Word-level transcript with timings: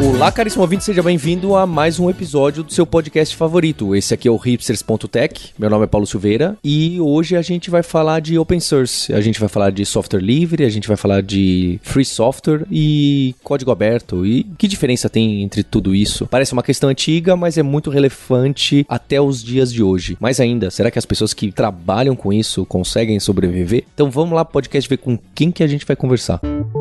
Olá, 0.00 0.32
caríssimo 0.32 0.62
ouvinte, 0.62 0.82
seja 0.82 1.02
bem-vindo 1.02 1.54
a 1.54 1.66
mais 1.66 1.98
um 2.00 2.08
episódio 2.08 2.62
do 2.62 2.72
seu 2.72 2.86
podcast 2.86 3.36
favorito. 3.36 3.94
Esse 3.94 4.14
aqui 4.14 4.26
é 4.26 4.30
o 4.30 4.36
hipsters.tech. 4.36 5.52
Meu 5.58 5.68
nome 5.68 5.84
é 5.84 5.86
Paulo 5.86 6.06
Silveira 6.06 6.56
e 6.64 6.98
hoje 6.98 7.36
a 7.36 7.42
gente 7.42 7.70
vai 7.70 7.82
falar 7.82 8.20
de 8.20 8.38
open 8.38 8.60
source. 8.60 9.12
A 9.12 9.20
gente 9.20 9.38
vai 9.38 9.48
falar 9.48 9.70
de 9.70 9.84
software 9.84 10.20
livre, 10.20 10.64
a 10.64 10.70
gente 10.70 10.88
vai 10.88 10.96
falar 10.96 11.20
de 11.20 11.78
free 11.82 12.04
software 12.04 12.64
e 12.70 13.34
código 13.44 13.70
aberto. 13.70 14.24
E 14.24 14.44
que 14.56 14.66
diferença 14.66 15.10
tem 15.10 15.42
entre 15.42 15.62
tudo 15.62 15.94
isso? 15.94 16.26
Parece 16.26 16.54
uma 16.54 16.62
questão 16.62 16.88
antiga, 16.88 17.36
mas 17.36 17.58
é 17.58 17.62
muito 17.62 17.90
relevante 17.90 18.86
até 18.88 19.20
os 19.20 19.44
dias 19.44 19.70
de 19.70 19.82
hoje. 19.82 20.16
Mais 20.18 20.40
ainda, 20.40 20.70
será 20.70 20.90
que 20.90 20.98
as 20.98 21.06
pessoas 21.06 21.34
que 21.34 21.52
trabalham 21.52 22.16
com 22.16 22.32
isso 22.32 22.64
conseguem 22.64 23.20
sobreviver? 23.20 23.84
Então 23.94 24.10
vamos 24.10 24.34
lá, 24.34 24.46
podcast, 24.46 24.88
ver 24.88 24.96
com 24.96 25.18
quem 25.34 25.50
que 25.50 25.62
a 25.62 25.66
gente 25.66 25.84
vai 25.84 25.94
conversar. 25.94 26.40
Música 26.42 26.79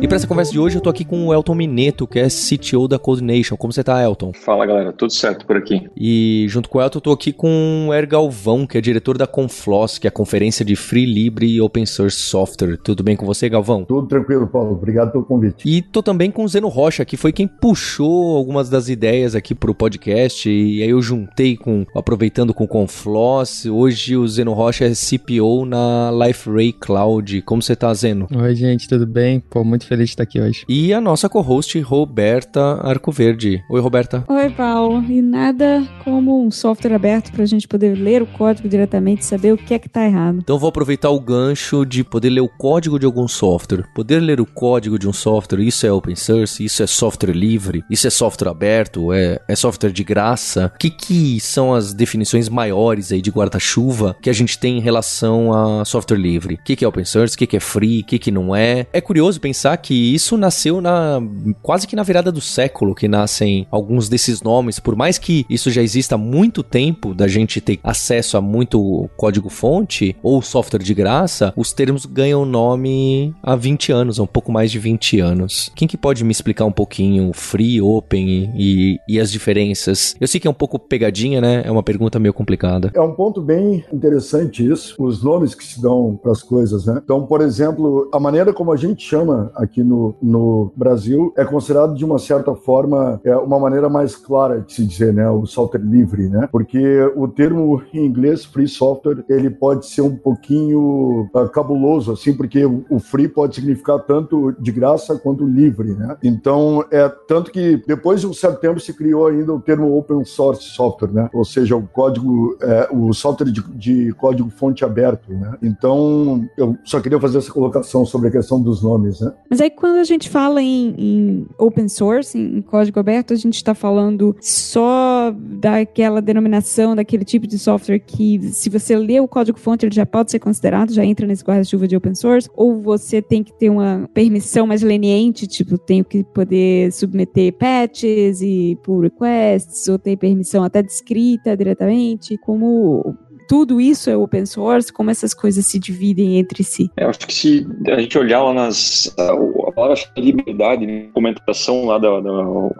E 0.00 0.06
para 0.06 0.16
essa 0.16 0.26
conversa 0.26 0.52
de 0.52 0.58
hoje, 0.58 0.76
eu 0.76 0.82
tô 0.82 0.90
aqui 0.90 1.02
com 1.02 1.28
o 1.28 1.32
Elton 1.32 1.54
Mineto, 1.54 2.06
que 2.06 2.18
é 2.18 2.28
CTO 2.28 2.86
da 2.86 2.98
Coordination. 2.98 3.56
Como 3.56 3.72
você 3.72 3.82
tá, 3.82 4.02
Elton? 4.02 4.32
Fala, 4.34 4.66
galera. 4.66 4.92
Tudo 4.92 5.10
certo 5.10 5.46
por 5.46 5.56
aqui. 5.56 5.88
E 5.96 6.44
junto 6.46 6.68
com 6.68 6.76
o 6.76 6.82
Elton, 6.82 6.98
eu 6.98 7.00
tô 7.00 7.12
aqui 7.12 7.32
com 7.32 7.86
o 7.88 7.94
Er 7.94 8.06
Galvão, 8.06 8.66
que 8.66 8.76
é 8.76 8.82
diretor 8.82 9.16
da 9.16 9.26
Confloss, 9.26 9.96
que 9.96 10.06
é 10.06 10.08
a 10.08 10.12
conferência 10.12 10.62
de 10.62 10.76
Free, 10.76 11.06
Libre 11.06 11.46
e 11.46 11.58
Open 11.58 11.86
Source 11.86 12.18
Software. 12.18 12.76
Tudo 12.76 13.02
bem 13.02 13.16
com 13.16 13.24
você, 13.24 13.48
Galvão? 13.48 13.86
Tudo 13.86 14.06
tranquilo, 14.06 14.46
Paulo. 14.46 14.72
Obrigado 14.72 15.10
pelo 15.10 15.24
convite. 15.24 15.66
E 15.66 15.80
tô 15.80 16.02
também 16.02 16.30
com 16.30 16.44
o 16.44 16.48
Zeno 16.48 16.68
Rocha, 16.68 17.02
que 17.06 17.16
foi 17.16 17.32
quem 17.32 17.48
puxou 17.48 18.36
algumas 18.36 18.68
das 18.68 18.90
ideias 18.90 19.34
aqui 19.34 19.54
pro 19.54 19.74
podcast. 19.74 20.50
E 20.50 20.82
aí 20.82 20.90
eu 20.90 21.00
juntei 21.00 21.56
com, 21.56 21.86
aproveitando 21.96 22.52
com 22.52 22.64
o 22.64 22.68
Confloss. 22.68 23.64
Hoje 23.64 24.18
o 24.18 24.28
Zeno 24.28 24.52
Rocha 24.52 24.84
é 24.84 24.92
CPO 24.92 25.64
na 25.64 26.10
LifeRay 26.12 26.74
Cloud. 26.74 27.40
Como 27.40 27.62
você 27.62 27.74
tá, 27.74 27.94
Zeno? 27.94 28.28
Oi, 28.36 28.54
gente, 28.54 28.86
tudo 28.86 29.06
bem? 29.06 29.40
Pô, 29.40 29.64
muito 29.64 29.86
feliz 29.86 29.93
feliz 29.94 30.08
de 30.08 30.12
estar 30.12 30.22
aqui 30.24 30.40
hoje. 30.40 30.64
E 30.68 30.92
a 30.92 31.00
nossa 31.00 31.28
co-host, 31.28 31.78
Roberta 31.80 32.80
Arcoverde. 32.82 33.62
Oi, 33.70 33.80
Roberta. 33.80 34.24
Oi, 34.28 34.50
Paulo. 34.50 35.04
E 35.08 35.22
nada 35.22 35.86
como 36.02 36.44
um 36.44 36.50
software 36.50 36.94
aberto 36.94 37.32
para 37.32 37.44
a 37.44 37.46
gente 37.46 37.68
poder 37.68 37.96
ler 37.96 38.22
o 38.22 38.26
código 38.26 38.68
diretamente 38.68 39.22
e 39.22 39.24
saber 39.24 39.52
o 39.52 39.56
que 39.56 39.72
é 39.72 39.78
que 39.78 39.86
está 39.86 40.04
errado. 40.04 40.38
Então 40.42 40.58
vou 40.58 40.68
aproveitar 40.68 41.10
o 41.10 41.20
gancho 41.20 41.84
de 41.84 42.02
poder 42.02 42.30
ler 42.30 42.40
o 42.40 42.48
código 42.48 42.98
de 42.98 43.06
algum 43.06 43.28
software. 43.28 43.84
Poder 43.94 44.20
ler 44.20 44.40
o 44.40 44.46
código 44.46 44.98
de 44.98 45.08
um 45.08 45.12
software, 45.12 45.60
isso 45.60 45.86
é 45.86 45.92
open 45.92 46.16
source, 46.16 46.64
isso 46.64 46.82
é 46.82 46.86
software 46.86 47.32
livre, 47.32 47.84
isso 47.88 48.06
é 48.06 48.10
software 48.10 48.50
aberto, 48.50 49.12
é, 49.12 49.40
é 49.48 49.54
software 49.54 49.92
de 49.92 50.02
graça. 50.02 50.72
O 50.74 50.78
que, 50.78 50.90
que 50.90 51.40
são 51.40 51.72
as 51.72 51.94
definições 51.94 52.48
maiores 52.48 53.12
aí 53.12 53.22
de 53.22 53.30
guarda-chuva 53.30 54.16
que 54.20 54.30
a 54.30 54.32
gente 54.32 54.58
tem 54.58 54.78
em 54.78 54.80
relação 54.80 55.52
a 55.52 55.84
software 55.84 56.18
livre? 56.18 56.54
O 56.54 56.64
que, 56.64 56.74
que 56.74 56.84
é 56.84 56.88
open 56.88 57.04
source, 57.04 57.34
o 57.34 57.38
que, 57.38 57.46
que 57.46 57.56
é 57.56 57.60
free, 57.60 58.00
o 58.00 58.04
que, 58.04 58.18
que 58.18 58.30
não 58.30 58.54
é? 58.54 58.86
É 58.92 59.00
curioso 59.00 59.40
pensar 59.40 59.73
que 59.76 60.14
isso 60.14 60.36
nasceu 60.36 60.80
na 60.80 61.20
quase 61.62 61.86
que 61.86 61.96
na 61.96 62.02
virada 62.02 62.30
do 62.30 62.40
século 62.40 62.94
que 62.94 63.08
nascem 63.08 63.66
alguns 63.70 64.08
desses 64.08 64.42
nomes, 64.42 64.78
por 64.78 64.96
mais 64.96 65.18
que 65.18 65.44
isso 65.48 65.70
já 65.70 65.82
exista 65.82 66.14
há 66.14 66.18
muito 66.18 66.62
tempo 66.62 67.14
da 67.14 67.28
gente 67.28 67.60
ter 67.60 67.78
acesso 67.82 68.36
a 68.36 68.40
muito 68.40 69.08
código 69.16 69.48
fonte 69.48 70.16
ou 70.22 70.42
software 70.42 70.82
de 70.82 70.94
graça, 70.94 71.52
os 71.56 71.72
termos 71.72 72.06
ganham 72.06 72.44
nome 72.44 73.34
há 73.42 73.56
20 73.56 73.92
anos, 73.92 74.18
há 74.18 74.22
um 74.22 74.26
pouco 74.26 74.52
mais 74.52 74.70
de 74.70 74.78
20 74.78 75.20
anos. 75.20 75.70
Quem 75.74 75.88
que 75.88 75.96
pode 75.96 76.24
me 76.24 76.32
explicar 76.32 76.64
um 76.64 76.72
pouquinho 76.72 77.32
free, 77.32 77.80
open 77.80 78.52
e, 78.56 78.98
e 79.08 79.20
as 79.20 79.30
diferenças? 79.30 80.14
Eu 80.20 80.28
sei 80.28 80.40
que 80.40 80.46
é 80.46 80.50
um 80.50 80.54
pouco 80.54 80.78
pegadinha, 80.78 81.40
né? 81.40 81.62
É 81.64 81.70
uma 81.70 81.82
pergunta 81.82 82.18
meio 82.18 82.34
complicada. 82.34 82.90
É 82.94 83.00
um 83.00 83.14
ponto 83.14 83.40
bem 83.40 83.84
interessante 83.92 84.66
isso, 84.66 85.02
os 85.02 85.22
nomes 85.22 85.54
que 85.54 85.64
se 85.64 85.80
dão 85.80 86.18
para 86.20 86.32
as 86.32 86.42
coisas, 86.42 86.86
né? 86.86 87.00
Então, 87.02 87.26
por 87.26 87.40
exemplo, 87.40 88.08
a 88.12 88.20
maneira 88.20 88.52
como 88.52 88.72
a 88.72 88.76
gente 88.76 89.04
chama 89.04 89.50
aqui 89.54 89.63
aqui 89.64 89.82
no, 89.82 90.14
no 90.22 90.72
Brasil 90.76 91.32
é 91.36 91.44
considerado 91.44 91.94
de 91.94 92.04
uma 92.04 92.18
certa 92.18 92.54
forma 92.54 93.20
é 93.24 93.36
uma 93.36 93.58
maneira 93.58 93.88
mais 93.88 94.16
clara 94.16 94.60
de 94.60 94.72
se 94.72 94.84
dizer, 94.84 95.12
né, 95.12 95.28
o 95.30 95.46
software 95.46 95.80
livre, 95.80 96.28
né? 96.28 96.48
Porque 96.50 97.00
o 97.16 97.28
termo 97.28 97.82
em 97.92 98.04
inglês 98.04 98.44
free 98.44 98.68
software 98.68 99.24
ele 99.28 99.50
pode 99.50 99.86
ser 99.86 100.02
um 100.02 100.16
pouquinho 100.16 101.28
uh, 101.34 101.48
cabuloso 101.48 102.12
assim, 102.12 102.34
porque 102.34 102.64
o 102.64 102.98
free 102.98 103.28
pode 103.28 103.54
significar 103.54 103.98
tanto 104.00 104.52
de 104.58 104.72
graça 104.72 105.18
quanto 105.18 105.46
livre, 105.46 105.94
né? 105.94 106.16
Então 106.22 106.84
é 106.90 107.08
tanto 107.08 107.50
que 107.50 107.82
depois 107.86 108.20
de 108.20 108.26
um 108.26 108.32
certo 108.32 108.60
tempo 108.60 108.80
se 108.80 108.92
criou 108.92 109.26
ainda 109.26 109.52
o 109.52 109.60
termo 109.60 109.96
open 109.96 110.24
source 110.24 110.62
software, 110.62 111.12
né? 111.12 111.28
Ou 111.32 111.44
seja, 111.44 111.76
o 111.76 111.86
código, 111.86 112.56
é, 112.60 112.88
o 112.92 113.12
software 113.12 113.50
de, 113.50 113.62
de 113.74 114.12
código 114.14 114.50
fonte 114.50 114.84
aberto, 114.84 115.32
né? 115.32 115.56
Então 115.62 116.44
eu 116.56 116.76
só 116.84 117.00
queria 117.00 117.20
fazer 117.20 117.38
essa 117.38 117.52
colocação 117.52 118.04
sobre 118.04 118.28
a 118.28 118.30
questão 118.30 118.60
dos 118.60 118.82
nomes, 118.82 119.20
né? 119.20 119.32
Mas 119.54 119.60
aí 119.60 119.70
quando 119.70 119.98
a 119.98 120.04
gente 120.04 120.28
fala 120.28 120.60
em, 120.60 120.96
em 120.98 121.46
open 121.56 121.88
source, 121.88 122.36
em, 122.36 122.60
código 122.60 122.98
aberto, 122.98 123.32
a 123.32 123.36
gente 123.36 123.54
está 123.54 123.72
falando 123.72 124.36
só 124.40 125.32
daquela 125.32 126.20
denominação, 126.20 126.96
daquele 126.96 127.24
tipo 127.24 127.46
de 127.46 127.56
software 127.56 128.00
que, 128.00 128.40
se 128.50 128.68
você 128.68 128.96
lê 128.96 129.20
o 129.20 129.28
código-fonte, 129.28 129.86
ele 129.86 129.94
já 129.94 130.04
pode 130.04 130.32
ser 130.32 130.40
considerado, 130.40 130.92
já 130.92 131.04
entra 131.04 131.24
nesse 131.24 131.44
guarda-chuva 131.44 131.86
de 131.86 131.94
open 131.96 132.16
source, 132.16 132.50
ou 132.56 132.80
você 132.80 133.22
tem 133.22 133.44
que 133.44 133.52
ter 133.52 133.70
uma 133.70 134.10
permissão 134.12 134.66
mais 134.66 134.82
leniente, 134.82 135.46
tipo, 135.46 135.78
tenho 135.78 136.04
que 136.04 136.24
poder 136.24 136.90
submeter 136.90 137.52
patches 137.52 138.42
e 138.42 138.76
pull 138.82 139.02
requests, 139.02 139.86
ou 139.86 140.00
ter 140.00 140.16
permissão 140.16 140.64
até 140.64 140.82
descrita 140.82 141.56
diretamente, 141.56 142.36
como 142.38 143.16
tudo 143.48 143.80
isso 143.80 144.10
é 144.10 144.16
open 144.16 144.46
source? 144.46 144.92
Como 144.92 145.10
essas 145.10 145.34
coisas 145.34 145.66
se 145.66 145.78
dividem 145.78 146.38
entre 146.38 146.62
si? 146.62 146.90
É, 146.96 147.04
eu 147.04 147.10
acho 147.10 147.26
que 147.26 147.34
se 147.34 147.66
a 147.88 148.00
gente 148.00 148.16
olhar 148.18 148.42
lá 148.42 148.52
nas. 148.52 149.12
A 149.18 149.72
palavra 149.72 149.96
liberdade, 150.16 150.86
né, 150.86 151.04
documentação 151.06 151.86
lá 151.86 151.98
da, 151.98 152.20
da, 152.20 152.30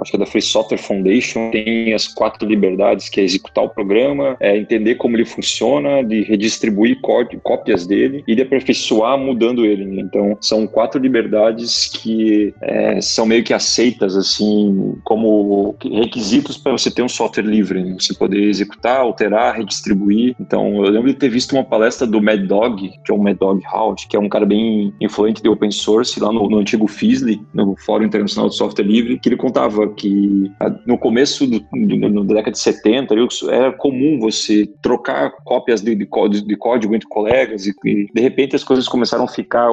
acho 0.00 0.10
que 0.10 0.16
é 0.16 0.20
da 0.20 0.26
Free 0.26 0.42
Software 0.42 0.78
Foundation, 0.78 1.50
tem 1.50 1.92
as 1.92 2.06
quatro 2.08 2.46
liberdades, 2.48 3.08
que 3.08 3.20
é 3.20 3.24
executar 3.24 3.64
o 3.64 3.68
programa, 3.68 4.36
é 4.40 4.56
entender 4.56 4.96
como 4.96 5.16
ele 5.16 5.24
funciona, 5.24 6.02
de 6.02 6.22
redistribuir 6.22 7.00
cópias 7.00 7.86
dele 7.86 8.22
e 8.26 8.34
de 8.34 8.42
aperfeiçoar 8.42 9.18
mudando 9.18 9.64
ele. 9.64 9.84
Né? 9.84 10.02
Então, 10.02 10.36
são 10.40 10.66
quatro 10.66 11.00
liberdades 11.00 11.86
que 11.86 12.54
é, 12.60 13.00
são 13.00 13.26
meio 13.26 13.42
que 13.42 13.52
aceitas, 13.52 14.16
assim, 14.16 14.96
como 15.04 15.76
requisitos 15.82 16.56
para 16.56 16.72
você 16.72 16.90
ter 16.90 17.02
um 17.02 17.08
software 17.08 17.44
livre, 17.44 17.82
né? 17.82 17.96
você 17.98 18.14
poder 18.14 18.42
executar, 18.42 19.00
alterar, 19.00 19.56
redistribuir. 19.56 20.34
Então, 20.40 20.53
então, 20.54 20.84
eu 20.84 20.90
lembro 20.92 21.08
de 21.08 21.18
ter 21.18 21.28
visto 21.28 21.52
uma 21.52 21.64
palestra 21.64 22.06
do 22.06 22.22
Mad 22.22 22.40
Dog, 22.46 22.88
que 23.04 23.10
é 23.10 23.14
o 23.14 23.18
Mad 23.18 23.36
Dog 23.36 23.60
House, 23.64 24.04
que 24.04 24.16
é 24.16 24.20
um 24.20 24.28
cara 24.28 24.46
bem 24.46 24.94
influente 25.00 25.42
de 25.42 25.48
open 25.48 25.72
source 25.72 26.20
lá 26.20 26.32
no, 26.32 26.48
no 26.48 26.58
antigo 26.58 26.86
FISLI, 26.86 27.40
no 27.52 27.74
Fórum 27.76 28.04
Internacional 28.04 28.48
de 28.48 28.54
Software 28.54 28.84
Livre, 28.84 29.18
que 29.18 29.28
ele 29.28 29.36
contava 29.36 29.88
que 29.88 30.48
no 30.86 30.96
começo 30.96 31.44
do, 31.44 31.58
do, 31.58 32.24
da 32.24 32.34
década 32.34 32.52
de 32.52 32.60
70 32.60 33.16
era 33.50 33.72
comum 33.72 34.20
você 34.20 34.64
trocar 34.80 35.32
cópias 35.44 35.80
de, 35.80 35.92
de, 35.96 36.06
de 36.06 36.56
código 36.56 36.94
entre 36.94 37.08
colegas 37.08 37.66
e, 37.66 37.74
e, 37.84 38.06
de 38.14 38.20
repente 38.20 38.54
as 38.54 38.62
coisas 38.62 38.86
começaram 38.86 39.24
a 39.24 39.28
ficar 39.28 39.68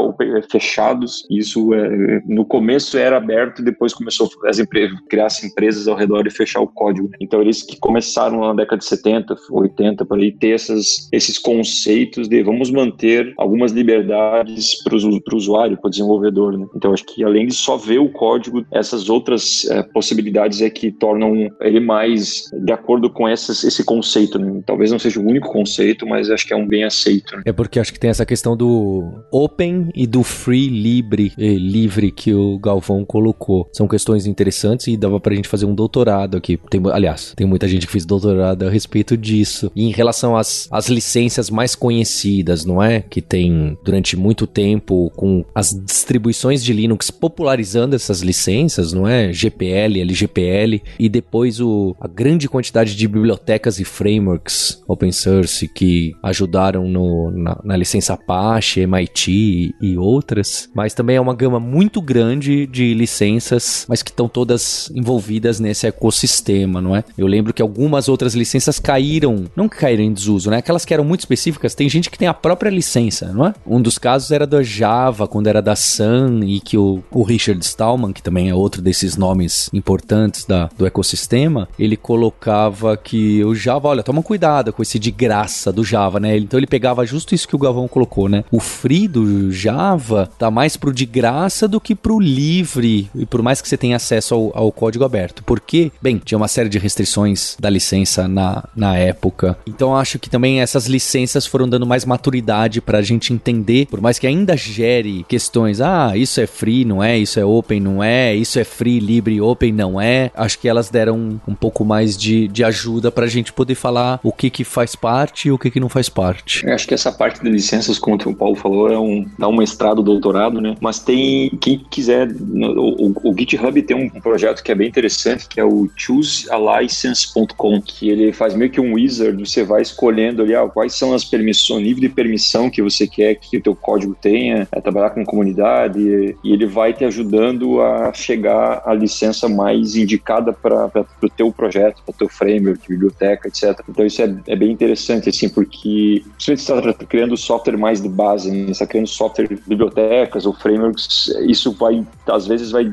fechados. 0.50 1.28
Isso 1.30 1.76
é, 1.76 2.24
no 2.26 2.44
começo 2.44 2.98
era 2.98 3.18
aberto, 3.18 3.62
depois 3.62 3.94
começou 3.94 4.28
as 4.46 4.58
empresas 4.58 5.00
criar 5.08 5.28
as 5.28 5.44
empresas 5.44 5.88
ao 5.88 5.96
redor 5.96 6.26
e 6.26 6.32
fechar 6.32 6.60
o 6.60 6.68
código. 6.68 7.12
Então 7.22 7.40
eles 7.40 7.62
que 7.62 7.80
começaram 7.80 8.40
na 8.40 8.54
década 8.56 8.80
de 8.80 8.86
70, 8.86 9.36
80 9.52 10.06
por 10.06 10.18
aí 10.18 10.32
ter 10.32 10.56
essa 10.56 10.71
essas, 10.72 11.10
esses 11.12 11.38
conceitos 11.38 12.28
de 12.28 12.42
vamos 12.44 12.72
manter 12.72 13.34
algumas 13.38 13.72
liberdades 13.72 14.82
para 14.84 14.96
o 14.96 15.38
usuário, 15.38 15.78
para 15.78 15.88
o 15.88 15.92
desenvolvedor. 15.92 16.58
Né? 16.58 16.66
Então, 16.76 16.94
acho 16.94 17.06
que 17.06 17.24
além 17.24 17.48
de 17.48 17.54
só 17.54 17.78
ver 17.78 18.00
o 18.00 18.10
código, 18.10 18.66
essas 18.72 19.10
outras 19.10 19.66
é, 19.70 19.84
possibilidades 19.84 20.62
é 20.62 20.70
que 20.70 20.92
tornam 20.92 21.50
ele 21.60 21.80
mais 21.80 22.46
de 22.54 22.72
acordo 22.72 23.10
com 23.10 23.28
essas, 23.28 23.64
esse 23.64 23.84
conceito. 23.84 24.40
Né? 24.40 24.62
Talvez 24.66 24.92
não 24.92 25.00
seja 25.00 25.20
o 25.20 25.24
único 25.24 25.52
conceito, 25.52 26.08
mas 26.08 26.30
acho 26.30 26.48
que 26.48 26.54
é 26.54 26.58
um 26.58 26.68
bem 26.68 26.84
aceito. 26.84 27.36
Né? 27.36 27.44
É 27.46 27.52
porque 27.52 27.80
acho 27.80 27.94
que 27.94 28.00
tem 28.00 28.10
essa 28.10 28.26
questão 28.26 28.56
do 28.56 29.04
open 29.32 29.90
e 29.96 30.08
do 30.08 30.24
free, 30.24 30.68
livre, 30.68 31.34
livre 31.38 32.12
que 32.12 32.34
o 32.34 32.58
Galvão 32.60 33.04
colocou. 33.06 33.70
São 33.74 33.88
questões 33.88 34.26
interessantes 34.26 34.88
e 34.88 34.98
dava 34.98 35.20
para 35.20 35.34
a 35.34 35.36
gente 35.36 35.48
fazer 35.48 35.66
um 35.66 35.76
doutorado 35.76 36.38
aqui. 36.38 36.60
Tem, 36.70 36.82
aliás, 36.92 37.34
tem 37.36 37.48
muita 37.48 37.68
gente 37.68 37.86
que 37.86 37.92
fez 37.92 38.06
doutorado 38.06 38.66
a 38.66 38.70
respeito 38.70 39.18
disso. 39.18 39.72
E 39.76 39.86
em 39.86 39.92
relação 39.92 40.36
às 40.36 40.61
as, 40.70 40.82
as 40.82 40.90
licenças 40.90 41.50
mais 41.50 41.76
conhecidas, 41.76 42.66
não 42.66 42.82
é? 42.82 43.02
Que 43.02 43.22
tem 43.22 43.78
durante 43.84 44.18
muito 44.18 44.46
tempo 44.46 45.12
com 45.16 45.46
as 45.56 45.72
distribuições 45.72 46.64
de 46.64 46.74
Linux 46.74 47.10
popularizando 47.10 47.96
essas 47.96 48.22
licenças, 48.22 48.94
não 48.94 49.08
é? 49.08 49.32
GPL, 49.32 50.02
LGPL 50.02 50.82
e 51.00 51.08
depois 51.08 51.60
o, 51.60 51.96
a 52.00 52.08
grande 52.08 52.50
quantidade 52.50 52.96
de 52.96 53.08
bibliotecas 53.08 53.80
e 53.80 53.86
frameworks 53.86 54.82
open 54.88 55.12
source 55.12 55.68
que 55.68 56.14
ajudaram 56.22 56.88
no, 56.88 57.32
na, 57.32 57.60
na 57.64 57.78
licença 57.78 58.14
Apache, 58.14 58.82
MIT 58.82 59.76
e 59.82 59.98
outras, 59.98 60.70
mas 60.76 60.94
também 60.94 61.16
é 61.16 61.22
uma 61.22 61.34
gama 61.34 61.60
muito 61.60 62.02
grande 62.02 62.68
de 62.68 62.94
licenças, 62.94 63.86
mas 63.88 64.04
que 64.04 64.12
estão 64.12 64.28
todas 64.28 64.92
envolvidas 64.94 65.60
nesse 65.60 65.88
ecossistema, 65.88 66.82
não 66.82 66.96
é? 66.96 67.04
Eu 67.18 67.28
lembro 67.28 67.54
que 67.54 67.62
algumas 67.62 68.10
outras 68.10 68.34
licenças 68.34 68.80
caíram, 68.80 69.46
não 69.56 69.70
caíram 69.70 70.04
em 70.04 70.14
desuso, 70.14 70.50
né? 70.52 70.58
Aquelas 70.58 70.86
que 70.86 70.94
eram 70.94 71.04
muito 71.04 71.22
específicas, 71.22 71.74
tem 71.74 71.90
gente 71.90 72.10
que 72.10 72.18
tem 72.18 72.28
a 72.28 72.34
própria 72.34 72.70
licença, 72.70 73.32
não 73.34 73.48
é? 73.48 73.54
Um 73.66 73.82
dos 73.82 73.98
casos 73.98 74.32
era 74.32 74.46
do 74.46 74.62
Java, 74.64 75.28
quando 75.28 75.48
era 75.48 75.62
da 75.62 75.76
Sun, 75.76 76.42
e 76.44 76.60
que 76.60 76.78
o, 76.78 77.04
o 77.10 77.24
Richard 77.24 77.64
Stallman, 77.66 78.14
que 78.14 78.22
também 78.22 78.50
é 78.50 78.56
outro 78.56 78.82
desses 78.82 79.18
nomes 79.18 79.70
importantes 79.74 80.46
da, 80.46 80.70
do 80.78 80.86
ecossistema, 80.86 81.68
ele 81.80 81.98
colocava 81.98 82.96
que 82.98 83.44
o 83.44 83.56
Java, 83.56 83.88
olha, 83.88 84.04
toma 84.04 84.22
cuidado 84.22 84.72
com 84.74 84.82
esse 84.82 85.00
de 85.00 85.12
graça 85.12 85.72
do 85.72 85.84
Java, 85.84 86.20
né? 86.20 86.38
Então 86.38 86.60
ele 86.60 86.68
pegava 86.68 87.06
justo 87.06 87.34
isso 87.34 87.48
que 87.48 87.56
o 87.56 87.60
Galvão 87.60 87.88
colocou, 87.88 88.28
né? 88.28 88.44
O 88.52 88.60
free 88.60 89.08
do 89.08 89.52
Java 89.52 90.30
tá 90.38 90.52
mais 90.52 90.76
pro 90.78 90.94
de 90.94 91.06
graça 91.06 91.68
do 91.68 91.80
que 91.80 91.96
pro 91.96 92.20
livre, 92.20 93.10
e 93.16 93.26
por 93.26 93.42
mais 93.42 93.62
que 93.62 93.68
você 93.68 93.78
tenha 93.78 93.96
acesso 93.96 94.36
ao, 94.36 94.52
ao 94.54 94.72
código 94.72 95.06
aberto. 95.06 95.44
Porque, 95.44 95.92
bem, 96.02 96.18
tinha 96.18 96.38
uma 96.38 96.48
série 96.48 96.70
de 96.70 96.78
restrições 96.78 97.56
da 97.60 97.70
licença 97.70 98.28
na, 98.28 98.64
na 98.76 98.98
época. 98.98 99.58
Então 99.66 99.96
acho 99.96 100.20
que 100.20 100.30
também 100.30 100.41
essas 100.60 100.88
licenças 100.88 101.46
foram 101.46 101.68
dando 101.68 101.86
mais 101.86 102.06
maturidade 102.06 102.82
pra 102.82 103.02
gente 103.02 103.34
entender, 103.34 103.88
por 103.88 104.02
mais 104.02 104.20
que 104.20 104.28
ainda 104.28 104.56
gere 104.56 105.26
questões, 105.28 105.82
ah, 105.82 106.14
isso 106.16 106.40
é 106.40 106.48
free, 106.48 106.86
não 106.86 107.04
é, 107.04 107.18
isso 107.18 107.40
é 107.40 107.46
open, 107.46 107.80
não 107.80 108.04
é, 108.04 108.36
isso 108.36 108.60
é 108.60 108.64
free, 108.64 109.00
livre, 109.00 109.40
open, 109.42 109.72
não 109.72 110.00
é. 110.00 110.32
Acho 110.36 110.60
que 110.60 110.68
elas 110.68 110.90
deram 110.90 111.40
um, 111.48 111.56
pouco 111.56 111.84
mais 111.84 112.18
de, 112.18 112.48
de 112.48 112.64
ajuda 112.64 113.12
pra 113.12 113.28
gente 113.28 113.54
poder 113.54 113.76
falar 113.76 114.20
o 114.24 114.32
que 114.32 114.50
que 114.50 114.64
faz 114.64 114.96
parte 114.96 115.48
e 115.48 115.52
o 115.52 115.58
que 115.58 115.70
que 115.70 115.80
não 115.80 115.90
faz 115.90 116.10
parte. 116.10 116.66
Eu 116.66 116.74
acho 116.74 116.88
que 116.88 116.94
essa 116.94 117.12
parte 117.12 117.42
de 117.42 117.50
licenças, 117.50 118.00
como 118.00 118.16
o 118.16 118.36
Paulo 118.36 118.56
falou, 118.56 118.92
é 118.92 119.00
um, 119.00 119.26
dá 119.38 119.48
um 119.48 119.56
mestrado, 119.56 120.02
doutorado, 120.02 120.60
né? 120.62 120.76
Mas 120.80 121.00
tem, 121.00 121.50
quem 121.60 121.80
quiser, 121.90 122.28
o, 122.30 123.08
o, 123.08 123.32
o 123.32 123.38
GitHub 123.38 123.82
tem 123.82 123.96
um 123.96 124.10
projeto 124.22 124.64
que 124.64 124.72
é 124.72 124.76
bem 124.76 124.88
interessante, 124.88 125.48
que 125.48 125.60
é 125.60 125.64
o 125.64 125.90
choosealicense.com, 125.96 127.82
que 127.82 128.10
ele 128.10 128.32
faz 128.34 128.54
meio 128.54 128.72
que 128.72 128.80
um 128.80 128.94
wizard, 128.94 129.38
você 129.46 129.64
vai 129.64 129.82
escolhendo 129.82 130.31
ali 130.40 130.56
ah, 130.56 130.68
quais 130.68 130.94
são 130.94 131.14
as 131.14 131.26
permissões, 131.26 131.84
nível 131.84 132.02
de 132.02 132.10
permissão 132.10 132.70
que 132.70 132.82
você 132.82 133.08
quer 133.08 133.36
que 133.36 133.58
o 133.58 133.62
teu 133.62 133.76
código 133.76 134.16
tenha, 134.20 134.68
é 134.72 134.82
trabalhar 134.82 135.10
com 135.12 135.26
comunidade, 135.26 136.00
e 136.44 136.54
ele 136.54 136.66
vai 136.66 136.94
te 136.94 137.04
ajudando 137.04 137.82
a 137.82 138.14
chegar 138.14 138.82
à 138.86 138.94
licença 138.94 139.50
mais 139.50 139.96
indicada 139.96 140.54
para 140.54 141.06
o 141.22 141.30
teu 141.30 141.52
projeto, 141.52 142.02
para 142.06 142.14
o 142.14 142.18
teu 142.18 142.30
framework, 142.30 142.88
biblioteca, 142.88 143.48
etc. 143.48 143.82
Então 143.90 144.06
isso 144.06 144.22
é, 144.22 144.36
é 144.48 144.56
bem 144.56 144.72
interessante, 144.72 145.30
assim, 145.30 145.50
porque 145.50 146.24
se 146.38 146.46
você 146.46 146.54
está 146.54 146.94
criando 146.94 147.36
software 147.36 147.78
mais 147.78 148.02
de 148.02 148.10
base, 148.10 148.52
né? 148.52 148.72
está 148.72 148.86
criando 148.86 149.08
software, 149.08 149.48
bibliotecas 149.68 150.46
ou 150.46 150.54
frameworks, 150.54 151.28
isso 151.48 151.72
vai, 151.74 152.06
às 152.28 152.48
vezes, 152.48 152.72
vai 152.72 152.86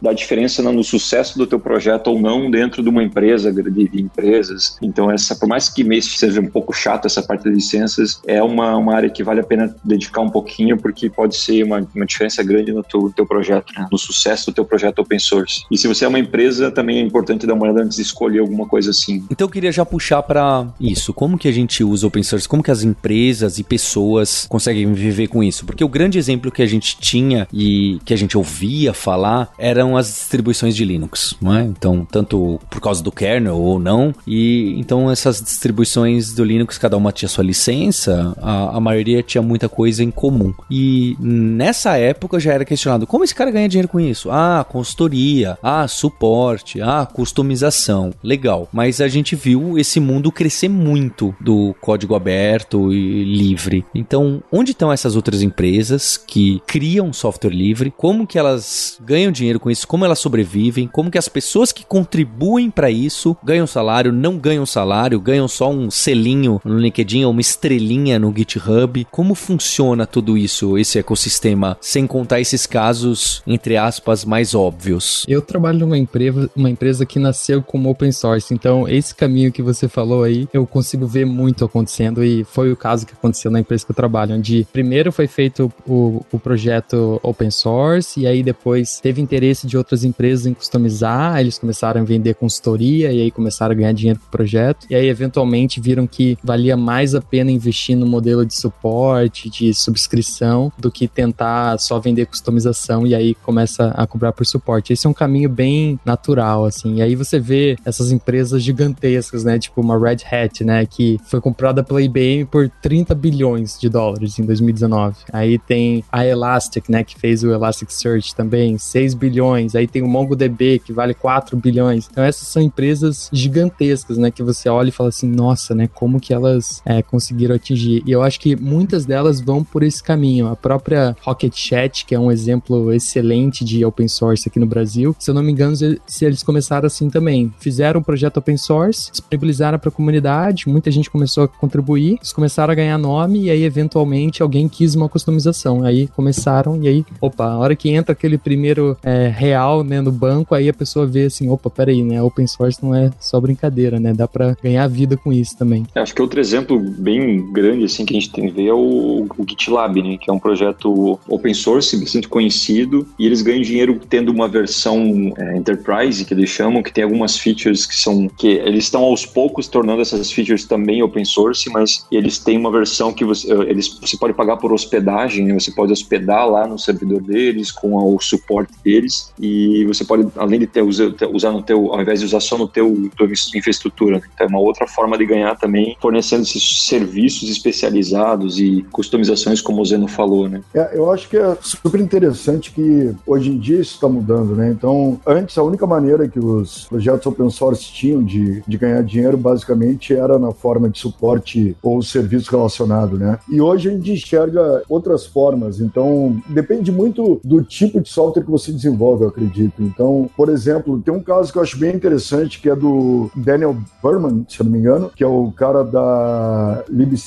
dar 0.00 0.12
diferença 0.12 0.62
no 0.62 0.84
sucesso 0.84 1.38
do 1.38 1.46
teu 1.46 1.58
projeto 1.58 2.08
ou 2.08 2.20
não 2.20 2.50
dentro 2.50 2.82
de 2.82 2.88
uma 2.88 3.02
empresa, 3.02 3.52
de, 3.52 3.88
de 3.88 4.02
empresas. 4.02 4.76
Então, 4.82 5.10
essa, 5.10 5.34
por 5.34 5.48
mais 5.48 5.68
que 5.68 5.82
mês 5.82 6.06
seja 6.16 6.40
um 6.40 6.46
pouco 6.46 6.59
chato 6.72 7.06
essa 7.06 7.22
parte 7.22 7.44
de 7.44 7.50
licenças, 7.50 8.20
é 8.26 8.42
uma, 8.42 8.76
uma 8.76 8.94
área 8.94 9.10
que 9.10 9.22
vale 9.22 9.40
a 9.40 9.44
pena 9.44 9.74
dedicar 9.84 10.20
um 10.20 10.30
pouquinho, 10.30 10.76
porque 10.76 11.08
pode 11.08 11.36
ser 11.36 11.64
uma, 11.64 11.86
uma 11.94 12.06
diferença 12.06 12.42
grande 12.42 12.72
no 12.72 12.82
teu, 12.82 13.12
teu 13.14 13.26
projeto, 13.26 13.72
né? 13.76 13.86
no 13.90 13.98
sucesso 13.98 14.50
do 14.50 14.54
teu 14.54 14.64
projeto 14.64 15.00
open 15.00 15.18
source. 15.18 15.64
E 15.70 15.78
se 15.78 15.88
você 15.88 16.04
é 16.04 16.08
uma 16.08 16.18
empresa, 16.18 16.70
também 16.70 16.98
é 16.98 17.00
importante 17.00 17.46
dar 17.46 17.54
uma 17.54 17.64
olhada 17.64 17.82
antes 17.82 17.96
de 17.96 18.02
escolher 18.02 18.40
alguma 18.40 18.66
coisa 18.66 18.90
assim. 18.90 19.24
Então 19.30 19.46
eu 19.46 19.50
queria 19.50 19.72
já 19.72 19.84
puxar 19.84 20.22
para 20.22 20.66
isso. 20.80 21.12
Como 21.12 21.38
que 21.38 21.48
a 21.48 21.52
gente 21.52 21.82
usa 21.84 22.06
open 22.06 22.22
source? 22.22 22.48
Como 22.48 22.62
que 22.62 22.70
as 22.70 22.82
empresas 22.82 23.58
e 23.58 23.64
pessoas 23.64 24.46
conseguem 24.48 24.92
viver 24.92 25.28
com 25.28 25.42
isso? 25.42 25.64
Porque 25.64 25.84
o 25.84 25.88
grande 25.88 26.18
exemplo 26.18 26.50
que 26.50 26.62
a 26.62 26.66
gente 26.66 26.96
tinha 26.98 27.46
e 27.52 27.98
que 28.04 28.14
a 28.14 28.16
gente 28.16 28.36
ouvia 28.36 28.92
falar 28.92 29.52
eram 29.58 29.96
as 29.96 30.06
distribuições 30.06 30.74
de 30.74 30.84
Linux, 30.84 31.34
não 31.40 31.56
é? 31.56 31.62
Então, 31.62 32.06
tanto 32.10 32.60
por 32.68 32.80
causa 32.80 33.02
do 33.02 33.12
kernel 33.12 33.56
ou 33.56 33.78
não, 33.78 34.14
e 34.26 34.74
então 34.78 35.10
essas 35.10 35.40
distribuições 35.40 36.32
do 36.32 36.44
Linux, 36.50 36.78
cada 36.78 36.96
uma 36.96 37.12
tinha 37.12 37.28
sua 37.28 37.44
licença, 37.44 38.36
a, 38.42 38.76
a 38.76 38.80
maioria 38.80 39.22
tinha 39.22 39.42
muita 39.42 39.68
coisa 39.68 40.02
em 40.02 40.10
comum. 40.10 40.52
E 40.70 41.16
nessa 41.20 41.96
época 41.96 42.40
já 42.40 42.52
era 42.52 42.64
questionado 42.64 43.06
como 43.06 43.24
esse 43.24 43.34
cara 43.34 43.50
ganha 43.50 43.68
dinheiro 43.68 43.88
com 43.88 44.00
isso? 44.00 44.30
Ah, 44.30 44.64
consultoria, 44.68 45.58
ah, 45.62 45.86
suporte, 45.86 46.80
ah, 46.80 47.06
customização. 47.06 48.12
Legal. 48.22 48.68
Mas 48.72 49.00
a 49.00 49.08
gente 49.08 49.36
viu 49.36 49.78
esse 49.78 50.00
mundo 50.00 50.32
crescer 50.32 50.68
muito 50.68 51.34
do 51.40 51.74
código 51.80 52.14
aberto 52.14 52.92
e 52.92 53.24
livre. 53.24 53.84
Então, 53.94 54.42
onde 54.50 54.72
estão 54.72 54.92
essas 54.92 55.16
outras 55.16 55.42
empresas 55.42 56.16
que 56.16 56.62
criam 56.66 57.12
software 57.12 57.50
livre? 57.50 57.92
Como 57.96 58.26
que 58.26 58.38
elas 58.38 58.98
ganham 59.04 59.32
dinheiro 59.32 59.60
com 59.60 59.70
isso? 59.70 59.86
Como 59.86 60.04
elas 60.04 60.18
sobrevivem? 60.18 60.86
Como 60.86 61.10
que 61.10 61.18
as 61.18 61.28
pessoas 61.28 61.72
que 61.72 61.84
contribuem 61.84 62.70
para 62.70 62.90
isso 62.90 63.36
ganham 63.42 63.66
salário, 63.66 64.12
não 64.12 64.38
ganham 64.38 64.64
salário, 64.64 65.20
ganham 65.20 65.48
só 65.48 65.70
um 65.70 65.90
selinho 65.90 66.29
no 66.36 66.78
LinkedIn 66.78 67.24
ou 67.24 67.30
uma 67.30 67.40
estrelinha 67.40 68.18
no 68.18 68.32
GitHub? 68.36 69.06
Como 69.10 69.34
funciona 69.34 70.06
tudo 70.06 70.36
isso, 70.36 70.78
esse 70.78 70.98
ecossistema, 70.98 71.76
sem 71.80 72.06
contar 72.06 72.40
esses 72.40 72.66
casos, 72.66 73.42
entre 73.46 73.76
aspas, 73.76 74.24
mais 74.24 74.54
óbvios? 74.54 75.24
Eu 75.28 75.42
trabalho 75.42 75.80
numa 75.80 75.98
empresa, 75.98 76.50
uma 76.54 76.70
empresa 76.70 77.06
que 77.06 77.18
nasceu 77.18 77.62
como 77.62 77.90
open 77.90 78.12
source, 78.12 78.52
então 78.52 78.88
esse 78.88 79.14
caminho 79.14 79.52
que 79.52 79.62
você 79.62 79.88
falou 79.88 80.22
aí, 80.22 80.48
eu 80.52 80.66
consigo 80.66 81.06
ver 81.06 81.24
muito 81.24 81.64
acontecendo 81.64 82.22
e 82.24 82.44
foi 82.44 82.72
o 82.72 82.76
caso 82.76 83.06
que 83.06 83.12
aconteceu 83.12 83.50
na 83.50 83.60
empresa 83.60 83.84
que 83.84 83.92
eu 83.92 83.96
trabalho, 83.96 84.34
onde 84.34 84.66
primeiro 84.72 85.12
foi 85.12 85.26
feito 85.26 85.72
o, 85.86 86.24
o 86.32 86.38
projeto 86.38 87.20
open 87.22 87.50
source 87.50 88.20
e 88.20 88.26
aí 88.26 88.42
depois 88.42 89.00
teve 89.00 89.20
interesse 89.20 89.66
de 89.66 89.76
outras 89.76 90.04
empresas 90.04 90.46
em 90.46 90.54
customizar, 90.54 91.40
eles 91.40 91.58
começaram 91.58 92.00
a 92.00 92.04
vender 92.04 92.34
consultoria 92.34 93.12
e 93.12 93.20
aí 93.22 93.30
começaram 93.30 93.72
a 93.72 93.74
ganhar 93.76 93.92
dinheiro 93.92 94.18
com 94.18 94.26
o 94.26 94.30
projeto 94.30 94.86
e 94.90 94.94
aí 94.94 95.08
eventualmente 95.08 95.80
viram 95.80 96.06
que 96.06 96.19
valia 96.42 96.76
mais 96.76 97.14
a 97.14 97.20
pena 97.20 97.50
investir 97.50 97.96
no 97.96 98.06
modelo 98.06 98.44
de 98.44 98.54
suporte, 98.54 99.48
de 99.50 99.72
subscrição, 99.74 100.72
do 100.78 100.90
que 100.90 101.06
tentar 101.06 101.78
só 101.78 101.98
vender 101.98 102.26
customização 102.26 103.06
e 103.06 103.14
aí 103.14 103.34
começa 103.34 103.88
a 103.96 104.06
cobrar 104.06 104.32
por 104.32 104.46
suporte. 104.46 104.92
Esse 104.92 105.06
é 105.06 105.10
um 105.10 105.14
caminho 105.14 105.48
bem 105.48 105.98
natural, 106.04 106.64
assim. 106.64 106.96
E 106.96 107.02
aí 107.02 107.14
você 107.14 107.38
vê 107.38 107.76
essas 107.84 108.12
empresas 108.12 108.62
gigantescas, 108.62 109.44
né? 109.44 109.58
Tipo 109.58 109.80
uma 109.80 109.98
Red 109.98 110.18
Hat, 110.30 110.64
né? 110.64 110.86
Que 110.86 111.18
foi 111.24 111.40
comprada 111.40 111.82
pela 111.82 112.02
IBM 112.02 112.44
por 112.46 112.68
30 112.82 113.14
bilhões 113.14 113.78
de 113.78 113.88
dólares 113.88 114.38
em 114.38 114.44
2019. 114.44 115.16
Aí 115.32 115.58
tem 115.58 116.04
a 116.10 116.26
Elastic, 116.26 116.88
né? 116.88 117.04
Que 117.04 117.18
fez 117.18 117.42
o 117.42 117.52
Elasticsearch 117.52 118.34
também, 118.34 118.78
6 118.78 119.14
bilhões. 119.14 119.74
Aí 119.74 119.86
tem 119.86 120.02
o 120.02 120.08
MongoDB, 120.08 120.80
que 120.80 120.92
vale 120.92 121.14
4 121.14 121.56
bilhões. 121.56 122.08
Então 122.10 122.24
essas 122.24 122.48
são 122.48 122.62
empresas 122.62 123.28
gigantescas, 123.32 124.18
né? 124.18 124.30
Que 124.30 124.42
você 124.42 124.68
olha 124.68 124.88
e 124.88 124.92
fala 124.92 125.08
assim, 125.08 125.28
nossa, 125.28 125.74
né? 125.74 125.88
Como 125.92 126.09
que 126.18 126.32
elas 126.32 126.82
é, 126.84 127.02
conseguiram 127.02 127.54
atingir? 127.54 128.02
E 128.06 128.10
eu 128.10 128.22
acho 128.22 128.40
que 128.40 128.56
muitas 128.56 129.04
delas 129.04 129.40
vão 129.40 129.62
por 129.62 129.82
esse 129.82 130.02
caminho. 130.02 130.48
A 130.48 130.56
própria 130.56 131.16
Rocket 131.22 131.54
Chat, 131.54 132.06
que 132.06 132.14
é 132.14 132.18
um 132.18 132.32
exemplo 132.32 132.92
excelente 132.92 133.64
de 133.64 133.84
open 133.84 134.08
source 134.08 134.48
aqui 134.48 134.58
no 134.58 134.66
Brasil, 134.66 135.14
se 135.18 135.30
eu 135.30 135.34
não 135.34 135.42
me 135.42 135.52
engano, 135.52 135.76
se 135.76 136.24
eles 136.24 136.42
começaram 136.42 136.86
assim 136.86 137.10
também. 137.10 137.52
Fizeram 137.60 138.00
um 138.00 138.02
projeto 138.02 138.38
open 138.38 138.56
source, 138.56 139.10
disponibilizaram 139.10 139.78
para 139.78 139.88
a 139.88 139.92
comunidade, 139.92 140.68
muita 140.68 140.90
gente 140.90 141.10
começou 141.10 141.44
a 141.44 141.48
contribuir, 141.48 142.14
eles 142.14 142.32
começaram 142.32 142.72
a 142.72 142.74
ganhar 142.74 142.98
nome 142.98 143.44
e 143.44 143.50
aí 143.50 143.62
eventualmente 143.62 144.42
alguém 144.42 144.68
quis 144.68 144.94
uma 144.94 145.08
customização. 145.08 145.84
Aí 145.84 146.08
começaram 146.08 146.82
e 146.82 146.88
aí, 146.88 147.04
opa, 147.20 147.44
a 147.44 147.58
hora 147.58 147.76
que 147.76 147.90
entra 147.90 148.12
aquele 148.12 148.38
primeiro 148.38 148.96
é, 149.02 149.28
real 149.28 149.84
né, 149.84 150.00
no 150.00 150.12
banco, 150.12 150.54
aí 150.54 150.68
a 150.68 150.74
pessoa 150.74 151.06
vê 151.06 151.24
assim, 151.24 151.48
opa, 151.48 151.68
peraí, 151.68 152.02
né? 152.02 152.22
Open 152.22 152.46
source 152.46 152.82
não 152.82 152.94
é 152.94 153.10
só 153.20 153.40
brincadeira, 153.40 153.98
né? 153.98 154.12
Dá 154.12 154.26
para 154.26 154.56
ganhar 154.62 154.86
vida 154.88 155.16
com 155.16 155.32
isso 155.32 155.56
também. 155.56 155.86
Acho 156.00 156.14
que 156.14 156.22
outro 156.22 156.40
exemplo 156.40 156.78
bem 156.78 157.50
grande 157.52 157.84
assim 157.84 158.04
que 158.04 158.16
a 158.16 158.20
gente 158.20 158.32
tem 158.32 158.48
que 158.48 158.54
ver 158.54 158.68
é 158.68 158.72
o, 158.72 159.26
o 159.36 159.44
GitLab, 159.48 160.02
né? 160.02 160.16
Que 160.16 160.30
é 160.30 160.32
um 160.32 160.38
projeto 160.38 161.18
open 161.28 161.54
source 161.54 161.96
bastante 161.96 162.28
conhecido 162.28 163.06
e 163.18 163.26
eles 163.26 163.42
ganham 163.42 163.62
dinheiro 163.62 164.00
tendo 164.08 164.30
uma 164.32 164.48
versão 164.48 165.32
é, 165.36 165.56
enterprise 165.56 166.24
que 166.24 166.34
eles 166.34 166.48
chamam, 166.48 166.82
que 166.82 166.92
tem 166.92 167.04
algumas 167.04 167.36
features 167.36 167.86
que 167.86 167.94
são 167.94 168.28
que 168.28 168.48
eles 168.48 168.84
estão 168.84 169.02
aos 169.02 169.26
poucos 169.26 169.68
tornando 169.68 170.02
essas 170.02 170.30
features 170.30 170.64
também 170.64 171.02
open 171.02 171.24
source, 171.24 171.68
mas 171.70 172.06
eles 172.10 172.38
têm 172.38 172.56
uma 172.58 172.70
versão 172.70 173.12
que 173.12 173.24
você, 173.24 173.52
eles, 173.68 173.98
você 174.00 174.16
pode 174.16 174.34
pagar 174.34 174.56
por 174.56 174.72
hospedagem, 174.72 175.46
né? 175.46 175.54
você 175.54 175.70
pode 175.70 175.92
hospedar 175.92 176.48
lá 176.48 176.66
no 176.66 176.78
servidor 176.78 177.22
deles 177.22 177.70
com 177.70 177.94
o 177.94 178.20
suporte 178.20 178.72
deles 178.84 179.32
e 179.40 179.84
você 179.84 180.04
pode 180.04 180.28
além 180.36 180.60
de 180.60 180.66
ter 180.66 180.82
usar 180.82 181.52
no 181.52 181.62
teu 181.62 181.92
ao 181.92 182.00
invés 182.00 182.20
de 182.20 182.26
usar 182.26 182.40
só 182.40 182.56
no 182.56 182.68
teu 182.68 183.10
infraestrutura, 183.54 184.18
né? 184.18 184.22
então 184.34 184.46
é 184.46 184.50
uma 184.50 184.60
outra 184.60 184.86
forma 184.86 185.16
de 185.18 185.26
ganhar 185.26 185.56
também 185.56 185.89
fornecendo 186.00 186.42
esses 186.42 186.82
serviços 186.82 187.48
especializados 187.50 188.58
e 188.58 188.84
customizações, 188.90 189.60
como 189.60 189.80
o 189.80 189.84
Zeno 189.84 190.08
falou, 190.08 190.48
né? 190.48 190.62
É, 190.74 190.96
eu 190.96 191.10
acho 191.10 191.28
que 191.28 191.36
é 191.36 191.56
super 191.60 192.00
interessante 192.00 192.72
que 192.72 193.14
hoje 193.26 193.50
em 193.50 193.58
dia 193.58 193.80
isso 193.80 193.94
está 193.94 194.08
mudando, 194.08 194.54
né? 194.54 194.70
Então, 194.70 195.20
antes 195.26 195.56
a 195.56 195.62
única 195.62 195.86
maneira 195.86 196.28
que 196.28 196.38
os 196.38 196.84
projetos 196.84 197.26
open 197.26 197.50
source 197.50 197.92
tinham 197.92 198.22
de, 198.22 198.62
de 198.66 198.78
ganhar 198.78 199.02
dinheiro 199.02 199.36
basicamente 199.36 200.14
era 200.14 200.38
na 200.38 200.52
forma 200.52 200.88
de 200.88 200.98
suporte 200.98 201.76
ou 201.82 202.02
serviço 202.02 202.50
relacionado, 202.50 203.18
né? 203.18 203.38
E 203.48 203.60
hoje 203.60 203.88
a 203.88 203.92
gente 203.92 204.12
enxerga 204.12 204.82
outras 204.88 205.26
formas. 205.26 205.80
Então, 205.80 206.40
depende 206.48 206.90
muito 206.92 207.40
do 207.44 207.62
tipo 207.62 208.00
de 208.00 208.08
software 208.08 208.44
que 208.44 208.50
você 208.50 208.72
desenvolve, 208.72 209.24
eu 209.24 209.28
acredito. 209.28 209.82
Então, 209.82 210.28
por 210.36 210.48
exemplo, 210.48 211.00
tem 211.00 211.12
um 211.12 211.22
caso 211.22 211.52
que 211.52 211.58
eu 211.58 211.62
acho 211.62 211.78
bem 211.78 211.94
interessante 211.94 212.60
que 212.60 212.68
é 212.68 212.76
do 212.76 213.30
Daniel 213.34 213.76
Berman, 214.02 214.44
se 214.48 214.60
eu 214.60 214.64
não 214.64 214.72
me 214.72 214.78
engano, 214.78 215.10
que 215.14 215.24
é 215.24 215.26
o 215.26 215.52
cara 215.52 215.79
da 215.82 216.84
libcurl. 216.88 217.20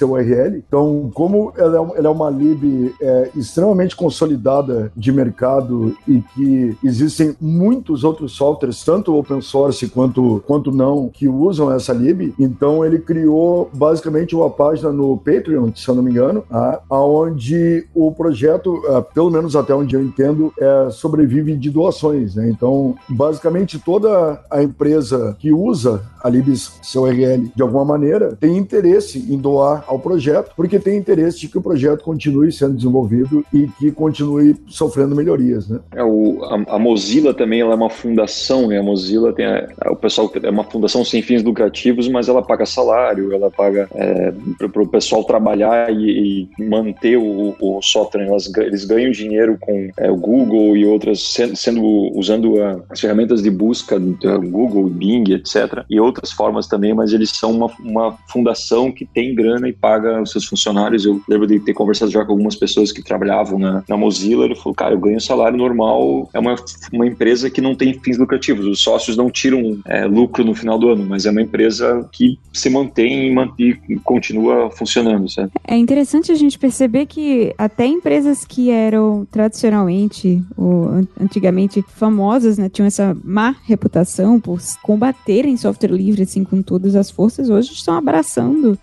Então, 0.57 1.11
como 1.13 1.53
ela 1.57 1.77
é, 1.77 1.99
ela 1.99 2.07
é 2.07 2.11
uma 2.11 2.29
lib 2.29 2.93
é, 3.01 3.29
extremamente 3.35 3.95
consolidada 3.95 4.91
de 4.95 5.11
mercado 5.11 5.95
e 6.07 6.21
que 6.33 6.77
existem 6.83 7.35
muitos 7.39 8.03
outros 8.03 8.33
softwares, 8.33 8.83
tanto 8.83 9.15
open 9.15 9.41
source 9.41 9.87
quanto, 9.87 10.43
quanto 10.47 10.71
não, 10.71 11.09
que 11.09 11.27
usam 11.27 11.71
essa 11.71 11.93
lib, 11.93 12.33
então 12.39 12.83
ele 12.85 12.99
criou 12.99 13.69
basicamente 13.73 14.35
uma 14.35 14.49
página 14.49 14.91
no 14.91 15.17
Patreon, 15.17 15.71
se 15.75 15.87
eu 15.87 15.95
não 15.95 16.03
me 16.03 16.11
engano, 16.11 16.43
tá? 16.49 16.81
onde 16.89 17.85
o 17.93 18.11
projeto, 18.11 18.81
é, 18.87 19.01
pelo 19.01 19.29
menos 19.29 19.55
até 19.55 19.73
onde 19.73 19.95
eu 19.95 20.01
entendo, 20.01 20.53
é, 20.59 20.89
sobrevive 20.91 21.55
de 21.55 21.69
doações. 21.69 22.35
Né? 22.35 22.49
Então, 22.49 22.95
basicamente 23.09 23.79
toda 23.79 24.41
a 24.49 24.63
empresa 24.63 25.35
que 25.39 25.51
usa 25.51 26.01
a 26.23 26.29
Libs 26.29 26.79
seu 26.81 27.05
RL 27.05 27.51
de 27.53 27.61
alguma 27.61 27.83
maneira 27.83 28.37
tem 28.43 28.57
interesse 28.57 29.19
em 29.19 29.37
doar 29.37 29.85
ao 29.87 29.97
projeto, 29.97 30.51
porque 30.53 30.77
tem 30.77 30.97
interesse 30.97 31.39
de 31.39 31.47
que 31.47 31.57
o 31.57 31.61
projeto 31.61 32.03
continue 32.03 32.51
sendo 32.51 32.75
desenvolvido 32.75 33.45
e 33.53 33.69
que 33.79 33.89
continue 33.89 34.57
sofrendo 34.67 35.15
melhorias, 35.15 35.69
né? 35.69 35.79
É, 35.95 36.03
o, 36.03 36.43
a, 36.43 36.75
a 36.75 36.77
Mozilla 36.77 37.33
também 37.33 37.61
ela 37.61 37.71
é 37.71 37.75
uma 37.75 37.89
fundação, 37.89 38.67
né? 38.67 38.79
A 38.79 38.83
Mozilla 38.83 39.31
tem 39.31 39.45
a, 39.45 39.69
a, 39.79 39.93
o 39.93 39.95
pessoal 39.95 40.29
é 40.43 40.49
uma 40.49 40.65
fundação 40.65 41.05
sem 41.05 41.21
fins 41.21 41.41
lucrativos, 41.41 42.09
mas 42.09 42.27
ela 42.27 42.41
paga 42.41 42.65
salário, 42.65 43.31
ela 43.31 43.49
paga 43.49 43.87
é, 43.95 44.33
para 44.67 44.81
o 44.81 44.87
pessoal 44.89 45.23
trabalhar 45.23 45.89
e, 45.89 46.49
e 46.57 46.65
manter 46.65 47.15
o, 47.15 47.55
o 47.61 47.81
software. 47.81 48.25
Elas, 48.25 48.51
eles 48.57 48.83
ganham 48.83 49.11
dinheiro 49.11 49.57
com 49.57 49.89
é, 49.95 50.11
o 50.11 50.17
Google 50.17 50.75
e 50.75 50.85
outras 50.85 51.21
sendo, 51.21 51.55
sendo 51.55 51.81
usando 52.13 52.61
a, 52.61 52.83
as 52.89 52.99
ferramentas 52.99 53.41
de 53.41 53.49
busca 53.49 53.97
Google, 53.97 54.89
Bing, 54.89 55.31
etc. 55.31 55.85
E 55.89 55.97
outras 55.97 56.29
formas 56.29 56.67
também, 56.67 56.93
mas 56.93 57.13
eles 57.13 57.29
são 57.29 57.51
uma, 57.51 57.71
uma 57.79 58.17
fundação 58.33 58.91
que 58.91 59.05
tem 59.05 59.35
grana 59.35 59.69
e 59.69 59.73
paga 59.73 60.19
os 60.21 60.31
seus 60.31 60.45
funcionários. 60.45 61.05
Eu 61.05 61.21
lembro 61.29 61.45
de 61.45 61.59
ter 61.59 61.73
conversado 61.73 62.11
já 62.11 62.25
com 62.25 62.31
algumas 62.31 62.55
pessoas 62.55 62.91
que 62.91 63.03
trabalhavam 63.03 63.59
na, 63.59 63.83
na 63.87 63.95
Mozilla. 63.95 64.45
Ele 64.45 64.55
falou, 64.55 64.73
cara, 64.73 64.95
eu 64.95 64.99
ganho 64.99 65.21
salário 65.21 65.57
normal. 65.57 66.29
É 66.33 66.39
uma, 66.39 66.55
uma 66.91 67.05
empresa 67.05 67.49
que 67.49 67.61
não 67.61 67.75
tem 67.75 67.93
fins 67.99 68.17
lucrativos. 68.17 68.65
Os 68.65 68.79
sócios 68.79 69.15
não 69.15 69.29
tiram 69.29 69.77
é, 69.85 70.05
lucro 70.05 70.43
no 70.43 70.55
final 70.55 70.79
do 70.79 70.89
ano, 70.89 71.05
mas 71.07 71.27
é 71.27 71.31
uma 71.31 71.41
empresa 71.41 72.09
que 72.11 72.39
se 72.51 72.69
mantém 72.69 73.27
e, 73.27 73.31
mantém, 73.31 73.77
e 73.87 73.95
continua 73.97 74.71
funcionando, 74.71 75.29
certo? 75.29 75.51
É 75.67 75.77
interessante 75.77 76.31
a 76.31 76.35
gente 76.35 76.57
perceber 76.57 77.05
que 77.05 77.53
até 77.57 77.85
empresas 77.85 78.43
que 78.43 78.71
eram 78.71 79.27
tradicionalmente 79.29 80.41
ou 80.57 81.05
antigamente 81.19 81.83
famosas, 81.95 82.57
né, 82.57 82.67
tinham 82.67 82.87
essa 82.87 83.15
má 83.23 83.55
reputação 83.65 84.39
por 84.39 84.59
combaterem 84.81 85.55
software 85.55 85.91
livre 85.91 86.23
assim 86.23 86.43
com 86.43 86.61
todas 86.61 86.95
as 86.95 87.11
forças, 87.11 87.49
hoje 87.49 87.73
estão 87.73 87.95
abraçando 87.95 88.12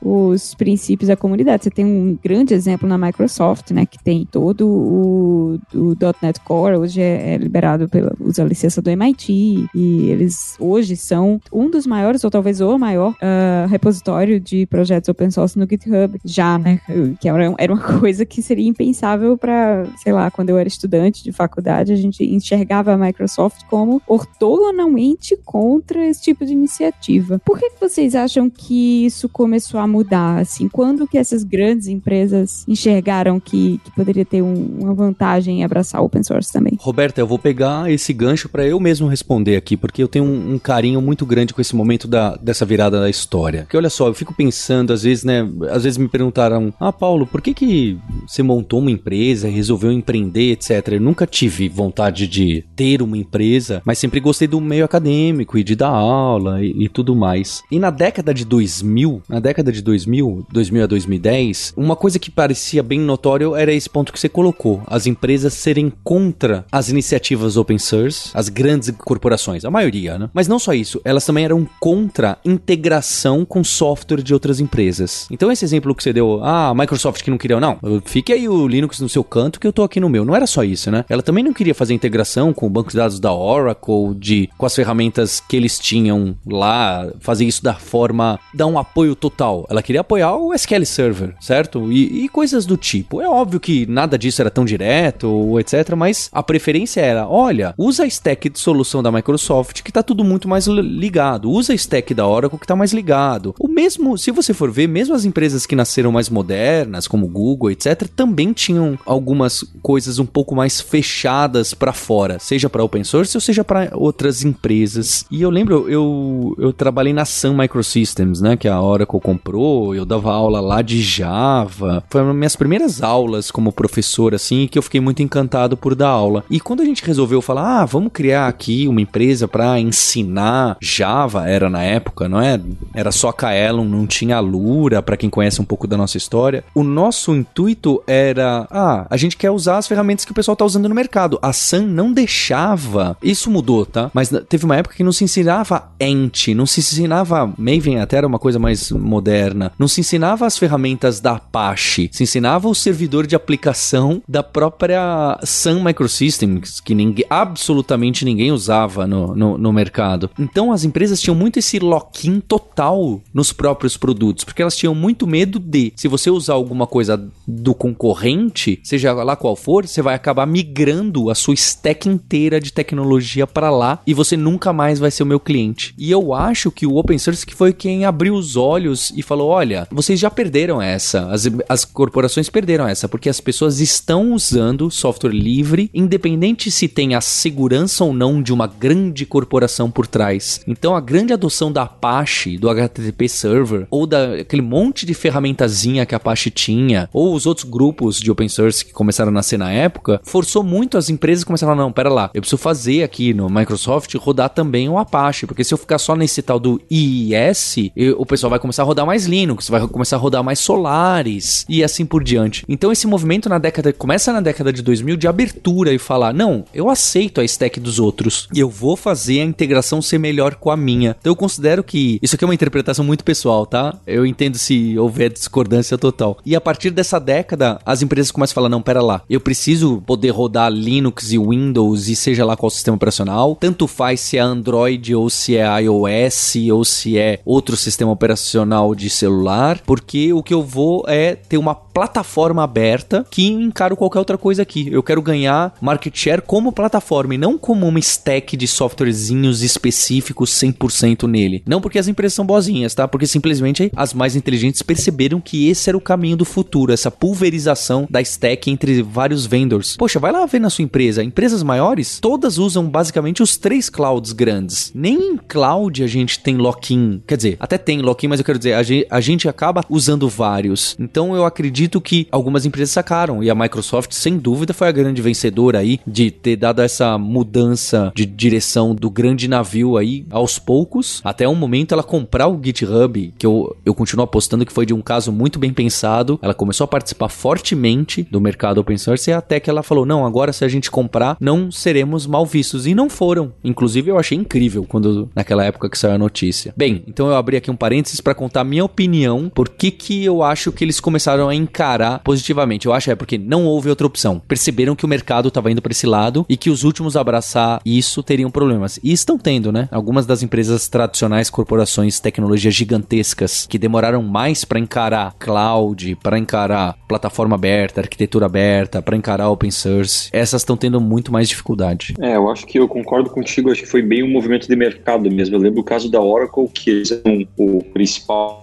os 0.03 0.55
princípios 0.55 1.09
da 1.09 1.17
comunidade. 1.17 1.65
Você 1.65 1.71
tem 1.71 1.85
um 1.85 2.19
grande 2.23 2.55
exemplo 2.55 2.89
na 2.89 2.99
Microsoft, 2.99 3.71
né, 3.71 3.87
que 3.87 4.03
tem 4.03 4.27
todo 4.31 4.67
o, 4.69 5.59
o 5.75 5.97
.NET 6.23 6.41
Core, 6.41 6.77
hoje 6.77 7.01
é, 7.01 7.35
é 7.35 7.37
liberado 7.37 7.89
pela 7.89 8.13
usa 8.21 8.45
licença 8.45 8.83
do 8.83 8.91
MIT 8.91 9.69
e 9.75 10.11
eles 10.11 10.57
hoje 10.59 10.97
são 10.97 11.41
um 11.53 11.71
dos 11.71 11.87
maiores 11.87 12.25
ou 12.25 12.31
talvez 12.31 12.61
o 12.61 12.79
maior 12.79 13.13
uh, 13.13 13.69
repositório 13.69 14.41
de 14.41 14.67
projetos 14.67 15.09
open 15.09 15.31
source 15.31 15.59
no 15.59 15.67
GitHub 15.69 16.19
já, 16.25 16.59
né, 16.59 16.81
que 17.21 17.29
era, 17.29 17.55
era 17.59 17.73
uma 17.73 17.83
coisa 18.01 18.25
que 18.25 18.43
seria 18.43 18.69
impensável 18.69 19.37
para, 19.37 19.85
sei 20.03 20.13
lá, 20.13 20.31
quando 20.31 20.51
eu 20.51 20.59
era 20.59 20.69
estudante 20.69 21.23
de 21.23 21.33
faculdade, 21.33 21.93
a 21.93 21.97
gente 21.97 22.25
enxergava 22.25 22.93
a 22.93 22.97
Microsoft 22.97 23.65
como 23.69 24.01
ortogonalmente 24.07 25.37
contra 25.45 26.07
esse 26.07 26.23
tipo 26.23 26.45
de 26.45 26.53
iniciativa. 26.53 27.41
Por 27.45 27.59
que, 27.59 27.71
que 27.71 27.81
vocês 27.81 28.15
acham 28.15 28.49
que 28.49 29.07
isso 29.07 29.20
começou 29.29 29.81
a 29.81 29.87
mudar? 29.87 30.39
Assim, 30.39 30.69
quando 30.69 31.07
que 31.07 31.19
essas 31.19 31.43
grandes 31.43 31.89
empresas 31.89 32.65
enxergaram 32.67 33.39
que, 33.41 33.81
que 33.85 33.91
poderia 33.93 34.25
ter 34.25 34.43
um, 34.43 34.79
uma 34.81 34.95
vantagem 34.95 35.61
em 35.61 35.65
abraçar 35.65 36.03
open 36.03 36.23
source 36.23 36.53
também? 36.53 36.77
Roberta, 36.81 37.21
eu 37.21 37.27
vou 37.27 37.39
pegar 37.39 37.91
esse 37.91 38.12
gancho 38.12 38.49
para 38.49 38.67
eu 38.67 38.79
mesmo 38.81 39.09
responder 39.09 39.57
aqui, 39.57 39.77
porque 39.77 40.03
eu 40.03 40.09
tenho 40.09 40.25
um, 40.25 40.55
um, 40.55 40.59
carinho 40.59 41.00
muito 41.00 41.25
grande 41.27 41.55
com 41.55 41.61
esse 41.61 41.75
momento 41.75 42.07
da, 42.07 42.37
dessa 42.37 42.65
virada 42.65 43.00
da 43.00 43.11
história. 43.11 43.62
Porque 43.62 43.77
olha 43.77 43.91
só, 43.91 44.09
eu 44.09 44.15
fico 44.15 44.35
pensando, 44.35 44.93
às 44.93 45.03
vezes, 45.03 45.25
né? 45.25 45.49
Às 45.71 45.85
vezes 45.85 45.99
me 45.99 46.09
perguntaram, 46.09 46.73
ah, 46.79 46.93
Paulo, 46.93 47.27
por 47.27 47.41
que 47.41 47.55
que 47.55 47.99
você 48.27 48.43
montou 48.43 48.81
uma 48.81 48.91
empresa, 48.91 49.49
resolveu 49.49 49.93
empreender, 49.93 50.53
etc. 50.53 50.89
Eu 50.93 51.00
nunca 51.00 51.27
tive 51.27 51.69
vontade 51.69 52.27
de 52.27 52.65
ter 52.77 53.03
uma 53.03 53.17
empresa, 53.17 53.83
mas 53.85 53.99
sempre 53.99 54.21
gostei 54.21 54.49
do 54.49 54.61
meio 54.61 54.85
acadêmico 54.85 55.59
e 55.59 55.65
de 55.65 55.75
dar 55.75 55.89
aula 55.89 56.62
e, 56.62 56.85
e 56.85 56.89
tudo 56.89 57.15
mais. 57.15 57.62
E 57.71 57.79
na 57.79 57.91
década 57.91 58.33
de 58.33 58.45
2000, 58.45 59.10
na 59.29 59.40
década 59.40 59.73
de 59.73 59.83
2000, 59.83 60.47
2000 60.52 60.85
a 60.85 60.87
2010, 60.87 61.75
uma 61.76 61.97
coisa 61.97 62.19
que 62.19 62.31
parecia 62.31 62.83
bem 62.83 63.00
notório 63.00 63.55
era 63.57 63.73
esse 63.73 63.88
ponto 63.88 64.12
que 64.12 64.21
você 64.21 64.29
colocou: 64.29 64.83
as 64.87 65.07
empresas 65.07 65.55
serem 65.55 65.93
contra 66.02 66.64
as 66.71 66.88
iniciativas 66.88 67.57
open 67.57 67.79
source, 67.79 68.31
as 68.35 68.49
grandes 68.49 68.90
corporações, 68.90 69.64
a 69.64 69.71
maioria, 69.71 70.19
né? 70.19 70.31
Mas 70.33 70.49
não 70.49 70.59
só 70.59 70.73
isso, 70.73 71.00
elas 71.05 71.25
também 71.25 71.45
eram 71.45 71.69
contra 71.79 72.38
integração 72.45 73.45
com 73.45 73.64
software 73.64 74.23
de 74.23 74.35
outras 74.35 74.61
empresas. 74.61 75.26
Então 75.31 75.50
esse 75.50 75.64
exemplo 75.64 75.95
que 75.95 76.02
você 76.02 76.12
deu, 76.12 76.40
ah, 76.43 76.69
a 76.69 76.75
Microsoft 76.75 77.23
que 77.23 77.31
não 77.31 77.38
queria, 77.38 77.59
não, 77.59 77.79
fique 78.05 78.33
aí 78.33 78.49
o 78.49 78.67
Linux 78.67 79.00
no 79.00 79.09
seu 79.09 79.25
canto 79.25 79.59
que 79.59 79.67
eu 79.67 79.73
tô 79.73 79.83
aqui 79.83 80.00
no 80.00 80.09
meu. 80.09 80.25
Não 80.25 80.37
era 80.37 80.47
só 80.47 80.62
isso, 80.62 80.90
né? 80.90 81.05
Ela 81.09 81.23
também 81.23 81.43
não 81.43 81.52
queria 81.52 81.75
fazer 81.75 81.95
integração 81.95 82.52
com 82.52 82.67
o 82.67 82.71
banco 82.71 82.90
de 82.90 82.97
dados 82.97 83.19
da 83.19 83.33
Oracle, 83.33 84.14
de 84.17 84.49
com 84.57 84.67
as 84.67 84.75
ferramentas 84.75 85.40
que 85.40 85.57
eles 85.57 85.79
tinham 85.79 86.37
lá, 86.47 87.11
fazer 87.21 87.45
isso 87.45 87.62
da 87.62 87.75
forma, 87.75 88.38
dar 88.55 88.67
um 88.67 88.79
apoio 88.79 89.00
total. 89.14 89.66
Ela 89.69 89.83
queria 89.83 90.00
apoiar 90.00 90.37
o 90.37 90.54
SQL 90.54 90.85
Server, 90.85 91.35
certo? 91.40 91.90
E, 91.92 92.25
e 92.25 92.28
coisas 92.28 92.66
do 92.66 92.76
tipo. 92.76 93.21
É 93.21 93.28
óbvio 93.28 93.61
que 93.61 93.87
nada 93.87 94.19
disso 94.19 94.40
era 94.40 94.50
tão 94.50 94.64
direto, 94.64 95.59
etc, 95.59 95.95
mas 95.97 96.28
a 96.33 96.42
preferência 96.42 97.00
era, 97.00 97.28
olha, 97.28 97.75
usa 97.76 98.04
a 98.04 98.07
stack 98.07 98.49
de 98.49 98.59
solução 98.59 99.02
da 99.02 99.12
Microsoft 99.12 99.83
que 99.83 99.92
tá 99.92 100.02
tudo 100.02 100.25
muito 100.25 100.49
mais 100.49 100.66
ligado. 100.66 101.50
Usa 101.50 101.73
a 101.73 101.76
stack 101.76 102.14
da 102.14 102.26
Oracle 102.26 102.59
que 102.59 102.66
tá 102.66 102.76
mais 102.76 102.92
ligado. 102.92 103.54
O 103.59 103.69
mesmo, 103.69 104.16
se 104.16 104.30
você 104.30 104.52
for 104.52 104.71
ver, 104.71 104.87
mesmo 104.87 105.14
as 105.14 105.25
empresas 105.25 105.66
que 105.66 105.76
nasceram 105.76 106.12
mais 106.12 106.28
modernas, 106.28 107.07
como 107.07 107.28
Google, 107.28 107.71
etc, 107.71 108.09
também 108.14 108.52
tinham 108.52 108.99
algumas 109.07 109.64
coisas 109.83 110.19
um 110.19 110.26
pouco 110.26 110.54
mais 110.54 110.80
fechadas 110.80 111.75
para 111.75 111.92
fora, 111.92 112.38
seja 112.38 112.69
para 112.69 112.85
open 112.85 113.04
source 113.04 113.37
ou 113.37 113.40
seja 113.40 113.64
para 113.64 113.90
outras 113.95 114.45
empresas. 114.45 115.25
E 115.30 115.42
eu 115.42 115.50
lembro, 115.50 115.88
eu, 115.88 116.54
eu 116.59 116.73
trabalhei 116.73 117.12
na 117.12 117.25
Sun 117.25 117.57
Microsystems, 117.57 118.40
né, 118.40 118.57
que 118.57 118.69
a 118.69 118.80
Oracle 118.90 119.20
comprou, 119.20 119.94
eu 119.94 120.04
dava 120.04 120.32
aula 120.32 120.61
lá 120.61 120.82
de 120.82 121.00
Java. 121.02 122.02
Foi 122.09 122.20
uma 122.20 122.28
das 122.28 122.37
minhas 122.37 122.56
primeiras 122.56 123.02
aulas 123.02 123.50
como 123.50 123.73
professor, 123.73 124.35
assim, 124.35 124.66
que 124.66 124.78
eu 124.78 124.82
fiquei 124.82 125.00
muito 125.00 125.23
encantado 125.23 125.76
por 125.76 125.94
dar 125.94 126.09
aula. 126.09 126.44
E 126.50 126.61
quando 126.61 126.80
a 126.80 126.85
gente 126.85 127.04
resolveu 127.04 127.40
falar, 127.40 127.80
ah, 127.80 127.85
vamos 127.85 128.12
criar 128.12 128.49
aqui 128.49 128.87
uma 128.88 129.00
empresa 129.00 129.49
para 129.49 129.78
ensinar 129.78 130.76
Java, 130.80 131.49
era 131.49 131.70
na 131.70 131.82
época, 131.82 132.28
não 132.28 132.40
é? 132.40 132.61
Era 132.94 133.12
só 133.12 133.32
Kaelon, 133.32 133.85
não 133.85 134.06
tinha 134.06 134.40
Lura, 134.40 135.02
para 135.02 135.16
quem 135.16 135.30
conhece 135.30 135.61
um 135.61 135.64
pouco 135.64 135.87
da 135.87 135.97
nossa 135.97 136.16
história. 136.16 136.64
O 136.75 136.82
nosso 136.82 137.35
intuito 137.35 138.02
era, 138.06 138.66
ah, 138.70 139.06
a 139.09 139.16
gente 139.16 139.37
quer 139.37 139.50
usar 139.50 139.78
as 139.78 139.87
ferramentas 139.87 140.25
que 140.25 140.32
o 140.32 140.35
pessoal 140.35 140.56
tá 140.56 140.64
usando 140.64 140.88
no 140.88 140.94
mercado. 140.94 141.38
A 141.42 141.52
Sun 141.52 141.87
não 141.87 142.12
deixava. 142.12 143.16
Isso 143.23 143.50
mudou, 143.50 143.87
tá? 143.87 144.11
Mas 144.14 144.30
teve 144.49 144.64
uma 144.64 144.76
época 144.76 144.94
que 144.97 145.04
não 145.04 145.12
se 145.12 145.25
ensinava 145.25 145.90
Ent, 146.00 146.49
não 146.49 146.66
se 146.66 146.80
ensinava 146.80 147.52
Maven, 147.59 148.00
até 148.00 148.16
era 148.16 148.26
uma 148.26 148.38
coisa 148.38 148.59
mais 148.59 148.80
moderna. 148.91 149.73
Não 149.79 149.89
se 149.89 150.01
ensinava 150.01 150.47
as 150.47 150.57
ferramentas 150.57 151.21
da 151.21 151.33
Apache, 151.33 152.09
se 152.13 152.23
ensinava 152.23 152.69
o 152.69 152.75
servidor 152.75 153.27
de 153.27 153.35
aplicação 153.35 154.23
da 154.29 154.43
própria 154.43 155.39
Sun 155.45 155.83
Microsystems, 155.83 156.81
que 156.81 156.95
ninguém, 156.95 157.25
absolutamente 157.29 158.25
ninguém 158.25 158.53
usava 158.53 159.07
no, 159.07 159.35
no, 159.35 159.59
no 159.59 159.73
mercado. 159.73 160.31
Então 160.39 160.73
as 160.73 160.85
empresas 160.85 161.21
tinham 161.21 161.35
muito 161.35 161.59
esse 161.59 161.79
lock-in 161.79 162.41
total 162.41 163.21
nos 163.33 163.53
próprios 163.53 163.97
produtos, 163.97 164.45
porque 164.45 164.63
elas 164.63 164.77
tinham 164.77 164.95
muito 164.95 165.27
medo 165.27 165.59
de, 165.59 165.93
se 165.97 166.09
você 166.09 166.31
usar 166.31 166.55
alguma 166.55 166.87
coisa 166.87 167.23
do 167.47 167.75
concorrente, 167.75 168.81
seja 168.83 169.13
lá 169.13 169.37
qual 169.37 169.57
for, 169.57 169.87
você 169.87 170.03
vai 170.03 170.15
acabar 170.15 170.47
migrando 170.47 171.31
a 171.31 171.35
sua 171.35 171.55
stack 171.55 172.09
inteira 172.09 172.61
de 172.61 172.73
tecnologia 172.73 173.47
para 173.47 173.71
lá 173.71 174.01
e 174.07 174.15
você 174.15 174.37
nunca 174.37 174.73
mais 174.73 174.99
vai 174.99 175.11
ser 175.11 175.23
o 175.23 175.27
meu 175.27 175.41
cliente. 175.41 175.95
E 175.99 176.11
eu 176.11 176.33
acho 176.33 176.71
que 176.71 176.87
o 176.87 176.97
open 176.97 177.19
source 177.19 177.47
que 177.47 177.55
foi 177.55 177.73
quem 177.73 178.05
abriu 178.05 178.35
os 178.35 178.57
olhos 178.57 178.70
olhos 178.71 179.12
e 179.17 179.23
falou: 179.23 179.49
olha, 179.49 179.87
vocês 179.91 180.19
já 180.19 180.31
perderam 180.31 180.81
essa, 180.81 181.27
as, 181.31 181.49
as 181.69 181.85
corporações 181.85 182.49
perderam 182.49 182.87
essa, 182.87 183.09
porque 183.09 183.29
as 183.29 183.41
pessoas 183.41 183.81
estão 183.81 184.33
usando 184.33 184.91
software 184.91 185.33
livre, 185.33 185.91
independente 185.93 186.71
se 186.71 186.87
tem 186.89 187.15
a 187.15 187.21
segurança 187.21 188.05
ou 188.05 188.12
não 188.12 188.43
de 188.43 188.53
uma 188.53 188.67
grande 188.67 189.27
corporação 189.27 189.91
por 189.91 190.07
trás. 190.07 190.61
Então 190.67 190.95
a 190.95 191.00
grande 191.00 191.33
adoção 191.33 191.73
da 191.73 191.83
Apache, 191.83 192.59
do 192.59 192.69
HTTP 192.69 193.29
Server, 193.29 193.87
ou 193.91 194.07
daquele 194.07 194.62
monte 194.62 195.05
de 195.05 195.15
ferramentazinha 195.15 196.07
que 196.07 196.15
a 196.15 196.17
Apache 196.17 196.50
tinha, 196.50 197.09
ou 197.12 197.35
os 197.35 197.47
outros 197.47 197.69
grupos 197.69 198.21
de 198.21 198.31
open 198.31 198.49
source 198.49 198.85
que 198.85 198.93
começaram 198.93 199.31
a 199.31 199.35
nascer 199.35 199.59
na 199.59 199.73
época, 199.73 200.21
forçou 200.23 200.62
muito 200.62 200.97
as 200.97 201.11
empresas 201.11 201.45
começaram 201.45 201.73
a 201.73 201.77
falar: 201.77 201.87
não, 201.87 201.93
pera 201.93 202.09
lá, 202.09 202.31
eu 202.33 202.41
preciso 202.41 202.61
fazer 202.61 203.03
aqui 203.03 203.35
no 203.35 203.49
Microsoft 203.49 204.15
rodar 204.15 204.50
também 204.50 204.89
o 204.89 204.99
Apache, 204.99 205.47
porque 205.47 205.65
se 205.65 205.75
eu 205.75 205.79
ficar 205.79 205.99
só 205.99 206.15
nesse 206.15 206.43
tal 206.43 206.61
do 206.61 206.81
IIS, 206.91 207.91
eu, 207.97 208.21
o 208.21 208.27
pessoal 208.27 208.50
vai 208.50 208.59
começar 208.61 208.83
a 208.83 208.87
rodar 208.87 209.07
mais 209.07 209.26
Linux, 209.26 209.69
vai 209.69 209.87
começar 209.88 210.17
a 210.17 210.19
rodar 210.19 210.45
mais 210.45 210.59
Solaris 210.59 211.64
e 211.69 211.83
assim 211.83 212.05
por 212.05 212.23
diante. 212.23 212.64
Então 212.69 212.93
esse 212.93 213.07
movimento 213.07 213.49
na 213.49 213.59
década 213.59 213.93
começa 213.93 214.33
na 214.33 214.40
década 214.40 214.73
de 214.73 214.83
2000 214.83 215.17
de 215.17 215.26
abertura 215.26 215.93
e 215.93 215.99
falar: 215.99 216.33
"Não, 216.33 216.64
eu 216.75 216.88
aceito 216.88 217.40
a 217.40 217.45
stack 217.45 217.81
dos 217.81 217.99
outros 217.99 218.49
e 218.55 218.61
eu 218.61 218.69
vou 218.69 218.97
fazer 218.97 219.40
a 219.40 219.45
integração 219.45 220.02
ser 220.02 220.19
melhor 220.19 220.55
com 220.57 220.71
a 220.71 220.76
minha". 220.76 221.17
Então 221.21 221.31
eu 221.31 221.37
considero 221.37 221.83
que 221.83 222.19
isso 222.23 222.35
aqui 222.35 222.45
é 222.45 222.49
uma 222.49 222.55
interpretação 222.55 223.05
muito 223.05 223.25
pessoal, 223.25 223.64
tá? 223.67 223.97
Eu 224.07 224.26
entendo 224.26 224.59
se 224.59 224.99
houver 224.99 225.33
discordância 225.33 225.97
total. 225.97 226.38
E 226.45 226.55
a 226.55 226.61
partir 226.61 226.90
dessa 226.90 227.19
década, 227.19 227.81
as 227.85 228.02
empresas 228.02 228.31
começam 228.31 228.52
a 228.52 228.57
falar: 228.57 228.69
"Não, 228.69 228.83
pera 228.83 229.02
lá, 229.02 229.23
eu 229.29 229.40
preciso 229.40 230.02
poder 230.07 230.31
rodar 230.31 230.71
Linux 230.71 231.33
e 231.33 231.38
Windows 231.38 232.09
e 232.09 232.17
seja 232.17 232.45
lá 232.45 232.57
qual 232.57 232.71
sistema 232.71 232.97
operacional, 232.97 233.57
tanto 233.59 233.87
faz 233.87 234.21
se 234.21 234.37
é 234.37 234.40
Android 234.40 235.14
ou 235.14 235.31
se 235.31 235.57
é 235.57 235.83
iOS 235.83 236.57
ou 236.73 236.85
se 236.85 237.19
é 237.19 237.40
outro 237.45 237.76
sistema 237.76 238.11
operacional 238.11 238.50
de 238.97 239.09
celular, 239.09 239.80
porque 239.87 240.33
o 240.33 240.42
que 240.42 240.52
eu 240.52 240.62
vou 240.62 241.04
é 241.07 241.35
ter 241.35 241.59
uma 241.59 241.75
plataforma 241.75 242.62
aberta 242.62 243.26
que 243.30 243.47
encaro 243.47 243.97
qualquer 243.97 244.19
outra 244.19 244.38
coisa 244.38 244.62
aqui. 244.62 244.88
Eu 244.90 245.02
quero 245.02 245.21
ganhar 245.21 245.75
market 245.80 246.16
share 246.16 246.42
como 246.42 246.73
plataforma 246.73 247.35
e 247.35 247.38
não 247.38 247.59
como 247.59 247.87
uma 247.87 247.99
stack 247.99 248.57
de 248.57 248.66
softwarezinhos 248.66 249.62
específicos 249.62 250.50
100% 250.50 251.28
nele. 251.28 251.62
Não 251.66 251.80
porque 251.80 251.99
as 251.99 252.09
empresas 252.09 252.35
são 252.35 252.47
boazinhas, 252.47 252.95
tá? 252.95 253.07
Porque 253.07 253.26
simplesmente 253.26 253.90
as 253.95 254.14
mais 254.14 254.37
inteligentes 254.37 254.83
perceberam 254.83 255.40
que 255.40 255.69
esse 255.69 255.88
era 255.88 255.97
o 255.97 256.00
caminho 256.00 256.37
do 256.37 256.45
futuro, 256.45 256.92
essa 256.92 257.11
pulverização 257.11 258.07
da 258.09 258.21
stack 258.21 258.71
entre 258.71 259.02
vários 259.02 259.47
vendors. 259.47 259.97
Poxa, 259.97 260.19
vai 260.19 260.33
lá 260.33 260.47
ver 260.47 260.61
na 260.61 260.71
sua 260.71 260.85
empresa. 260.85 261.23
Empresas 261.23 261.62
maiores, 261.62 262.19
todas 262.21 262.59
usam 262.59 262.88
basicamente 262.88 263.42
os 263.42 263.57
três 263.57 263.90
clouds 263.90 264.33
grandes. 264.33 264.90
Nem 264.95 265.33
em 265.33 265.37
cloud 265.37 266.02
a 266.02 266.07
gente 266.07 266.40
tem 266.40 266.57
lock-in. 266.57 267.23
Quer 267.26 267.37
dizer, 267.37 267.57
até 267.61 267.76
tem 267.76 268.00
lock-in, 268.00 268.28
mas 268.31 268.39
eu 268.39 268.45
quero 268.45 268.59
dizer, 268.59 268.75
a 268.75 268.83
gente, 268.83 269.07
a 269.11 269.21
gente 269.21 269.49
acaba 269.49 269.85
usando 269.89 270.29
vários. 270.29 270.97
Então 270.99 271.35
eu 271.35 271.45
acredito 271.45 272.01
que 272.01 272.29
algumas 272.31 272.65
empresas 272.65 272.91
sacaram. 272.91 273.43
E 273.43 273.51
a 273.51 273.55
Microsoft, 273.55 274.13
sem 274.13 274.39
dúvida, 274.39 274.73
foi 274.73 274.87
a 274.87 274.93
grande 274.93 275.21
vencedora 275.21 275.81
aí 275.81 275.99
de 276.07 276.31
ter 276.31 276.57
dado 276.57 276.81
essa 276.81 277.19
mudança 277.19 278.13
de 278.15 278.25
direção 278.25 278.95
do 278.95 279.11
grande 279.11 279.49
navio 279.49 279.97
aí 279.97 280.25
aos 280.31 280.61
poucos. 280.61 281.21
Até 281.25 281.49
um 281.49 281.57
momento 281.57 281.93
ela 281.93 282.05
comprar 282.05 282.47
o 282.47 282.59
GitHub, 282.63 283.35
que 283.37 283.45
eu, 283.45 283.77
eu 283.85 283.95
continuo 283.95 284.25
apostando 284.25 284.65
que 284.65 284.73
foi 284.73 284.87
de 284.87 284.95
um 284.95 285.03
caso 285.03 285.33
muito 285.33 285.59
bem 285.59 285.73
pensado. 285.73 286.39
Ela 286.41 286.55
começou 286.55 286.85
a 286.85 286.89
participar 286.89 287.29
fortemente 287.29 288.23
do 288.31 288.41
mercado 288.41 288.79
open 288.79 288.97
source 288.97 289.33
até 289.33 289.59
que 289.59 289.69
ela 289.69 289.83
falou: 289.83 290.07
não, 290.07 290.25
agora 290.25 290.53
se 290.53 290.65
a 290.65 290.69
gente 290.69 290.89
comprar, 290.89 291.37
não 291.41 291.73
seremos 291.73 292.27
mal 292.29 292.47
vistos. 292.47 292.87
E 292.87 292.95
não 292.95 293.11
foram. 293.11 293.53
Inclusive, 293.65 294.11
eu 294.11 294.19
achei 294.19 294.39
incrível 294.39 294.85
quando 294.89 295.29
naquela 295.35 295.65
época 295.65 295.91
que 295.91 295.99
saiu 295.99 296.15
a 296.15 296.19
notícia. 296.19 296.73
Bem, 296.77 297.03
então 297.09 297.27
eu 297.27 297.35
abri 297.35 297.57
aqui 297.57 297.71
um 297.71 297.77
parênteses 297.77 298.20
para 298.21 298.35
contar 298.35 298.65
minha 298.65 298.85
opinião, 298.85 299.50
por 299.55 299.69
que 299.69 299.91
que 299.91 300.25
eu 300.25 300.43
acho 300.43 300.73
que 300.73 300.85
eles 300.85 301.00
começaram 301.00 301.49
a 301.49 301.55
encarar 301.55 302.21
positivamente. 302.21 302.87
Eu 302.87 302.93
acho 302.93 303.11
é 303.11 303.15
porque 303.15 303.39
não 303.39 303.65
houve 303.65 303.89
outra 303.89 304.07
opção. 304.07 304.41
Perceberam 304.47 304.97
que 304.97 305.05
o 305.05 305.09
mercado 305.09 305.49
estava 305.49 305.71
indo 305.71 305.83
para 305.83 305.93
esse 305.93 306.07
lado 306.07 306.45
e 306.49 306.57
que 306.57 306.71
os 306.71 306.85
últimos 306.85 307.17
a 307.17 307.21
abraçar 307.21 307.81
isso 307.85 308.23
teriam 308.23 308.50
problemas. 308.50 308.99
E 309.03 309.12
estão 309.12 309.39
tendo, 309.39 309.73
né? 309.73 309.89
Algumas 309.91 310.27
das 310.27 310.43
empresas 310.43 310.89
tradicionais, 310.89 311.50
corporações, 311.50 312.21
tecnologias 312.21 312.75
gigantescas 312.75 313.67
que 313.67 313.79
demoraram 313.79 314.23
mais 314.23 314.65
para 314.65 314.79
encarar 314.79 315.35
cloud, 315.39 316.17
para 316.23 316.39
encarar 316.39 316.97
plataforma 317.09 317.57
aberta, 317.57 318.00
arquitetura 318.00 318.47
aberta, 318.47 319.03
para 319.03 319.17
encarar 319.17 319.49
open 319.50 319.71
source, 319.71 320.29
essas 320.33 320.62
estão 320.62 320.77
tendo 320.77 321.00
muito 321.00 321.33
mais 321.33 321.49
dificuldade. 321.49 322.15
É, 322.21 322.37
eu 322.37 322.50
acho 322.50 322.67
que 322.67 322.79
eu 322.79 322.87
concordo 322.87 323.31
contigo, 323.31 323.71
acho 323.71 323.83
que 323.83 323.89
foi 323.89 324.03
bem 324.03 324.23
um 324.23 324.31
movimento 324.31 324.68
de 324.68 324.77
mercado 324.77 325.31
mesmo. 325.31 325.57
Eu 325.57 325.61
lembro 325.61 325.81
o 325.81 325.85
caso 325.85 326.11
da 326.11 326.21
Oracle, 326.21 326.68
que 326.68 326.90
eles 326.90 327.11
eram 327.11 327.47
o 327.57 327.83
principal 327.83 328.10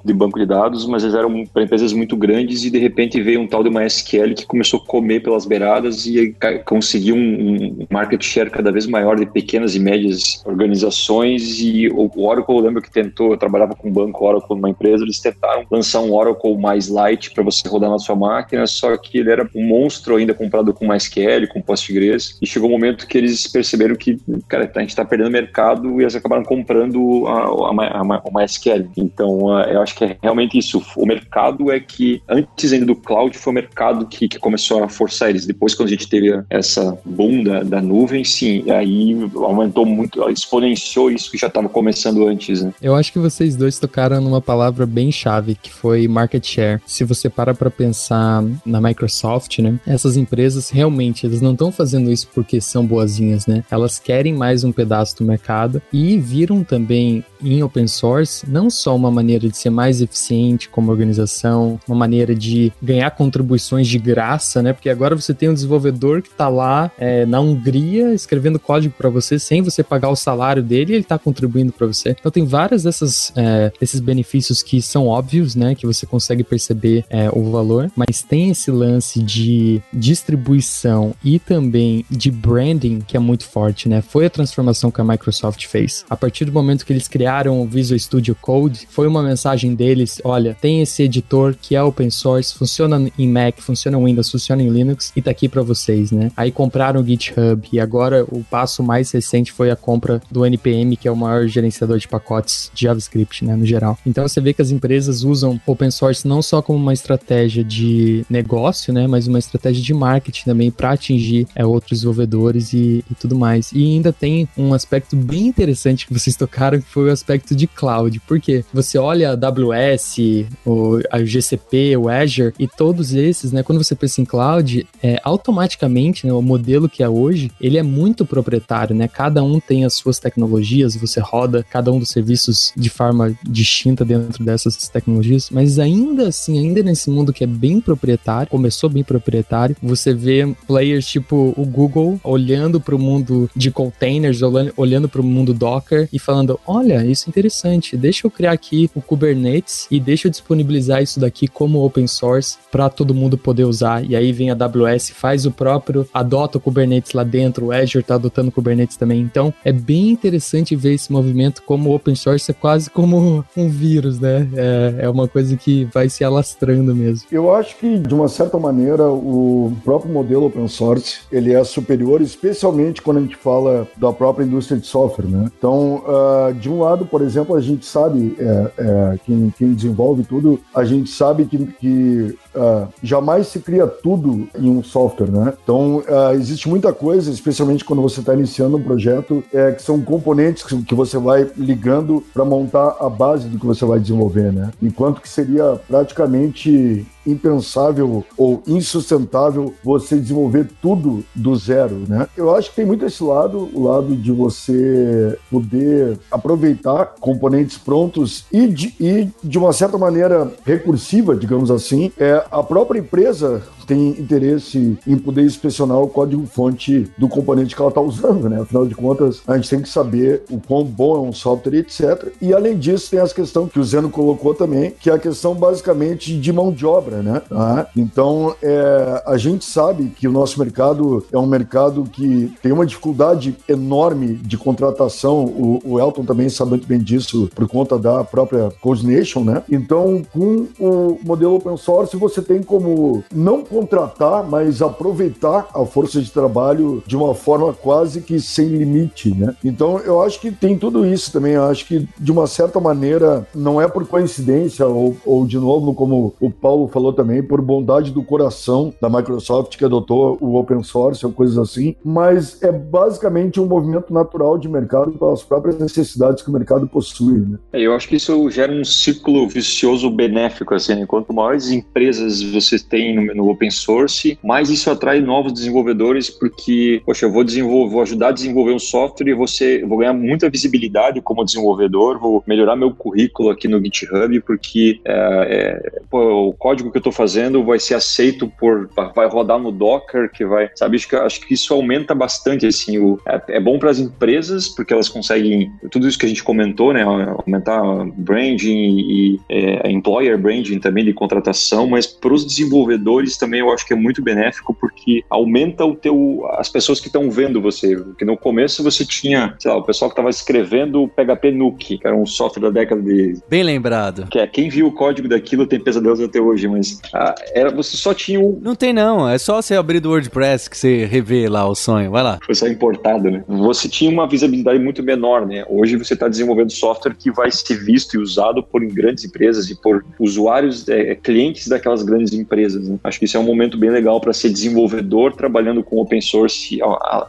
de 0.03 0.13
banco 0.13 0.39
de 0.39 0.45
dados, 0.45 0.86
mas 0.86 1.03
eles 1.03 1.15
eram 1.15 1.45
para 1.45 1.63
empresas 1.63 1.93
muito 1.93 2.15
grandes 2.15 2.63
e 2.63 2.69
de 2.69 2.77
repente 2.77 3.21
veio 3.21 3.41
um 3.41 3.47
tal 3.47 3.63
de 3.63 3.69
MySQL 3.69 4.33
que 4.36 4.45
começou 4.45 4.79
a 4.79 4.86
comer 4.86 5.21
pelas 5.21 5.45
beiradas 5.45 6.05
e 6.05 6.36
conseguiu 6.65 7.15
um, 7.15 7.86
market 7.89 8.23
share 8.23 8.49
cada 8.49 8.71
vez 8.71 8.86
maior 8.86 9.17
de 9.17 9.25
pequenas 9.25 9.75
e 9.75 9.79
médias 9.79 10.41
organizações 10.45 11.60
e 11.60 11.88
o 11.89 12.10
Oracle, 12.25 12.55
eu 12.55 12.62
lembro 12.62 12.81
que 12.81 12.91
tentou, 12.91 13.31
eu 13.31 13.38
trabalhava 13.38 13.75
com 13.75 13.89
um 13.89 13.91
banco 13.91 14.25
Oracle 14.25 14.55
numa 14.55 14.69
empresa, 14.69 15.03
eles 15.03 15.19
tentaram 15.19 15.65
lançar 15.69 16.01
um 16.01 16.13
Oracle 16.13 16.57
mais 16.57 16.88
light 16.88 17.31
para 17.31 17.43
você 17.43 17.67
rodar 17.67 17.89
na 17.89 17.99
sua 17.99 18.15
máquina, 18.15 18.65
só 18.67 18.95
que 18.97 19.17
ele 19.19 19.31
era 19.31 19.49
um 19.55 19.67
monstro 19.67 20.15
ainda 20.15 20.33
comprado 20.33 20.73
com 20.73 20.88
MySQL, 20.88 21.47
com 21.49 21.62
Postgres, 21.62 22.38
e 22.41 22.47
chegou 22.47 22.69
um 22.69 22.71
momento 22.71 23.07
que 23.07 23.17
eles 23.17 23.47
perceberam 23.47 23.95
que, 23.95 24.17
cara, 24.47 24.71
a 24.73 24.79
gente 24.79 24.89
está 24.89 25.05
perdendo 25.05 25.31
mercado 25.31 25.99
e 25.99 26.03
eles 26.03 26.15
acabaram 26.15 26.43
comprando 26.43 27.27
a, 27.27 27.31
a, 27.31 28.01
a, 28.01 28.21
a 28.25 28.31
MySQL. 28.33 28.89
Então, 28.97 29.37
uh, 29.45 29.69
eu 29.69 29.82
acho 29.82 29.95
que 29.95 30.04
é 30.04 30.17
realmente 30.21 30.58
isso. 30.58 30.82
O 30.95 31.06
mercado 31.06 31.71
é 31.71 31.80
que, 31.80 32.21
antes 32.28 32.73
ainda 32.73 32.86
do 32.86 32.95
cloud, 32.95 33.38
foi 33.38 33.52
o 33.52 33.54
mercado 33.54 34.06
que, 34.06 34.28
que 34.28 34.39
começou 34.39 34.84
a 34.84 34.89
forçar 34.89 35.30
eles. 35.30 35.45
Depois, 35.45 35.73
quando 35.73 35.88
a 35.88 35.91
gente 35.91 36.08
teve 36.08 36.41
essa 36.50 36.97
boom 37.06 37.43
da, 37.43 37.63
da 37.63 37.82
nuvem, 37.82 38.23
sim, 38.23 38.69
aí 38.69 39.15
aumentou 39.36 39.86
muito, 39.86 40.28
exponenciou 40.30 41.12
isso 41.12 41.32
que 41.32 41.38
já 41.38 41.47
estava 41.47 41.69
começando 41.69 42.28
antes. 42.28 42.62
Né? 42.62 42.73
Eu 42.82 42.95
acho 42.95 43.12
que 43.12 43.19
vocês 43.19 43.56
dois 43.56 43.80
tocaram 43.80 44.21
numa 44.21 44.41
palavra 44.41 44.86
bem 44.86 45.12
chave, 45.12 45.56
que 45.56 45.71
foi 45.71 46.08
market 46.08 46.45
share. 46.45 46.82
Se 46.86 47.04
você 47.04 47.30
para 47.30 47.54
para 47.54 47.69
pensar 47.69 48.43
na 48.65 48.82
Microsoft, 48.82 49.60
né, 49.60 49.80
essas 49.86 50.17
empresas 50.17 50.69
realmente, 50.69 51.26
eles 51.26 51.41
não 51.41 51.54
estão 51.54 51.71
fazendo 51.71 52.12
isso 52.12 52.28
porque 52.34 52.60
são 52.62 52.86
boazinhas, 52.86 53.45
né? 53.45 53.63
Elas 53.69 54.00
querem 54.00 54.34
mais 54.34 54.63
um 54.63 54.71
pedaço 54.71 55.17
do 55.17 55.23
mercado 55.23 55.82
e 55.91 56.17
viram 56.17 56.63
também 56.63 57.23
em 57.41 57.62
open 57.63 57.88
source 57.88 58.50
não 58.50 58.69
só 58.69 58.95
uma 58.95 59.12
maneira 59.12 59.26
de 59.27 59.57
ser 59.57 59.69
mais 59.69 60.01
eficiente 60.01 60.69
como 60.69 60.91
organização, 60.91 61.79
uma 61.87 61.97
maneira 61.97 62.33
de 62.33 62.71
ganhar 62.81 63.11
contribuições 63.11 63.87
de 63.87 63.99
graça, 63.99 64.61
né? 64.61 64.73
Porque 64.73 64.89
agora 64.89 65.15
você 65.15 65.33
tem 65.33 65.49
um 65.49 65.53
desenvolvedor 65.53 66.21
que 66.21 66.29
está 66.29 66.47
lá 66.47 66.91
é, 66.97 67.25
na 67.25 67.39
Hungria 67.39 68.13
escrevendo 68.13 68.59
código 68.59 68.93
para 68.97 69.09
você 69.09 69.37
sem 69.37 69.61
você 69.61 69.83
pagar 69.83 70.09
o 70.09 70.15
salário 70.15 70.63
dele 70.63 70.93
ele 70.93 71.01
está 71.01 71.17
contribuindo 71.17 71.71
para 71.71 71.87
você. 71.87 72.15
Então 72.19 72.31
tem 72.31 72.45
várias 72.45 72.83
dessas 72.83 73.31
é, 73.35 73.71
desses 73.79 73.99
benefícios 73.99 74.61
que 74.61 74.81
são 74.81 75.07
óbvios, 75.07 75.55
né? 75.55 75.75
Que 75.75 75.85
você 75.85 76.05
consegue 76.05 76.43
perceber 76.43 77.05
é, 77.09 77.29
o 77.31 77.51
valor, 77.51 77.91
mas 77.95 78.21
tem 78.21 78.51
esse 78.51 78.71
lance 78.71 79.21
de 79.21 79.81
distribuição 79.93 81.13
e 81.23 81.39
também 81.39 82.05
de 82.09 82.31
branding 82.31 82.99
que 82.99 83.15
é 83.17 83.19
muito 83.19 83.45
forte, 83.45 83.89
né? 83.89 84.01
Foi 84.01 84.25
a 84.25 84.29
transformação 84.29 84.91
que 84.91 85.01
a 85.01 85.03
Microsoft 85.03 85.65
fez. 85.67 86.05
A 86.09 86.15
partir 86.15 86.45
do 86.45 86.51
momento 86.51 86.85
que 86.85 86.93
eles 86.93 87.07
criaram 87.07 87.61
o 87.61 87.67
Visual 87.67 87.99
Studio 87.99 88.35
Code, 88.35 88.87
foi 88.89 89.07
uma 89.07 89.16
mensagem 89.23 89.75
deles: 89.75 90.21
olha, 90.23 90.56
tem 90.60 90.82
esse 90.82 91.03
editor 91.03 91.56
que 91.62 91.75
é 91.75 91.84
open 91.84 92.10
source, 92.10 92.53
funciona 92.53 93.10
em 93.17 93.27
Mac, 93.27 93.60
funciona 93.60 93.97
em 93.97 94.03
Windows, 94.03 94.32
funciona 94.32 94.62
em 94.62 94.69
Linux 94.69 95.12
e 95.15 95.21
tá 95.21 95.32
aqui 95.32 95.47
para 95.47 95.62
vocês, 95.62 96.12
né? 96.12 96.32
Aí 96.36 96.51
compraram 96.51 97.01
o 97.01 97.06
GitHub 97.06 97.67
e 97.71 97.80
agora 97.80 98.25
o 98.30 98.43
passo 98.43 98.84
mais 98.84 99.12
recente 99.12 99.51
foi 99.51 99.69
a 99.71 99.75
compra 99.75 100.21
do 100.32 100.45
NPM, 100.45 100.95
que 100.95 101.08
é 101.08 101.12
o 101.12 101.15
maior 101.15 101.47
gerenciador 101.47 101.97
de 101.97 102.08
pacotes 102.08 102.71
de 102.73 102.84
JavaScript, 102.84 103.45
né, 103.45 103.56
no 103.56 103.65
geral. 103.65 103.97
Então 104.06 104.27
você 104.27 104.39
vê 104.39 104.53
que 104.53 104.62
as 104.62 104.71
empresas 104.71 105.23
usam 105.23 105.60
open 105.65 105.91
source 105.91 106.27
não 106.27 106.41
só 106.41 106.62
como 106.62 106.80
uma 106.80 106.93
estratégia 106.93 107.63
de 107.63 108.25
negócio, 108.30 108.93
né, 108.93 109.08
mas 109.08 109.27
uma 109.27 109.39
estratégia 109.39 109.84
de 109.84 109.93
marketing 109.93 110.45
também 110.45 110.71
para 110.71 110.91
atingir 110.91 111.47
é, 111.56 111.65
outros 111.65 111.99
desenvolvedores 111.99 112.73
e, 112.73 113.03
e 113.10 113.15
tudo 113.15 113.36
mais. 113.36 113.71
E 113.71 113.84
ainda 113.84 114.13
tem 114.13 114.47
um 114.58 114.73
aspecto 114.73 115.15
bem 115.15 115.47
interessante 115.47 116.08
que 116.08 116.13
vocês 116.13 116.36
tocaram, 116.36 116.80
que 116.80 116.88
foi 116.88 117.10
o 117.10 117.12
aspecto 117.12 117.56
de 117.56 117.67
cloud. 117.67 118.19
Porque 118.27 118.63
você 118.73 118.97
olha 119.07 119.29
a 119.29 119.33
AWS, 119.33 120.17
o, 120.65 120.99
a 121.09 121.23
GCP, 121.23 121.95
o 121.97 122.09
Azure 122.09 122.53
e 122.59 122.67
todos 122.67 123.13
esses, 123.13 123.51
né? 123.51 123.63
Quando 123.63 123.83
você 123.83 123.95
pensa 123.95 124.21
em 124.21 124.25
cloud, 124.25 124.85
é, 125.01 125.19
automaticamente, 125.23 126.27
né, 126.27 126.33
o 126.33 126.41
modelo 126.41 126.89
que 126.89 127.01
é 127.01 127.09
hoje, 127.09 127.51
ele 127.59 127.77
é 127.77 127.83
muito 127.83 128.25
proprietário, 128.25 128.95
né? 128.95 129.07
Cada 129.07 129.43
um 129.43 129.59
tem 129.59 129.85
as 129.85 129.93
suas 129.93 130.19
tecnologias, 130.19 130.95
você 130.95 131.19
roda 131.19 131.65
cada 131.69 131.91
um 131.91 131.99
dos 131.99 132.09
serviços 132.09 132.73
de 132.75 132.89
forma 132.89 133.33
distinta 133.43 134.03
dentro 134.03 134.43
dessas 134.43 134.89
tecnologias, 134.89 135.49
mas 135.49 135.79
ainda 135.79 136.27
assim, 136.27 136.59
ainda 136.59 136.83
nesse 136.83 137.09
mundo 137.09 137.31
que 137.33 137.43
é 137.43 137.47
bem 137.47 137.79
proprietário, 137.79 138.49
começou 138.49 138.89
bem 138.89 139.03
proprietário, 139.03 139.75
você 139.81 140.13
vê 140.13 140.53
players 140.67 141.07
tipo 141.07 141.53
o 141.55 141.65
Google 141.65 142.19
olhando 142.23 142.79
para 142.79 142.95
o 142.95 142.99
mundo 142.99 143.49
de 143.55 143.71
containers, 143.71 144.41
olhando 144.75 145.07
para 145.07 145.21
o 145.21 145.23
mundo 145.23 145.53
Docker 145.53 146.09
e 146.11 146.19
falando: 146.19 146.59
olha, 146.65 147.05
isso 147.05 147.25
é 147.27 147.29
interessante, 147.29 147.95
deixa 147.95 148.27
eu 148.27 148.31
criar 148.31 148.51
aqui 148.51 148.89
o 148.97 149.01
Kubernetes 149.01 149.88
e 149.91 149.99
deixa 149.99 150.27
eu 150.27 150.31
disponibilizar 150.31 151.03
isso 151.03 151.19
daqui 151.19 151.47
como 151.47 151.86
open 151.86 152.07
source 152.07 152.57
para 152.71 152.89
todo 152.89 153.13
mundo 153.13 153.38
poder 153.38 153.65
usar. 153.65 154.03
E 154.03 154.15
aí 154.15 154.31
vem 154.31 154.49
a 154.49 154.53
AWS, 154.53 155.12
faz 155.12 155.45
o 155.45 155.51
próprio, 155.51 156.07
adota 156.12 156.57
o 156.57 156.62
Kubernetes 156.62 157.13
lá 157.13 157.23
dentro, 157.23 157.67
o 157.67 157.71
Azure 157.71 157.99
está 157.99 158.15
adotando 158.15 158.49
o 158.49 158.51
Kubernetes 158.51 158.97
também. 158.97 159.21
Então 159.21 159.53
é 159.63 159.71
bem 159.71 160.10
interessante 160.10 160.75
ver 160.75 160.93
esse 160.93 161.12
movimento 161.12 161.62
como 161.63 161.93
open 161.93 162.15
source 162.15 162.49
é 162.49 162.53
quase 162.53 162.89
como 162.89 163.45
um 163.55 163.69
vírus, 163.69 164.19
né? 164.19 164.47
É, 164.55 165.05
é 165.05 165.10
uma 165.10 165.27
coisa 165.27 165.55
que 165.55 165.86
vai 165.93 166.10
se 166.10 166.23
alastrando 166.23 166.95
mesmo. 166.95 167.27
Eu 167.31 167.53
acho 167.53 167.77
que, 167.77 167.99
de 167.99 168.13
uma 168.13 168.27
certa 168.27 168.57
maneira, 168.57 169.03
o 169.03 169.71
próprio 169.83 170.12
modelo 170.12 170.47
open 170.47 170.67
source 170.67 171.19
ele 171.31 171.53
é 171.53 171.63
superior, 171.63 172.21
especialmente 172.21 173.01
quando 173.01 173.17
a 173.17 173.21
gente 173.21 173.36
fala 173.36 173.88
da 173.97 174.12
própria 174.12 174.45
indústria 174.45 174.79
de 174.79 174.88
software, 174.88 175.25
né? 175.25 175.51
Então, 175.57 176.03
uh, 176.05 176.53
de 176.53 176.69
um 176.69 176.79
lado, 176.79 177.05
por 177.05 177.21
exemplo, 177.21 177.55
a 177.55 177.62
gente 177.62 177.86
sabe, 177.86 178.36
é, 178.39 178.76
é, 178.77 179.19
quem, 179.25 179.53
quem, 179.57 179.73
desenvolve 179.73 180.23
tudo, 180.23 180.59
a 180.73 180.83
gente 180.83 181.09
sabe 181.09 181.45
que, 181.45 181.65
que 181.65 182.37
uh, 182.57 182.87
jamais 183.01 183.47
se 183.47 183.59
cria 183.59 183.87
tudo 183.87 184.47
em 184.57 184.69
um 184.69 184.83
software, 184.83 185.31
né? 185.31 185.53
Então, 185.63 185.97
uh, 185.97 186.33
existe 186.33 186.67
muita 186.67 186.91
coisa, 186.91 187.31
especialmente 187.31 187.85
quando 187.85 188.01
você 188.01 188.19
está 188.19 188.33
iniciando 188.33 188.77
um 188.77 188.83
projeto, 188.83 189.43
é, 189.53 189.71
que 189.71 189.81
são 189.81 190.01
componentes 190.01 190.63
que, 190.63 190.83
que 190.83 190.95
você 190.95 191.17
vai 191.17 191.49
ligando 191.55 192.23
para 192.33 192.43
montar 192.43 192.97
a 192.99 193.09
base 193.09 193.47
do 193.47 193.59
que 193.59 193.65
você 193.65 193.85
vai 193.85 193.99
desenvolver, 193.99 194.51
né? 194.51 194.71
Enquanto 194.81 195.21
que 195.21 195.29
seria 195.29 195.79
praticamente 195.87 197.05
impensável 197.27 198.23
ou 198.37 198.63
insustentável 198.65 199.73
você 199.83 200.17
desenvolver 200.17 200.69
tudo 200.81 201.23
do 201.35 201.55
zero, 201.55 202.03
né? 202.07 202.27
Eu 202.37 202.55
acho 202.55 202.69
que 202.69 202.77
tem 202.77 202.85
muito 202.85 203.05
esse 203.05 203.21
lado, 203.21 203.69
o 203.73 203.83
lado 203.83 204.15
de 204.15 204.31
você 204.31 205.37
poder 205.51 206.17
aproveitar 206.31 207.15
componentes 207.19 207.77
prontos 207.77 208.45
e 208.51 208.67
de, 208.67 208.95
e 208.99 209.29
de 209.43 209.57
uma 209.57 209.73
certa 209.73 209.97
maneira 209.97 210.51
recursiva, 210.65 211.35
digamos 211.35 211.69
assim, 211.69 212.11
é 212.17 212.43
a 212.51 212.63
própria 212.63 212.99
empresa 212.99 213.63
tem 213.88 214.10
interesse 214.10 215.00
em 215.08 215.17
poder 215.17 215.43
inspecionar 215.43 216.00
o 216.00 216.10
código-fonte 216.10 217.10
do 217.17 217.28
componente 217.28 217.76
que 217.76 217.82
ela 217.82 217.89
está 217.89 218.02
usando, 218.02 218.50
né? 218.50 218.62
Afinal 218.62 218.86
de 218.86 218.93
contas, 218.93 219.41
a 219.47 219.56
gente 219.56 219.69
tem 219.69 219.82
que 219.82 219.89
saber 219.89 220.43
o 220.52 220.60
quão 220.60 220.84
bom 220.84 221.15
é 221.15 221.19
um 221.21 221.34
software, 221.34 221.78
etc. 221.78 222.32
E 222.41 222.54
além 222.54 222.78
disso, 222.78 223.10
tem 223.10 223.19
as 223.19 223.34
questões 223.34 223.71
que 223.71 223.80
o 223.80 223.84
Zeno 223.84 224.10
colocou 224.10 224.54
também, 224.54 224.91
que 224.91 225.10
é 225.10 225.13
a 225.13 225.19
questão 225.19 225.56
basicamente 225.56 226.38
de 226.38 226.54
mão 226.54 226.71
de 226.71 226.86
obra, 226.86 227.21
né? 227.21 227.41
Ah, 227.50 227.88
então, 227.95 228.56
é, 228.62 229.23
a 229.26 229.38
gente 229.38 229.63
sabe 229.65 230.10
que 230.10 230.28
o 230.28 230.32
nosso 230.32 230.60
mercado 230.60 231.26
é 231.32 231.38
um 231.38 231.47
mercado 231.47 232.04
que 232.04 232.54
tem 232.62 232.71
uma 232.71 232.86
dificuldade 232.86 233.56
enorme 233.67 234.34
de 234.36 234.58
contratação. 234.58 235.45
O, 235.45 235.80
o 235.84 236.00
Elton 236.00 236.26
também 236.26 236.50
sabe 236.50 236.71
muito 236.71 236.88
bem 236.88 237.00
disso 237.00 237.50
por 237.56 237.67
conta 237.67 237.97
da 237.97 238.23
própria 238.23 238.69
Coordination, 238.82 239.43
né? 239.43 239.63
Então, 239.69 240.21
com 240.34 240.67
o 240.80 241.19
modelo 241.23 241.56
open 241.56 241.78
source, 241.78 242.17
você 242.17 242.41
tem 242.41 242.62
como 242.62 243.23
não 243.34 243.63
contratar, 243.77 244.43
mas 244.49 244.81
aproveitar 244.81 245.67
a 245.73 245.85
força 245.85 246.19
de 246.19 246.31
trabalho 246.31 247.03
de 247.05 247.15
uma 247.15 247.35
forma 247.35 247.71
quase 247.73 248.21
que 248.21 248.39
sem 248.39 248.67
limite, 248.67 249.33
né? 249.35 249.55
Então 249.63 249.99
eu 249.99 250.21
acho 250.21 250.41
que 250.41 250.51
tem 250.51 250.75
tudo 250.75 251.05
isso 251.05 251.31
também. 251.31 251.53
Eu 251.53 251.65
acho 251.65 251.85
que 251.85 252.07
de 252.17 252.31
uma 252.31 252.47
certa 252.47 252.79
maneira 252.79 253.47
não 253.53 253.79
é 253.79 253.87
por 253.87 254.05
coincidência 254.07 254.87
ou, 254.87 255.15
ou 255.23 255.45
de 255.45 255.57
novo 255.57 255.93
como 255.93 256.33
o 256.39 256.49
Paulo 256.49 256.87
falou 256.87 257.13
também 257.13 257.43
por 257.43 257.61
bondade 257.61 258.11
do 258.11 258.23
coração 258.23 258.93
da 258.99 259.09
Microsoft 259.09 259.77
que 259.77 259.85
adotou 259.85 260.37
o 260.41 260.55
open 260.55 260.81
source 260.81 261.23
ou 261.23 261.31
coisas 261.31 261.57
assim, 261.57 261.95
mas 262.03 262.61
é 262.63 262.71
basicamente 262.71 263.59
um 263.59 263.65
movimento 263.65 264.11
natural 264.11 264.57
de 264.57 264.67
mercado 264.67 265.11
pelas 265.11 265.43
próprias 265.43 265.77
necessidades 265.77 266.41
que 266.41 266.49
o 266.49 266.53
mercado 266.53 266.87
possui. 266.87 267.39
Né? 267.39 267.57
É, 267.73 267.81
eu 267.81 267.93
acho 267.93 268.07
que 268.07 268.15
isso 268.15 268.49
gera 268.49 268.71
um 268.71 268.83
círculo 268.83 269.47
vicioso 269.47 270.09
benéfico 270.09 270.73
assim. 270.73 270.95
Né? 270.95 271.05
Quanto 271.05 271.33
maiores 271.33 271.69
empresas 271.69 272.41
você 272.41 272.79
tem 272.79 273.15
no, 273.15 273.35
no 273.35 273.49
open 273.49 273.66
open 273.67 273.71
source, 273.71 274.39
mas 274.43 274.69
isso 274.69 274.89
atrai 274.89 275.19
novos 275.19 275.53
desenvolvedores 275.53 276.30
porque, 276.30 277.01
poxa, 277.06 277.25
eu 277.25 277.32
vou 277.32 277.43
desenvolver, 277.43 277.91
vou 277.91 278.01
ajudar 278.01 278.30
a 278.30 278.32
desenvolver 278.32 278.73
um 278.73 278.80
software 278.80 279.30
e 279.30 279.34
você, 279.34 279.84
vou 279.86 279.97
ganhar 279.97 280.13
muita 280.13 280.49
visibilidade 280.49 281.21
como 281.21 281.43
desenvolvedor, 281.43 282.19
vou 282.19 282.43
melhorar 282.47 282.75
meu 282.75 282.93
currículo 282.93 283.49
aqui 283.49 283.67
no 283.67 283.84
GitHub 283.84 284.41
porque 284.41 284.99
é, 285.06 285.82
é, 285.84 286.01
pô, 286.10 286.49
o 286.49 286.53
código 286.53 286.91
que 286.91 286.97
eu 286.97 286.99
estou 286.99 287.13
fazendo 287.13 287.63
vai 287.63 287.80
ser 287.80 287.95
aceito 287.95 288.51
por, 288.60 288.89
vai 289.15 289.27
rodar 289.27 289.60
no 289.60 289.71
Docker, 289.71 290.32
que 290.32 290.45
vai, 290.45 290.69
sabe, 290.75 290.95
acho 290.95 291.08
que, 291.08 291.15
acho 291.15 291.41
que 291.41 291.53
isso 291.53 291.73
aumenta 291.73 292.15
bastante, 292.15 292.65
assim, 292.65 292.97
o, 292.97 293.19
é, 293.27 293.41
é 293.49 293.60
bom 293.60 293.77
para 293.77 293.89
as 293.89 293.99
empresas 293.99 294.69
porque 294.69 294.93
elas 294.93 295.10
conseguem, 295.10 295.71
tudo 295.91 296.08
isso 296.08 296.17
que 296.17 296.25
a 296.25 296.30
gente 296.30 296.43
comentou, 296.43 296.93
né, 296.93 297.03
aumentar 297.03 297.82
branding 298.15 298.97
e 298.99 299.39
é, 299.49 299.89
employer 299.89 300.38
branding 300.38 300.80
também 300.80 301.03
de 301.03 301.13
contratação, 301.13 301.88
mas 301.88 302.06
para 302.06 302.34
os 302.34 302.45
desenvolvedores 302.45 303.38
também 303.38 303.56
também 303.57 303.59
eu 303.59 303.71
acho 303.71 303.85
que 303.85 303.93
é 303.93 303.95
muito 303.95 304.21
benéfico 304.21 304.73
porque 304.73 305.23
aumenta 305.29 305.85
o 305.85 305.95
teu 305.95 306.45
as 306.53 306.69
pessoas 306.69 306.99
que 306.99 307.07
estão 307.07 307.29
vendo 307.29 307.61
você. 307.61 307.95
Porque 307.95 308.25
no 308.25 308.37
começo 308.37 308.83
você 308.83 309.05
tinha, 309.05 309.55
sei 309.59 309.71
lá, 309.71 309.77
o 309.77 309.83
pessoal 309.83 310.09
que 310.09 310.13
estava 310.13 310.29
escrevendo 310.29 311.03
o 311.03 311.07
PHP 311.07 311.51
Nuke, 311.51 311.97
que 311.97 312.07
era 312.07 312.15
um 312.15 312.25
software 312.25 312.63
da 312.63 312.69
década 312.69 313.01
de 313.01 313.37
bem 313.49 313.63
lembrado. 313.63 314.27
Que 314.29 314.39
é 314.39 314.47
quem 314.47 314.69
viu 314.69 314.87
o 314.87 314.91
código 314.91 315.27
daquilo 315.27 315.65
tem 315.65 315.79
pesadelos 315.79 316.21
até 316.21 316.39
hoje, 316.39 316.67
mas 316.67 317.01
ah, 317.13 317.35
era 317.53 317.71
você 317.71 317.97
só 317.97 318.13
tinha 318.13 318.39
um 318.39 318.59
Não 318.61 318.75
tem 318.75 318.93
não, 318.93 319.27
é 319.27 319.37
só 319.37 319.61
você 319.61 319.75
abrir 319.75 319.99
do 319.99 320.09
WordPress 320.09 320.69
que 320.69 320.77
você 320.77 321.05
revê 321.05 321.47
lá 321.47 321.67
o 321.67 321.75
sonho. 321.75 322.11
Vai 322.11 322.23
lá. 322.23 322.39
Foi 322.45 322.55
só 322.55 322.67
importado, 322.67 323.29
né? 323.29 323.43
Você 323.47 323.89
tinha 323.89 324.11
uma 324.11 324.27
visibilidade 324.27 324.79
muito 324.79 325.01
menor, 325.03 325.45
né? 325.45 325.65
Hoje 325.67 325.95
você 325.95 326.13
está 326.13 326.27
desenvolvendo 326.27 326.71
software 326.71 327.15
que 327.15 327.31
vai 327.31 327.51
ser 327.51 327.75
visto 327.75 328.15
e 328.15 328.17
usado 328.17 328.63
por 328.63 328.85
grandes 328.85 329.25
empresas 329.25 329.69
e 329.69 329.75
por 329.81 330.05
usuários, 330.19 330.87
é, 330.87 331.15
clientes 331.15 331.67
daquelas 331.67 332.03
grandes 332.03 332.33
empresas. 332.33 332.87
Né? 332.87 332.97
Acho 333.03 333.19
que 333.19 333.25
isso 333.25 333.37
é 333.37 333.39
um 333.39 333.43
momento 333.47 333.77
bem 333.77 333.89
legal 333.89 334.19
para 334.19 334.33
ser 334.33 334.49
desenvolvedor 334.49 335.33
trabalhando 335.33 335.83
com 335.83 335.97
open 335.97 336.21
source, 336.21 336.79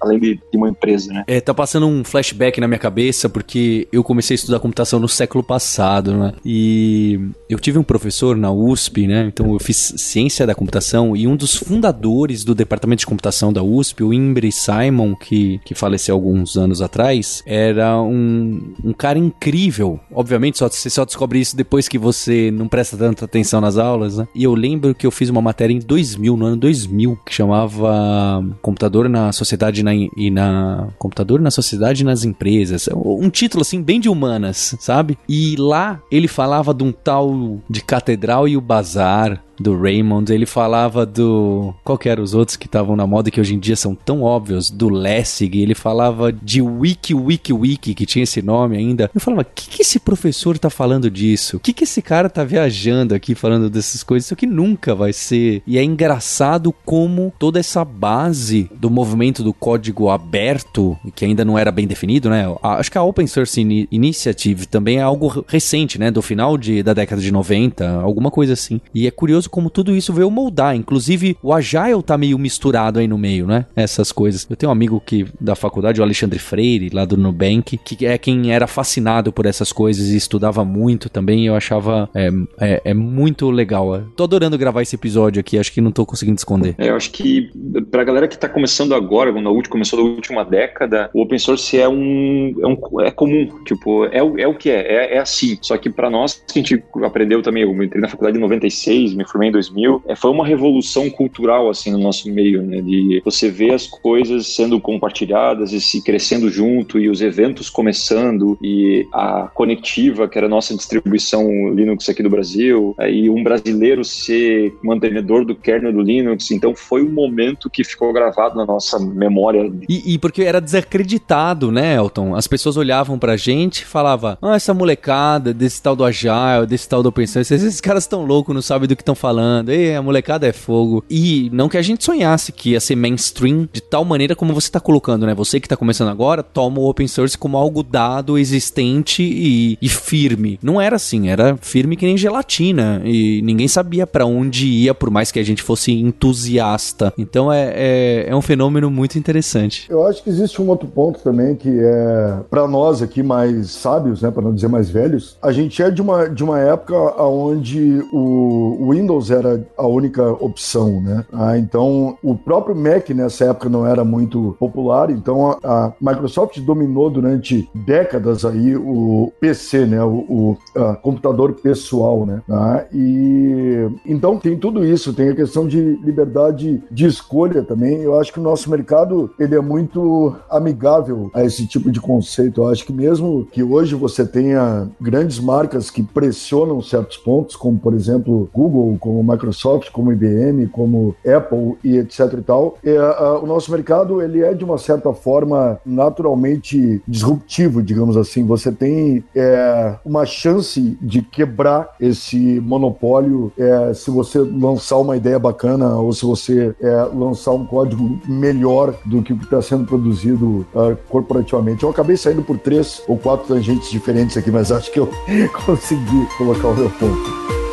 além 0.01 0.19
de, 0.19 0.41
uma 0.55 0.69
empresa, 0.69 1.13
né? 1.13 1.25
É, 1.27 1.41
tá 1.41 1.55
passando 1.55 1.87
um 1.87 2.05
flashback 2.05 2.61
na 2.61 2.69
minha 2.69 2.79
cabeça, 2.79 3.29
porque 3.29 3.87
eu 3.93 4.03
comecei 4.03 4.35
a 4.35 4.37
estudar 4.37 4.61
computação 4.61 4.99
no 4.99 5.09
século 5.09 5.43
passado, 5.43 6.15
né? 6.15 6.33
E 6.45 7.21
eu 7.49 7.59
tive 7.59 7.79
um 7.79 7.83
professor 7.83 8.37
na 8.37 8.51
USP, 8.51 9.07
né? 9.07 9.27
Então 9.33 9.53
eu 9.53 9.59
fiz 9.59 9.95
ciência 9.97 10.47
da 10.47 10.55
computação 10.55 11.17
e 11.17 11.27
um 11.27 11.37
dos 11.37 11.57
fundadores 11.57 12.45
do 12.45 12.55
departamento 12.55 13.01
de 13.01 13.07
computação 13.07 13.53
da 13.53 13.63
USP, 13.63 14.03
o 14.03 14.13
Imbre 14.13 14.51
Simon, 14.51 15.15
que, 15.15 15.61
que 15.65 15.75
faleceu 15.75 16.15
alguns 16.15 16.57
anos 16.57 16.83
atrás, 16.83 17.43
era 17.47 18.01
um, 18.01 18.75
um 18.85 18.93
cara 18.93 19.19
incrível. 19.19 20.01
Obviamente, 20.13 20.59
só, 20.59 20.69
você 20.69 20.91
só 20.91 21.05
descobre 21.05 21.39
isso 21.39 21.57
depois 21.57 21.89
que 21.89 21.99
você 21.99 22.51
não 22.51 22.69
presta 22.69 22.97
tanta 22.97 23.25
atenção 23.25 23.61
nas 23.61 23.79
aulas, 23.79 24.19
né? 24.19 24.29
E 24.35 24.45
eu 24.45 24.55
lembro 24.55 24.95
que 24.95 25.07
eu 25.07 25.11
fiz 25.11 25.29
uma 25.29 25.41
matéria 25.41 25.73
em 25.73 25.79
2000, 26.17 26.37
no 26.37 26.47
ano 26.47 26.57
2000, 26.57 27.19
que 27.25 27.35
chamava 27.35 28.45
Computador 28.63 29.09
na 29.09 29.33
Sociedade 29.33 29.83
na, 29.83 29.95
e 29.95 30.31
na. 30.31 30.89
Computador 30.99 31.41
na 31.41 31.51
Sociedade 31.51 32.03
e 32.03 32.05
nas 32.05 32.25
Empresas. 32.25 32.89
Um 32.95 33.31
título 33.31 33.63
assim, 33.63 33.83
bem 33.83 34.01
de 34.01 34.09
humanas, 34.09 34.77
sabe? 34.81 35.19
E 35.29 35.57
lá 35.57 36.01
ele 36.11 36.29
falava 36.29 36.73
de 36.73 36.85
um 36.85 36.93
tal 36.93 37.59
de 37.69 37.83
Catedral 37.83 38.49
e 38.49 38.57
o 38.57 38.61
Bazar, 38.61 39.43
do 39.59 39.79
Raymond, 39.81 40.33
ele 40.33 40.47
falava 40.47 41.05
do. 41.05 41.75
Qual 41.85 41.99
que 41.99 42.09
eram 42.09 42.23
os 42.23 42.35
outros 42.35 42.57
que 42.57 42.67
estavam 42.67 42.97
na 42.97 43.07
moda 43.07 43.31
que 43.31 43.41
hoje 43.41 43.55
em 43.55 43.59
dia 43.59 43.77
são 43.77 43.95
tão 43.95 44.23
óbvios? 44.23 44.71
Do 44.71 44.89
Lessig, 44.89 45.61
ele 45.61 45.75
falava 45.75 46.33
de 46.33 46.63
Wiki 46.63 47.15
Wiki 47.15 47.53
Wiki, 47.53 47.95
que 47.95 48.07
tinha 48.07 48.23
esse 48.23 48.43
nome 48.43 48.77
ainda. 48.77 49.11
Eu 49.15 49.21
falava, 49.21 49.43
o 49.43 49.47
que, 49.55 49.69
que 49.69 49.83
esse 49.83 49.99
professor 49.99 50.59
tá 50.59 50.71
falando 50.71 51.11
disso? 51.11 51.57
O 51.57 51.61
que, 51.61 51.73
que 51.73 51.85
esse 51.85 52.01
cara 52.03 52.31
tá 52.31 52.45
viajando 52.45 53.15
aqui 53.15 53.35
falando 53.35 53.69
dessas 53.69 54.03
coisas? 54.03 54.27
Isso 54.27 54.35
aqui 54.35 54.47
nunca 54.47 54.95
vai 54.95 55.13
ser. 55.13 55.63
E 55.67 55.79
é 55.79 55.83
engraçado 55.83 56.73
como 56.85 57.33
toda 57.39 57.59
essa 57.59 57.85
base 57.85 58.71
do 58.75 58.91
movimento 58.91 59.43
do 59.43 59.53
código 59.53 60.09
aberto, 60.09 60.97
que 61.15 61.25
ainda 61.25 61.45
não 61.45 61.59
era 61.59 61.73
bem 61.73 61.87
definido, 61.87 62.31
né? 62.31 62.45
Acho 62.63 62.91
que 62.91 62.99
a 62.99 63.03
Open 63.03 63.27
Source 63.27 63.61
Initiative 63.91 64.67
também 64.67 64.99
é 64.99 65.03
algo 65.03 65.45
recente, 65.49 65.99
né? 65.99 66.11
Do 66.11 66.23
final 66.23 66.57
de, 66.57 66.83
da 66.83 66.95
década 66.95 67.21
de 67.21 67.33
90, 67.33 68.01
alguma 68.01 68.31
coisa 68.31 68.53
assim. 68.53 68.81
E 68.95 69.07
é 69.07 69.11
curioso 69.11 69.48
curioso 69.49 69.59
como 69.59 69.71
tudo 69.71 69.97
isso 69.97 70.13
veio 70.13 70.31
moldar. 70.31 70.77
Inclusive, 70.77 71.37
o 71.43 71.53
Agile 71.53 72.03
tá 72.05 72.17
meio 72.17 72.39
misturado 72.39 73.01
aí 73.01 73.09
no 73.09 73.19
meio, 73.19 73.47
né? 73.47 73.67
Essas 73.75 74.13
coisas. 74.13 74.47
Eu 74.49 74.55
tenho 74.55 74.71
um 74.71 74.73
amigo 74.73 75.03
que 75.05 75.27
da 75.41 75.57
faculdade, 75.57 76.01
o 76.01 76.05
Alexandre 76.05 76.39
Freire, 76.39 76.91
lá 76.93 77.05
do 77.05 77.17
Nubank, 77.17 77.77
que 77.79 78.07
é 78.07 78.17
quem 78.17 78.53
era 78.53 78.67
fascinado 78.67 79.33
por 79.33 79.47
essas 79.47 79.73
coisas 79.73 80.09
e 80.09 80.17
estudava 80.17 80.65
muito 80.65 81.09
também. 81.09 81.47
eu 81.47 81.57
achava 81.57 82.09
é, 82.15 82.31
é, 82.61 82.83
é, 82.85 82.95
muito 82.95 83.51
legal. 83.51 84.03
Tô 84.15 84.25
adorando 84.25 84.57
gravar 84.57 84.83
esse 84.83 84.95
episódio 84.95 85.41
aqui, 85.41 85.59
acho 85.59 85.73
que 85.73 85.81
não 85.81 85.91
tô 85.91 86.07
conseguindo 86.07 86.39
esconder. 86.39 86.75
É, 86.79 86.91
eu 86.91 86.97
acho 86.97 87.11
que 87.11 87.51
pra 87.91 88.05
galera 88.05 88.29
que 88.29 88.39
tá 88.39 88.49
começando 88.49 88.95
agora, 88.95 89.33
quando 89.33 89.49
a 89.49 89.53
última, 89.53 89.73
começou 89.73 89.99
na 89.99 90.09
última 90.09 90.45
década, 90.45 91.11
o 91.13 91.23
open 91.23 91.39
source 91.39 91.79
é 91.79 91.89
um, 91.89 92.55
é, 92.61 92.67
um, 92.67 93.01
é 93.01 93.11
comum. 93.11 93.49
Tipo, 93.65 94.07
é, 94.07 94.19
é 94.19 94.47
o 94.47 94.55
que 94.55 94.71
é, 94.71 94.81
é, 94.81 95.17
é 95.17 95.19
assim. 95.19 95.59
Só 95.61 95.77
que 95.77 95.91
para 95.91 96.11
nós, 96.11 96.43
que 96.53 96.59
a 96.59 96.63
gente 96.63 96.85
aprendeu 97.03 97.43
também, 97.43 97.63
eu 97.63 97.83
entrei 97.83 98.01
na 98.01 98.09
faculdade 98.09 98.37
em 98.37 98.41
96, 98.41 99.15
me 99.15 99.25
formei 99.25 99.38
em 99.47 99.53
2000, 99.53 100.03
é, 100.07 100.17
foi 100.17 100.31
uma 100.31 100.47
revolução 100.47 101.09
cultural 101.11 101.69
assim 101.69 101.91
no 101.91 101.99
nosso 101.99 102.31
meio, 102.31 102.63
né? 102.63 102.81
De 102.81 103.23
você 103.25 103.51
ver 103.51 103.75
as 103.75 103.87
coisas 103.87 104.55
sendo 104.55 104.81
compartilhadas 104.81 105.73
e 105.73 105.81
se 105.81 106.03
crescendo 106.03 106.51
junto 106.51 106.99
e 106.99 107.09
os 107.09 107.21
eventos 107.21 107.71
começando 107.71 108.59
e 108.63 109.07
a 109.13 109.49
conectiva, 109.55 110.29
que 110.29 110.39
era 110.39 110.47
a 110.47 110.51
nossa 110.51 110.75
distribuição 110.75 111.73
Linux 111.75 112.09
aqui 112.09 112.23
do 112.23 112.31
Brasil, 112.31 112.95
e 113.09 113.29
um 113.31 113.43
brasileiro 113.43 114.05
ser 114.05 114.75
mantenedor 114.83 115.45
do 115.45 115.55
kernel 115.55 115.93
do 115.93 116.01
Linux. 116.01 116.51
Então 116.51 116.75
foi 116.75 117.03
um 117.03 117.11
momento 117.11 117.71
que 117.71 117.85
ficou 117.85 118.13
gravado 118.13 118.57
na 118.57 118.67
nossa 118.67 118.99
memória. 118.99 119.71
E, 119.89 120.15
e 120.15 120.19
porque 120.19 120.43
era 120.43 120.61
desacreditado, 120.61 121.71
né, 121.71 121.97
Elton? 121.97 122.35
As 122.35 122.47
pessoas 122.47 122.77
olhavam 122.77 123.19
pra 123.19 123.37
gente 123.37 123.83
e 123.83 123.85
falavam: 123.85 124.37
Ah, 124.41 124.57
essa 124.57 124.75
molecada 124.75 125.53
desse 125.53 125.83
tal 125.83 125.95
do 125.95 126.05
Agile, 126.05 126.67
desse 126.69 126.89
tal 126.89 127.03
do 127.03 127.09
Open 127.09 127.27
Source, 127.27 127.55
esses 127.55 127.81
caras 127.81 128.07
tão 128.07 128.25
loucos, 128.25 128.55
não 128.55 128.63
sabem 128.63 128.89
do 128.89 128.97
que 128.97 129.03
estão 129.03 129.15
falando. 129.15 129.28
Ei, 129.69 129.95
a 129.95 130.03
molecada 130.03 130.47
é 130.47 130.53
fogo. 130.53 131.05
E 131.11 131.51
não 131.53 131.69
que 131.69 131.77
a 131.77 131.83
gente 131.83 132.05
sonhasse 132.05 132.53
que 132.53 132.71
ia 132.71 132.81
ser 132.81 132.97
mainstream 132.97 133.69
de 133.73 133.81
tal 133.81 134.05
maneira 134.05 134.35
como 134.35 134.55
você 134.55 134.71
tá 134.71 134.81
colocando, 134.81 135.27
né? 135.27 135.35
Você 135.35 135.61
que 135.61 135.69
tá 135.69 135.77
começando 135.77 136.09
agora, 136.09 136.43
toma 136.43 136.81
o 136.81 136.89
Open 136.89 137.07
Source 137.07 137.37
como 137.37 137.57
algo 137.57 137.83
dado, 137.83 138.39
existente 138.39 139.23
e, 139.23 139.79
e 139.81 139.89
firme. 139.89 140.59
Não 140.63 140.81
era 140.81 140.97
assim, 140.97 141.29
era 141.29 141.57
firme 141.61 141.97
que 141.97 142.07
nem 142.07 142.17
gelatina. 142.17 143.03
E 143.05 143.43
ninguém 143.43 143.69
sabia 143.69 144.07
para 144.07 144.27
onde 144.27 144.67
ia, 144.67 144.95
por 144.95 145.11
mais 145.11 145.31
que 145.31 145.39
a 145.39 145.45
gente 145.45 145.63
fosse 145.63 145.93
entusiasta. 145.93 147.13
Então 147.19 147.53
é, 147.53 147.73
é, 147.75 148.27
é 148.29 148.37
um 148.37 148.43
fenômeno 148.43 148.91
muito 148.91 149.19
interessante. 149.19 149.87
Eu 149.91 150.07
acho 150.07 150.23
que 150.23 150.31
existe 150.31 150.61
um 150.61 150.69
outro 150.69 150.89
ponto 150.89 151.21
também 151.21 151.55
que 151.55 151.69
é 151.69 152.39
para 152.51 152.67
nós 152.67 153.03
aqui 153.03 153.23
mais 153.23 153.71
sábios, 153.71 154.23
né, 154.23 154.31
para 154.31 154.43
não 154.43 154.55
dizer 154.55 154.69
mais 154.69 154.91
velhos, 154.91 155.37
a 155.43 155.53
gente 155.53 155.83
é 155.83 155.91
de 155.91 156.01
uma, 156.01 156.29
de 156.29 156.43
uma 156.43 156.59
época 156.59 156.97
onde 157.23 158.03
o 158.13 158.91
Windows 158.91 159.08
era 159.31 159.67
a 159.77 159.87
única 159.87 160.31
opção, 160.33 161.01
né? 161.01 161.25
Ah, 161.33 161.59
então 161.59 162.17
o 162.23 162.35
próprio 162.35 162.77
Mac 162.77 163.09
nessa 163.11 163.47
época 163.47 163.69
não 163.69 163.87
era 163.87 164.05
muito 164.05 164.57
popular, 164.59 165.11
então 165.11 165.51
a, 165.63 165.87
a 165.87 165.93
Microsoft 166.01 166.59
dominou 166.61 167.11
durante 167.11 167.69
décadas 167.75 168.45
aí 168.45 168.77
o 168.77 169.33
PC, 169.41 169.87
né, 169.87 170.03
o, 170.03 170.25
o 170.29 170.59
computador 171.03 171.55
pessoal, 171.55 172.25
né? 172.27 172.43
Ah, 172.51 172.85
e 172.93 173.89
então 174.07 174.39
tem 174.39 174.57
tudo 174.57 174.85
isso, 174.85 175.13
tem 175.13 175.31
a 175.31 175.35
questão 175.35 175.67
de 175.67 175.81
liberdade 176.03 176.83
de 176.91 177.07
escolha 177.07 177.63
também. 177.63 178.01
Eu 178.03 178.19
acho 178.19 178.33
que 178.33 178.41
o 178.41 178.43
nosso 178.43 178.71
mercado 178.71 179.31
ele 179.39 179.55
é 179.55 179.61
muito 179.61 180.35
amigável 180.51 181.31
a 181.35 181.45
esse 181.45 181.67
tipo 181.67 181.91
de 181.91 182.01
conceito. 182.01 182.63
Eu 182.63 182.69
acho 182.69 182.85
que 182.85 182.93
mesmo 182.93 183.47
que 183.51 183.63
hoje 183.63 183.95
você 183.95 184.27
tenha 184.27 184.89
grandes 185.01 185.39
marcas 185.39 185.91
que 185.91 186.03
pressionam 186.03 186.81
certos 186.83 187.17
pontos, 187.17 187.57
como 187.57 187.79
por 187.79 187.95
exemplo 187.95 188.49
Google, 188.53 188.97
como 188.99 189.23
Microsoft, 189.23 189.91
como 189.91 190.13
IBM, 190.13 190.67
como 190.69 191.15
Apple 191.27 191.77
e 191.83 191.99
etc 191.99 192.35
e 192.39 192.43
tal, 192.43 192.79
é, 192.85 192.97
a, 192.97 193.39
o 193.43 193.47
nosso 193.47 193.71
mercado 193.71 194.23
ele 194.23 194.43
é 194.43 194.55
de 194.55 194.65
uma 194.65 194.79
certa 194.79 195.13
forma 195.13 195.81
naturalmente 195.85 197.03
disruptivo, 197.07 197.83
digamos 197.83 198.17
assim. 198.17 198.45
Você 198.47 198.73
tem 198.73 199.25
é, 199.35 199.97
uma 200.05 200.27
chance 200.27 200.99
de 201.01 201.23
quebrar 201.23 201.95
esse 202.01 202.61
monopólio 202.61 203.53
é, 203.59 203.93
se 203.95 204.11
você 204.11 204.39
lançar 204.39 204.99
uma 204.99 205.17
ideia 205.17 205.39
bacana 205.39 205.97
ou 205.97 206.13
se 206.13 206.25
você 206.25 206.75
é, 206.81 207.03
lançar 207.15 207.53
um 207.53 207.65
código 207.65 208.19
melhor 208.27 208.95
do 209.05 209.23
que 209.23 209.33
o 209.33 209.39
que 209.39 209.45
está 209.45 209.61
sendo 209.63 209.85
produzido 209.85 210.67
uh, 210.75 210.97
corporativamente. 211.09 211.83
Eu 211.83 211.91
acabei 211.91 212.17
saindo 212.17 212.43
por 212.43 212.59
três 212.59 213.03
ou 213.07 213.17
quatro 213.17 213.47
tangentes 213.47 213.91
diferentes 213.91 214.37
aqui, 214.37 214.51
mas 214.51 214.73
acho 214.73 214.91
que 214.93 215.01
eu 215.01 215.09
consegui 215.67 216.27
colocar 216.37 216.69
o 216.69 216.75
meu 216.75 216.91
ponto. 216.91 217.68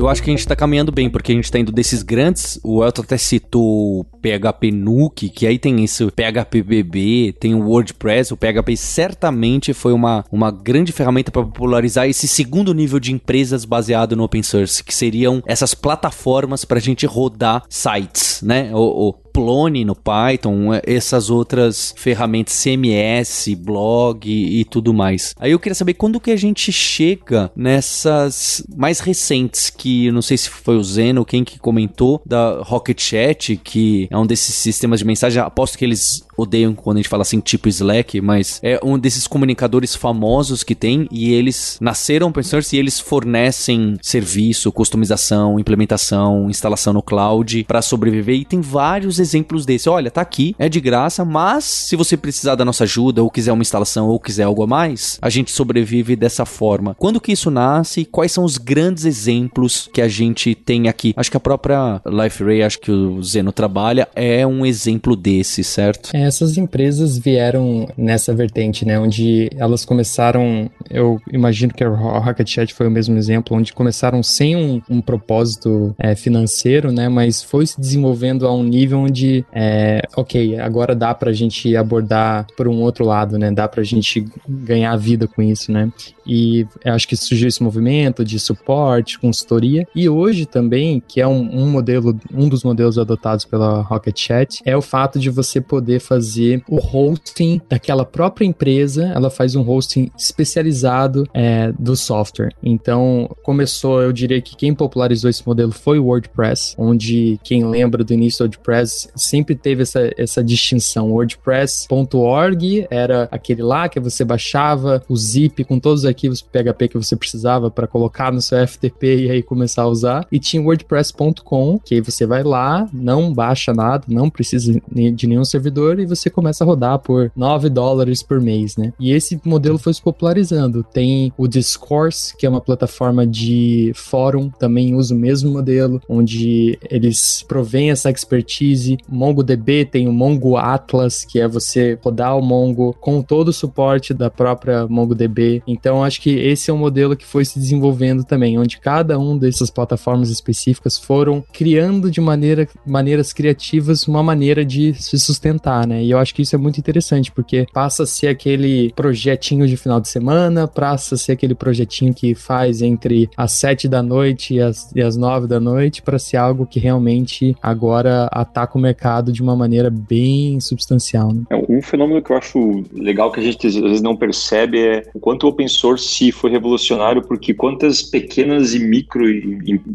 Eu 0.00 0.08
acho 0.08 0.22
que 0.22 0.30
a 0.30 0.32
gente 0.34 0.48
tá 0.48 0.56
caminhando 0.56 0.90
bem, 0.90 1.10
porque 1.10 1.30
a 1.30 1.34
gente 1.34 1.52
tá 1.52 1.58
indo 1.58 1.70
desses 1.70 2.02
grandes. 2.02 2.58
O 2.64 2.82
Elton 2.82 3.02
até 3.02 3.18
citou 3.18 4.06
PHP 4.22 4.70
Nuke, 4.70 5.28
que 5.28 5.46
aí 5.46 5.58
tem 5.58 5.84
esse 5.84 6.10
PHPBB, 6.10 7.34
tem 7.38 7.54
o 7.54 7.66
WordPress. 7.68 8.32
O 8.32 8.36
PHP 8.36 8.78
certamente 8.78 9.74
foi 9.74 9.92
uma, 9.92 10.24
uma 10.32 10.50
grande 10.50 10.90
ferramenta 10.90 11.30
para 11.30 11.42
popularizar 11.42 12.08
esse 12.08 12.26
segundo 12.26 12.72
nível 12.72 12.98
de 12.98 13.12
empresas 13.12 13.66
baseado 13.66 14.16
no 14.16 14.24
open 14.24 14.42
source, 14.42 14.82
que 14.82 14.94
seriam 14.94 15.42
essas 15.44 15.74
plataformas 15.74 16.64
para 16.64 16.78
a 16.78 16.82
gente 16.82 17.04
rodar 17.04 17.62
sites, 17.68 18.40
né? 18.42 18.70
O, 18.72 19.14
Plone 19.40 19.86
no 19.86 19.96
Python, 19.96 20.74
é, 20.74 20.82
essas 20.84 21.30
outras 21.30 21.94
ferramentas 21.96 22.52
CMS, 22.62 23.54
blog 23.54 24.30
e, 24.30 24.62
tudo 24.66 24.92
mais. 24.92 25.34
Aí 25.40 25.52
eu 25.52 25.58
queria 25.58 25.74
saber 25.74 25.94
quando 25.94 26.20
que 26.20 26.30
a 26.30 26.36
gente 26.36 26.70
chega 26.70 27.50
nessas 27.56 28.62
mais 28.76 29.00
recentes, 29.00 29.70
que 29.70 30.10
não 30.10 30.20
sei 30.20 30.36
se 30.36 30.50
foi 30.50 30.76
o 30.76 30.84
Zeno 30.84 31.24
quem 31.24 31.42
que 31.42 31.58
comentou, 31.58 32.20
da 32.26 32.60
Rocket 32.60 33.00
Chat, 33.00 33.56
que 33.56 34.06
é 34.10 34.18
um 34.18 34.26
desses 34.26 34.54
sistemas 34.54 34.98
de 34.98 35.06
mensagem, 35.06 35.42
aposto 35.42 35.78
que 35.78 35.86
eles 35.86 36.22
odeiam 36.40 36.74
quando 36.74 36.96
a 36.96 37.00
gente 37.00 37.08
fala 37.08 37.22
assim, 37.22 37.40
tipo 37.40 37.68
Slack, 37.68 38.20
mas 38.20 38.60
é 38.62 38.80
um 38.82 38.98
desses 38.98 39.26
comunicadores 39.26 39.94
famosos 39.94 40.62
que 40.62 40.74
tem 40.74 41.06
e 41.10 41.32
eles 41.32 41.78
nasceram 41.80 42.28
open 42.28 42.42
source 42.42 42.74
e 42.74 42.78
eles 42.78 42.98
fornecem 42.98 43.96
serviço, 44.02 44.72
customização, 44.72 45.58
implementação, 45.58 46.48
instalação 46.50 46.92
no 46.92 47.02
cloud 47.02 47.64
para 47.64 47.82
sobreviver 47.82 48.36
e 48.36 48.44
tem 48.44 48.60
vários 48.60 49.18
exemplos 49.18 49.64
desse. 49.66 49.88
Olha, 49.88 50.10
tá 50.10 50.20
aqui, 50.20 50.54
é 50.58 50.68
de 50.68 50.80
graça, 50.80 51.24
mas 51.24 51.64
se 51.64 51.96
você 51.96 52.16
precisar 52.16 52.54
da 52.54 52.64
nossa 52.64 52.84
ajuda 52.84 53.22
ou 53.22 53.30
quiser 53.30 53.52
uma 53.52 53.62
instalação 53.62 54.08
ou 54.08 54.18
quiser 54.18 54.44
algo 54.44 54.62
a 54.62 54.66
mais, 54.66 55.18
a 55.20 55.30
gente 55.30 55.50
sobrevive 55.50 56.16
dessa 56.16 56.44
forma. 56.44 56.94
Quando 56.98 57.20
que 57.20 57.32
isso 57.32 57.50
nasce? 57.50 58.04
Quais 58.04 58.32
são 58.32 58.44
os 58.44 58.58
grandes 58.58 59.04
exemplos 59.04 59.88
que 59.92 60.00
a 60.00 60.08
gente 60.08 60.54
tem 60.54 60.88
aqui? 60.88 61.14
Acho 61.16 61.30
que 61.30 61.36
a 61.36 61.40
própria 61.40 62.00
LifeRay, 62.06 62.62
acho 62.62 62.80
que 62.80 62.90
o 62.90 63.22
Zeno 63.22 63.52
trabalha, 63.52 64.08
é 64.14 64.46
um 64.46 64.64
exemplo 64.64 65.16
desse, 65.16 65.62
certo? 65.64 66.10
É, 66.14 66.29
essas 66.30 66.56
empresas 66.56 67.18
vieram 67.18 67.88
nessa 67.96 68.32
vertente, 68.32 68.86
né, 68.86 68.98
onde 68.98 69.50
elas 69.56 69.84
começaram, 69.84 70.70
eu 70.88 71.20
imagino 71.32 71.74
que 71.74 71.82
a 71.82 71.88
Rocket 71.88 72.48
Chat 72.48 72.72
foi 72.72 72.86
o 72.86 72.90
mesmo 72.90 73.16
exemplo, 73.18 73.56
onde 73.56 73.72
começaram 73.72 74.22
sem 74.22 74.54
um, 74.54 74.80
um 74.88 75.00
propósito 75.00 75.94
é, 75.98 76.14
financeiro, 76.14 76.92
né, 76.92 77.08
mas 77.08 77.42
foi 77.42 77.66
se 77.66 77.80
desenvolvendo 77.80 78.46
a 78.46 78.54
um 78.54 78.62
nível 78.62 79.00
onde, 79.00 79.44
é, 79.52 80.02
ok, 80.16 80.58
agora 80.60 80.94
dá 80.94 81.12
pra 81.12 81.32
gente 81.32 81.76
abordar 81.76 82.46
por 82.56 82.68
um 82.68 82.80
outro 82.80 83.04
lado, 83.04 83.36
né, 83.36 83.50
dá 83.50 83.66
pra 83.66 83.82
gente 83.82 84.24
ganhar 84.48 84.96
vida 84.96 85.26
com 85.26 85.42
isso, 85.42 85.72
né, 85.72 85.92
e 86.24 86.64
acho 86.84 87.08
que 87.08 87.16
surgiu 87.16 87.48
esse 87.48 87.62
movimento 87.62 88.24
de 88.24 88.38
suporte, 88.38 89.18
consultoria, 89.18 89.84
e 89.96 90.08
hoje 90.08 90.46
também, 90.46 91.02
que 91.08 91.20
é 91.20 91.26
um, 91.26 91.62
um 91.62 91.68
modelo, 91.68 92.16
um 92.32 92.48
dos 92.48 92.62
modelos 92.62 92.98
adotados 92.98 93.44
pela 93.44 93.80
Rocket 93.82 94.16
Chat, 94.16 94.60
é 94.64 94.76
o 94.76 94.82
fato 94.82 95.18
de 95.18 95.28
você 95.28 95.60
poder 95.60 95.98
fazer 95.98 96.19
o 96.68 96.76
hosting 96.76 97.60
daquela 97.68 98.04
própria 98.04 98.44
empresa, 98.44 99.06
ela 99.14 99.30
faz 99.30 99.54
um 99.54 99.68
hosting 99.68 100.10
especializado 100.16 101.28
é, 101.32 101.72
do 101.78 101.96
software. 101.96 102.54
Então, 102.62 103.34
começou, 103.42 104.02
eu 104.02 104.12
diria 104.12 104.40
que 104.40 104.56
quem 104.56 104.74
popularizou 104.74 105.30
esse 105.30 105.46
modelo 105.46 105.72
foi 105.72 105.98
o 105.98 106.06
WordPress, 106.06 106.74
onde 106.78 107.38
quem 107.42 107.64
lembra 107.64 108.04
do 108.04 108.12
início 108.12 108.38
do 108.38 108.50
WordPress 108.50 109.08
sempre 109.16 109.54
teve 109.54 109.82
essa, 109.82 110.10
essa 110.16 110.42
distinção. 110.42 111.10
WordPress.org 111.10 112.86
era 112.90 113.28
aquele 113.30 113.62
lá 113.62 113.88
que 113.88 114.00
você 114.00 114.24
baixava 114.24 115.02
o 115.08 115.16
zip 115.16 115.64
com 115.64 115.78
todos 115.78 116.00
os 116.00 116.06
arquivos 116.06 116.42
PHP 116.42 116.88
que 116.88 116.98
você 116.98 117.16
precisava 117.16 117.70
para 117.70 117.86
colocar 117.86 118.32
no 118.32 118.40
seu 118.40 118.66
FTP 118.66 119.24
e 119.24 119.30
aí 119.30 119.42
começar 119.42 119.82
a 119.82 119.88
usar. 119.88 120.26
E 120.30 120.38
tinha 120.38 120.62
WordPress.com, 120.62 121.78
que 121.84 122.00
você 122.00 122.26
vai 122.26 122.42
lá, 122.42 122.88
não 122.92 123.32
baixa 123.32 123.72
nada, 123.72 124.04
não 124.08 124.30
precisa 124.30 124.80
de 124.92 125.26
nenhum 125.26 125.44
servidor 125.44 125.98
e 125.98 126.06
você 126.10 126.28
começa 126.28 126.64
a 126.64 126.66
rodar 126.66 126.98
por 126.98 127.32
9 127.34 127.68
dólares 127.68 128.22
por 128.22 128.40
mês, 128.40 128.76
né? 128.76 128.92
E 128.98 129.12
esse 129.12 129.40
modelo 129.44 129.78
foi 129.78 129.94
se 129.94 130.02
popularizando. 130.02 130.82
Tem 130.82 131.32
o 131.38 131.46
Discourse, 131.46 132.36
que 132.36 132.46
é 132.46 132.48
uma 132.48 132.60
plataforma 132.60 133.26
de 133.26 133.92
fórum, 133.94 134.50
também 134.50 134.94
usa 134.94 135.14
o 135.14 135.18
mesmo 135.18 135.50
modelo, 135.50 136.00
onde 136.08 136.78
eles 136.90 137.42
provêm 137.46 137.90
essa 137.90 138.10
expertise. 138.10 138.98
MongoDB 139.08 139.84
tem 139.84 140.08
o 140.08 140.12
Mongo 140.12 140.56
Atlas, 140.56 141.24
que 141.24 141.40
é 141.40 141.48
você 141.48 141.98
rodar 142.02 142.36
o 142.36 142.42
Mongo 142.42 142.94
com 143.00 143.22
todo 143.22 143.48
o 143.48 143.52
suporte 143.52 144.12
da 144.12 144.30
própria 144.30 144.86
MongoDB. 144.86 145.62
Então, 145.66 146.04
acho 146.04 146.20
que 146.20 146.30
esse 146.30 146.70
é 146.70 146.74
um 146.74 146.78
modelo 146.78 147.16
que 147.16 147.26
foi 147.26 147.44
se 147.44 147.58
desenvolvendo 147.58 148.24
também, 148.24 148.58
onde 148.58 148.78
cada 148.78 149.18
um 149.18 149.38
dessas 149.38 149.70
plataformas 149.70 150.30
específicas 150.30 150.98
foram 150.98 151.44
criando 151.52 152.10
de 152.10 152.20
maneira, 152.20 152.68
maneiras 152.86 153.32
criativas 153.32 154.06
uma 154.06 154.22
maneira 154.22 154.64
de 154.64 154.94
se 154.94 155.18
sustentar, 155.18 155.86
né? 155.90 156.04
E 156.04 156.10
eu 156.12 156.18
acho 156.18 156.32
que 156.32 156.42
isso 156.42 156.54
é 156.54 156.58
muito 156.58 156.78
interessante, 156.78 157.32
porque 157.32 157.66
passa 157.72 158.04
a 158.04 158.06
ser 158.06 158.28
aquele 158.28 158.92
projetinho 158.94 159.66
de 159.66 159.76
final 159.76 160.00
de 160.00 160.08
semana, 160.08 160.68
passa 160.68 161.16
a 161.16 161.18
ser 161.18 161.32
aquele 161.32 161.54
projetinho 161.54 162.14
que 162.14 162.34
faz 162.34 162.80
entre 162.80 163.28
as 163.36 163.52
sete 163.52 163.88
da 163.88 164.02
noite 164.02 164.54
e 164.54 164.60
as, 164.60 164.92
e 164.94 165.02
as 165.02 165.16
nove 165.16 165.48
da 165.48 165.58
noite, 165.58 166.00
para 166.00 166.18
ser 166.18 166.36
algo 166.36 166.64
que 166.64 166.78
realmente 166.78 167.56
agora 167.60 168.28
ataca 168.30 168.78
o 168.78 168.80
mercado 168.80 169.32
de 169.32 169.42
uma 169.42 169.56
maneira 169.56 169.90
bem 169.90 170.60
substancial. 170.60 171.32
Né? 171.32 171.42
É, 171.50 171.56
um 171.68 171.82
fenômeno 171.82 172.22
que 172.22 172.30
eu 172.30 172.36
acho 172.36 172.84
legal 172.92 173.32
que 173.32 173.40
a 173.40 173.42
gente 173.42 173.66
às 173.66 173.74
vezes 173.74 174.02
não 174.02 174.16
percebe 174.16 174.78
é 174.78 175.02
o 175.12 175.18
quanto 175.18 175.44
o 175.44 175.48
open 175.48 175.66
source 175.66 176.30
foi 176.30 176.50
revolucionário, 176.50 177.22
porque 177.22 177.52
quantas 177.52 178.02
pequenas 178.02 178.74
e 178.74 178.78
micro 178.78 179.24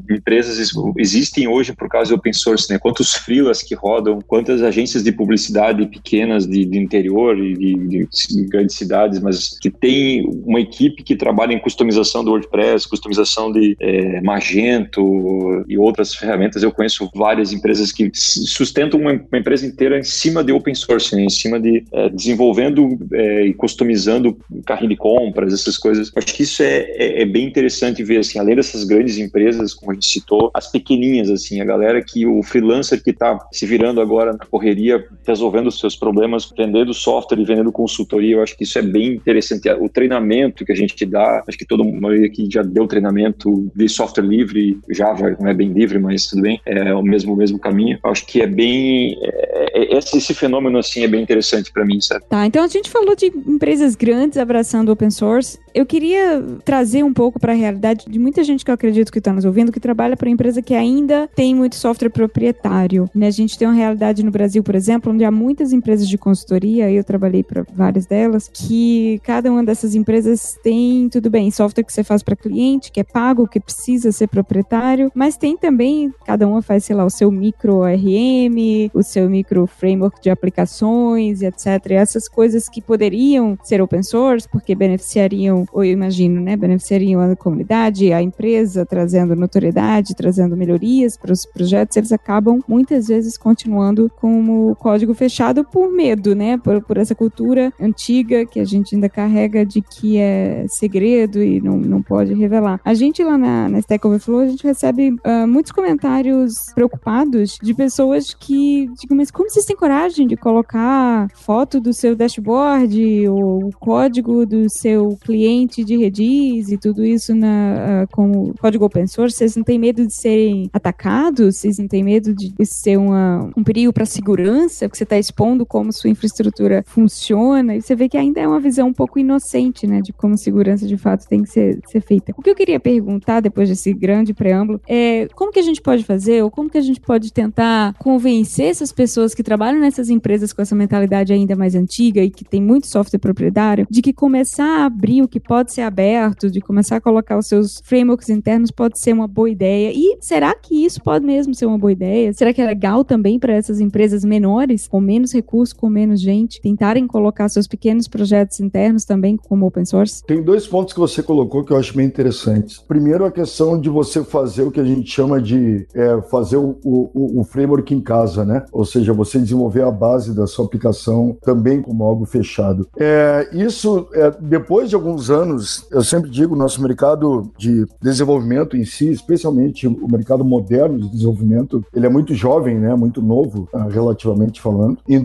empresas 0.10 0.73
existem 0.97 1.47
hoje 1.47 1.73
por 1.73 1.88
causa 1.88 2.10
do 2.10 2.17
open 2.17 2.34
source, 2.34 2.71
né? 2.71 2.77
Quantos 2.77 3.13
freelas 3.13 3.62
que 3.62 3.75
rodam, 3.75 4.19
quantas 4.21 4.62
agências 4.62 5.03
de 5.03 5.12
publicidade 5.12 5.84
pequenas 5.85 6.47
de, 6.47 6.65
de 6.65 6.77
interior 6.77 7.37
e 7.37 7.53
de, 7.53 7.75
de, 7.75 8.07
de, 8.29 8.43
grandes 8.45 8.75
cidades, 8.75 9.19
mas 9.19 9.57
que 9.59 9.69
tem 9.69 10.25
uma 10.45 10.59
equipe 10.59 11.03
que 11.03 11.15
trabalha 11.15 11.53
em 11.53 11.59
customização 11.59 12.23
do 12.23 12.31
WordPress, 12.31 12.87
customização 12.87 13.51
de 13.51 13.75
é, 13.79 14.21
Magento 14.21 15.65
e 15.67 15.77
outras 15.77 16.15
ferramentas. 16.15 16.63
Eu 16.63 16.71
conheço 16.71 17.09
várias 17.15 17.53
empresas 17.53 17.91
que 17.91 18.11
sustentam 18.13 18.99
uma, 18.99 19.11
uma 19.11 19.37
empresa 19.37 19.65
inteira 19.65 19.99
em 19.99 20.03
cima 20.03 20.43
de 20.43 20.51
open 20.51 20.75
source, 20.75 21.15
em 21.15 21.29
cima 21.29 21.59
de 21.59 21.83
é, 21.91 22.09
desenvolvendo 22.09 22.97
é, 23.13 23.45
e 23.45 23.53
customizando 23.53 24.37
carrinho 24.65 24.89
de 24.89 24.95
compras, 24.95 25.53
essas 25.53 25.77
coisas. 25.77 26.11
Acho 26.15 26.33
que 26.33 26.43
isso 26.43 26.63
é, 26.63 26.77
é, 26.95 27.21
é, 27.21 27.25
bem 27.25 27.45
interessante 27.45 28.03
ver, 28.03 28.19
assim, 28.19 28.39
além 28.39 28.55
dessas 28.55 28.83
grandes 28.83 29.17
empresas, 29.17 29.73
como 29.73 29.91
a 29.91 29.93
gente 29.93 30.07
citou, 30.07 30.51
as 30.53 30.71
pequenininhas, 30.71 31.29
assim, 31.29 31.61
a 31.61 31.65
galera 31.65 32.01
que 32.03 32.25
o 32.25 32.41
freelancer 32.43 33.03
que 33.03 33.11
está 33.11 33.37
se 33.51 33.65
virando 33.65 34.01
agora 34.01 34.33
na 34.33 34.45
correria, 34.45 35.05
resolvendo 35.25 35.71
os 35.75 35.81
seus 35.81 35.95
problemas, 35.95 36.51
vendendo 36.57 36.93
software 36.93 37.39
e 37.39 37.45
vendendo 37.45 37.71
consultoria, 37.71 38.35
eu 38.35 38.43
acho 38.43 38.57
que 38.57 38.63
isso 38.63 38.77
é 38.79 38.81
bem 38.81 39.13
interessante. 39.13 39.69
O 39.69 39.89
treinamento 39.89 40.65
que 40.65 40.71
a 40.71 40.75
gente 40.75 41.05
dá, 41.05 41.43
acho 41.47 41.57
que 41.57 41.65
todo 41.65 41.83
mundo 41.83 42.07
aqui 42.07 42.47
já 42.51 42.61
deu 42.61 42.88
treinamento 42.88 43.71
de 43.75 43.88
software 43.89 44.25
livre, 44.25 44.77
Java 44.89 45.35
não 45.39 45.47
é 45.47 45.53
bem 45.53 45.71
livre, 45.71 45.99
mas 45.99 46.27
tudo 46.27 46.41
bem, 46.41 46.59
é 46.65 46.93
o 46.93 47.01
mesmo, 47.01 47.35
mesmo 47.35 47.59
caminho. 47.59 47.99
Eu 48.03 48.11
acho 48.11 48.25
que 48.25 48.41
é 48.41 48.47
bem, 48.47 49.17
é, 49.21 49.81
é, 49.81 49.97
esse, 49.97 50.17
esse 50.17 50.33
fenômeno, 50.33 50.77
assim, 50.77 51.03
é 51.03 51.07
bem 51.07 51.21
interessante 51.21 51.71
para 51.71 51.85
mim? 51.85 51.99
Tá, 52.29 52.45
então 52.45 52.63
a 52.63 52.67
gente 52.67 52.89
falou 52.89 53.15
de 53.15 53.27
empresas 53.27 53.95
grandes 53.95 54.38
abraçando 54.38 54.91
open 54.91 55.09
source. 55.09 55.57
Eu 55.73 55.85
queria 55.85 56.41
trazer 56.63 57.03
um 57.03 57.13
pouco 57.13 57.39
para 57.39 57.53
a 57.53 57.55
realidade 57.55 58.05
de 58.07 58.19
muita 58.19 58.43
gente 58.43 58.63
que 58.63 58.71
eu 58.71 58.75
acredito 58.75 59.11
que 59.11 59.19
está 59.19 59.33
nos 59.33 59.45
ouvindo, 59.45 59.71
que 59.71 59.79
trabalha 59.79 60.15
para 60.15 60.29
empresa 60.29 60.61
que 60.61 60.73
ainda 60.73 61.29
tem 61.35 61.53
muito 61.53 61.75
software 61.75 62.09
proprietário. 62.09 63.09
Né? 63.13 63.27
A 63.27 63.31
gente 63.31 63.57
tem 63.57 63.67
uma 63.67 63.73
realidade 63.73 64.23
no 64.23 64.31
Brasil, 64.31 64.63
por 64.63 64.75
exemplo, 64.75 65.11
onde 65.11 65.23
há 65.23 65.31
muitas 65.31 65.64
empresas 65.73 66.08
de 66.08 66.17
consultoria, 66.17 66.91
eu 66.91 67.04
trabalhei 67.04 67.43
para 67.43 67.65
várias 67.73 68.06
delas, 68.06 68.49
que 68.51 69.19
cada 69.23 69.51
uma 69.51 69.63
dessas 69.63 69.95
empresas 69.95 70.58
tem, 70.63 71.10
tudo 71.10 71.30
bem, 71.30 71.49
software 71.51 71.84
que 71.84 71.93
você 71.93 72.04
faz 72.04 72.23
para 72.23 72.36
cliente, 72.36 72.91
que 72.91 72.99
é 72.99 73.04
pago, 73.04 73.47
que 73.47 73.60
precisa 73.60 74.12
ser 74.12 74.28
proprietário, 74.28 75.12
mas 75.13 75.38
tem 75.38 75.58
também, 75.58 76.13
cada 76.25 76.47
uma 76.47 76.62
faz, 76.62 76.86
sei 76.86 76.95
lá, 76.95 77.06
o 77.06 77.10
seu 77.10 77.32
micro 77.32 77.78
ORM, 77.78 78.89
o 78.93 79.04
seu 79.04 79.30
micro 79.30 79.67
framework 79.67 80.21
de 80.21 80.30
aplicações, 80.30 81.41
etc. 81.41 81.91
Essas 81.91 82.28
coisas 82.28 82.67
que 82.67 82.82
poderiam 82.82 83.58
ser 83.63 83.82
open 83.82 84.04
source, 84.04 84.47
porque 84.49 84.75
beneficiariam, 84.75 85.65
ou 85.71 85.84
eu 85.84 85.91
imagino, 85.91 86.41
né, 86.41 86.56
beneficiariam 86.56 87.21
a 87.21 87.36
comunidade, 87.36 88.12
a 88.12 88.21
empresa, 88.21 88.86
trazendo 88.86 89.36
notoriedade, 89.36 90.15
trazendo 90.15 90.58
melhorias 90.58 91.17
para 91.17 91.32
os 91.32 91.45
projetos, 91.45 91.97
eles 91.97 92.12
acabam 92.12 92.60
muitas 92.67 93.08
vezes 93.08 93.38
continuando 93.38 94.12
como 94.15 94.75
código 94.75 95.13
fechado 95.13 95.54
por 95.63 95.91
medo, 95.91 96.35
né, 96.35 96.57
por, 96.57 96.81
por 96.81 96.97
essa 96.97 97.15
cultura 97.15 97.73
antiga 97.79 98.45
que 98.45 98.59
a 98.59 98.65
gente 98.65 98.95
ainda 98.95 99.09
carrega 99.09 99.65
de 99.65 99.81
que 99.81 100.17
é 100.17 100.65
segredo 100.67 101.41
e 101.41 101.61
não, 101.61 101.77
não 101.77 102.01
pode 102.01 102.33
revelar. 102.33 102.79
A 102.83 102.93
gente 102.93 103.23
lá 103.23 103.37
na, 103.37 103.69
na 103.69 103.79
Stack 103.79 104.05
Overflow, 104.05 104.41
a 104.41 104.47
gente 104.47 104.63
recebe 104.63 105.11
uh, 105.11 105.47
muitos 105.47 105.71
comentários 105.71 106.71
preocupados 106.73 107.57
de 107.61 107.73
pessoas 107.73 108.33
que 108.33 108.89
digam, 108.99 109.17
mas 109.17 109.31
como 109.31 109.49
vocês 109.49 109.65
têm 109.65 109.75
coragem 109.75 110.27
de 110.27 110.35
colocar 110.35 111.27
foto 111.35 111.79
do 111.79 111.93
seu 111.93 112.15
dashboard 112.15 113.27
ou 113.27 113.67
o 113.67 113.71
código 113.79 114.45
do 114.45 114.69
seu 114.69 115.17
cliente 115.21 115.83
de 115.83 115.97
Redis 115.97 116.71
e 116.71 116.77
tudo 116.77 117.03
isso 117.05 117.33
na, 117.33 118.03
uh, 118.03 118.07
como 118.11 118.53
código 118.59 118.85
open 118.85 119.07
source? 119.07 119.37
Vocês 119.37 119.55
não 119.55 119.63
têm 119.63 119.79
medo 119.79 120.05
de 120.05 120.13
serem 120.13 120.69
atacados? 120.73 121.57
Vocês 121.57 121.77
não 121.77 121.87
têm 121.87 122.03
medo 122.03 122.33
de 122.33 122.53
ser 122.65 122.97
uma, 122.97 123.49
um 123.55 123.63
perigo 123.63 123.93
para 123.93 124.03
a 124.03 124.07
segurança? 124.07 124.87
Porque 124.87 124.97
você 124.97 125.03
está 125.03 125.17
expondo 125.17 125.44
como 125.65 125.91
sua 125.91 126.10
infraestrutura 126.10 126.84
funciona? 126.88 127.75
E 127.75 127.81
você 127.81 127.95
vê 127.95 128.08
que 128.08 128.17
ainda 128.17 128.39
é 128.39 128.47
uma 128.47 128.60
visão 128.60 128.88
um 128.88 128.93
pouco 128.93 129.19
inocente, 129.19 129.86
né, 129.86 130.01
de 130.01 130.13
como 130.13 130.38
segurança 130.38 130.88
de 130.88 130.97
fato 130.97 131.27
tem 131.27 131.43
que 131.43 131.49
ser, 131.49 131.79
ser 131.88 132.01
feita. 132.01 132.34
O 132.38 132.41
que 132.41 132.49
eu 132.49 132.55
queria 132.55 132.79
perguntar 132.79 133.41
depois 133.41 133.69
desse 133.69 133.93
grande 133.93 134.34
preâmbulo 134.34 134.81
é 134.88 135.27
como 135.36 135.51
que 135.51 135.60
a 135.60 135.63
gente 135.63 135.81
pode 135.81 136.03
fazer 136.03 136.43
ou 136.43 136.49
como 136.49 136.69
que 136.69 136.77
a 136.77 136.81
gente 136.81 136.99
pode 136.99 137.31
tentar 137.31 137.93
convencer 137.99 138.67
essas 138.67 138.91
pessoas 138.91 139.34
que 139.34 139.43
trabalham 139.43 139.79
nessas 139.79 140.10
empresas 140.10 140.53
com 140.53 140.62
essa 140.62 140.75
mentalidade 140.75 141.34
ainda 141.34 141.55
mais 141.55 141.75
antiga 141.75 142.21
e 142.21 142.29
que 142.29 142.43
tem 142.43 142.62
muito 142.62 142.88
software 142.88 143.19
proprietário, 143.19 143.86
de 143.89 144.01
que 144.01 144.13
começar 144.13 144.81
a 144.81 144.86
abrir 144.86 145.21
o 145.21 145.27
que 145.27 145.39
pode 145.39 145.73
ser 145.73 145.81
aberto, 145.81 146.49
de 146.49 146.62
começar 146.62 146.97
a 146.97 147.01
colocar 147.01 147.38
os 147.38 147.47
seus 147.47 147.81
frameworks 147.84 148.29
internos 148.29 148.71
pode 148.71 148.99
ser 148.99 149.13
uma 149.13 149.27
boa 149.27 149.49
ideia. 149.49 149.91
E 149.93 150.17
será 150.21 150.53
que 150.55 150.86
isso 150.86 151.01
pode 151.01 151.25
mesmo 151.25 151.53
ser 151.53 151.65
uma 151.65 151.77
boa 151.77 151.91
ideia? 151.91 152.34
Será 152.34 152.53
que 152.53 152.62
é 152.62 152.65
legal 152.65 153.03
também 153.03 153.38
para 153.39 153.53
essas 153.53 153.79
empresas 153.79 154.23
menores, 154.23 154.88
com 154.88 154.99
menos 154.99 155.31
recursos, 155.35 155.73
com 155.73 155.87
menos 155.87 156.19
gente, 156.19 156.59
tentarem 156.59 157.05
colocar 157.05 157.47
seus 157.49 157.67
pequenos 157.67 158.07
projetos 158.07 158.59
internos 158.59 159.05
também 159.05 159.37
como 159.37 159.67
open 159.67 159.85
source? 159.85 160.23
Tem 160.23 160.41
dois 160.41 160.65
pontos 160.65 160.93
que 160.93 160.99
você 160.99 161.21
colocou 161.21 161.63
que 161.63 161.71
eu 161.71 161.77
acho 161.77 161.95
bem 161.95 162.07
interessantes. 162.07 162.79
Primeiro, 162.79 163.25
a 163.25 163.31
questão 163.31 163.79
de 163.79 163.89
você 163.89 164.23
fazer 164.23 164.63
o 164.63 164.71
que 164.71 164.79
a 164.79 164.83
gente 164.83 165.09
chama 165.09 165.41
de 165.41 165.87
é, 165.93 166.21
fazer 166.23 166.57
o, 166.57 166.79
o, 166.83 167.41
o 167.41 167.43
framework 167.43 167.93
em 167.93 168.01
casa, 168.01 168.43
né? 168.43 168.65
Ou 168.71 168.85
seja, 168.85 169.13
você 169.13 169.37
desenvolver 169.39 169.83
a 169.83 169.91
base 169.91 170.33
da 170.33 170.47
sua 170.47 170.65
aplicação 170.65 171.37
também 171.41 171.81
como 171.81 172.03
algo 172.03 172.25
fechado. 172.25 172.87
É, 172.97 173.49
isso, 173.53 174.07
é, 174.13 174.31
depois 174.39 174.89
de 174.89 174.95
alguns 174.95 175.29
anos, 175.29 175.87
eu 175.91 176.03
sempre 176.03 176.29
digo, 176.29 176.55
nosso 176.55 176.81
mercado 176.81 177.51
de 177.57 177.85
desenvolvimento 178.01 178.77
em 178.77 178.85
si, 178.85 179.09
especialmente 179.09 179.87
o 179.87 180.07
mercado 180.09 180.43
moderno 180.43 180.99
de 180.99 181.09
desenvolvimento, 181.09 181.83
ele 181.93 182.05
é 182.05 182.09
muito 182.09 182.33
jovem, 182.33 182.79
né? 182.79 182.95
Muito 182.95 183.21
novo, 183.21 183.67
ah, 183.73 183.87
relativamente 183.89 184.61
falando. 184.61 184.97
Então, 185.07 185.24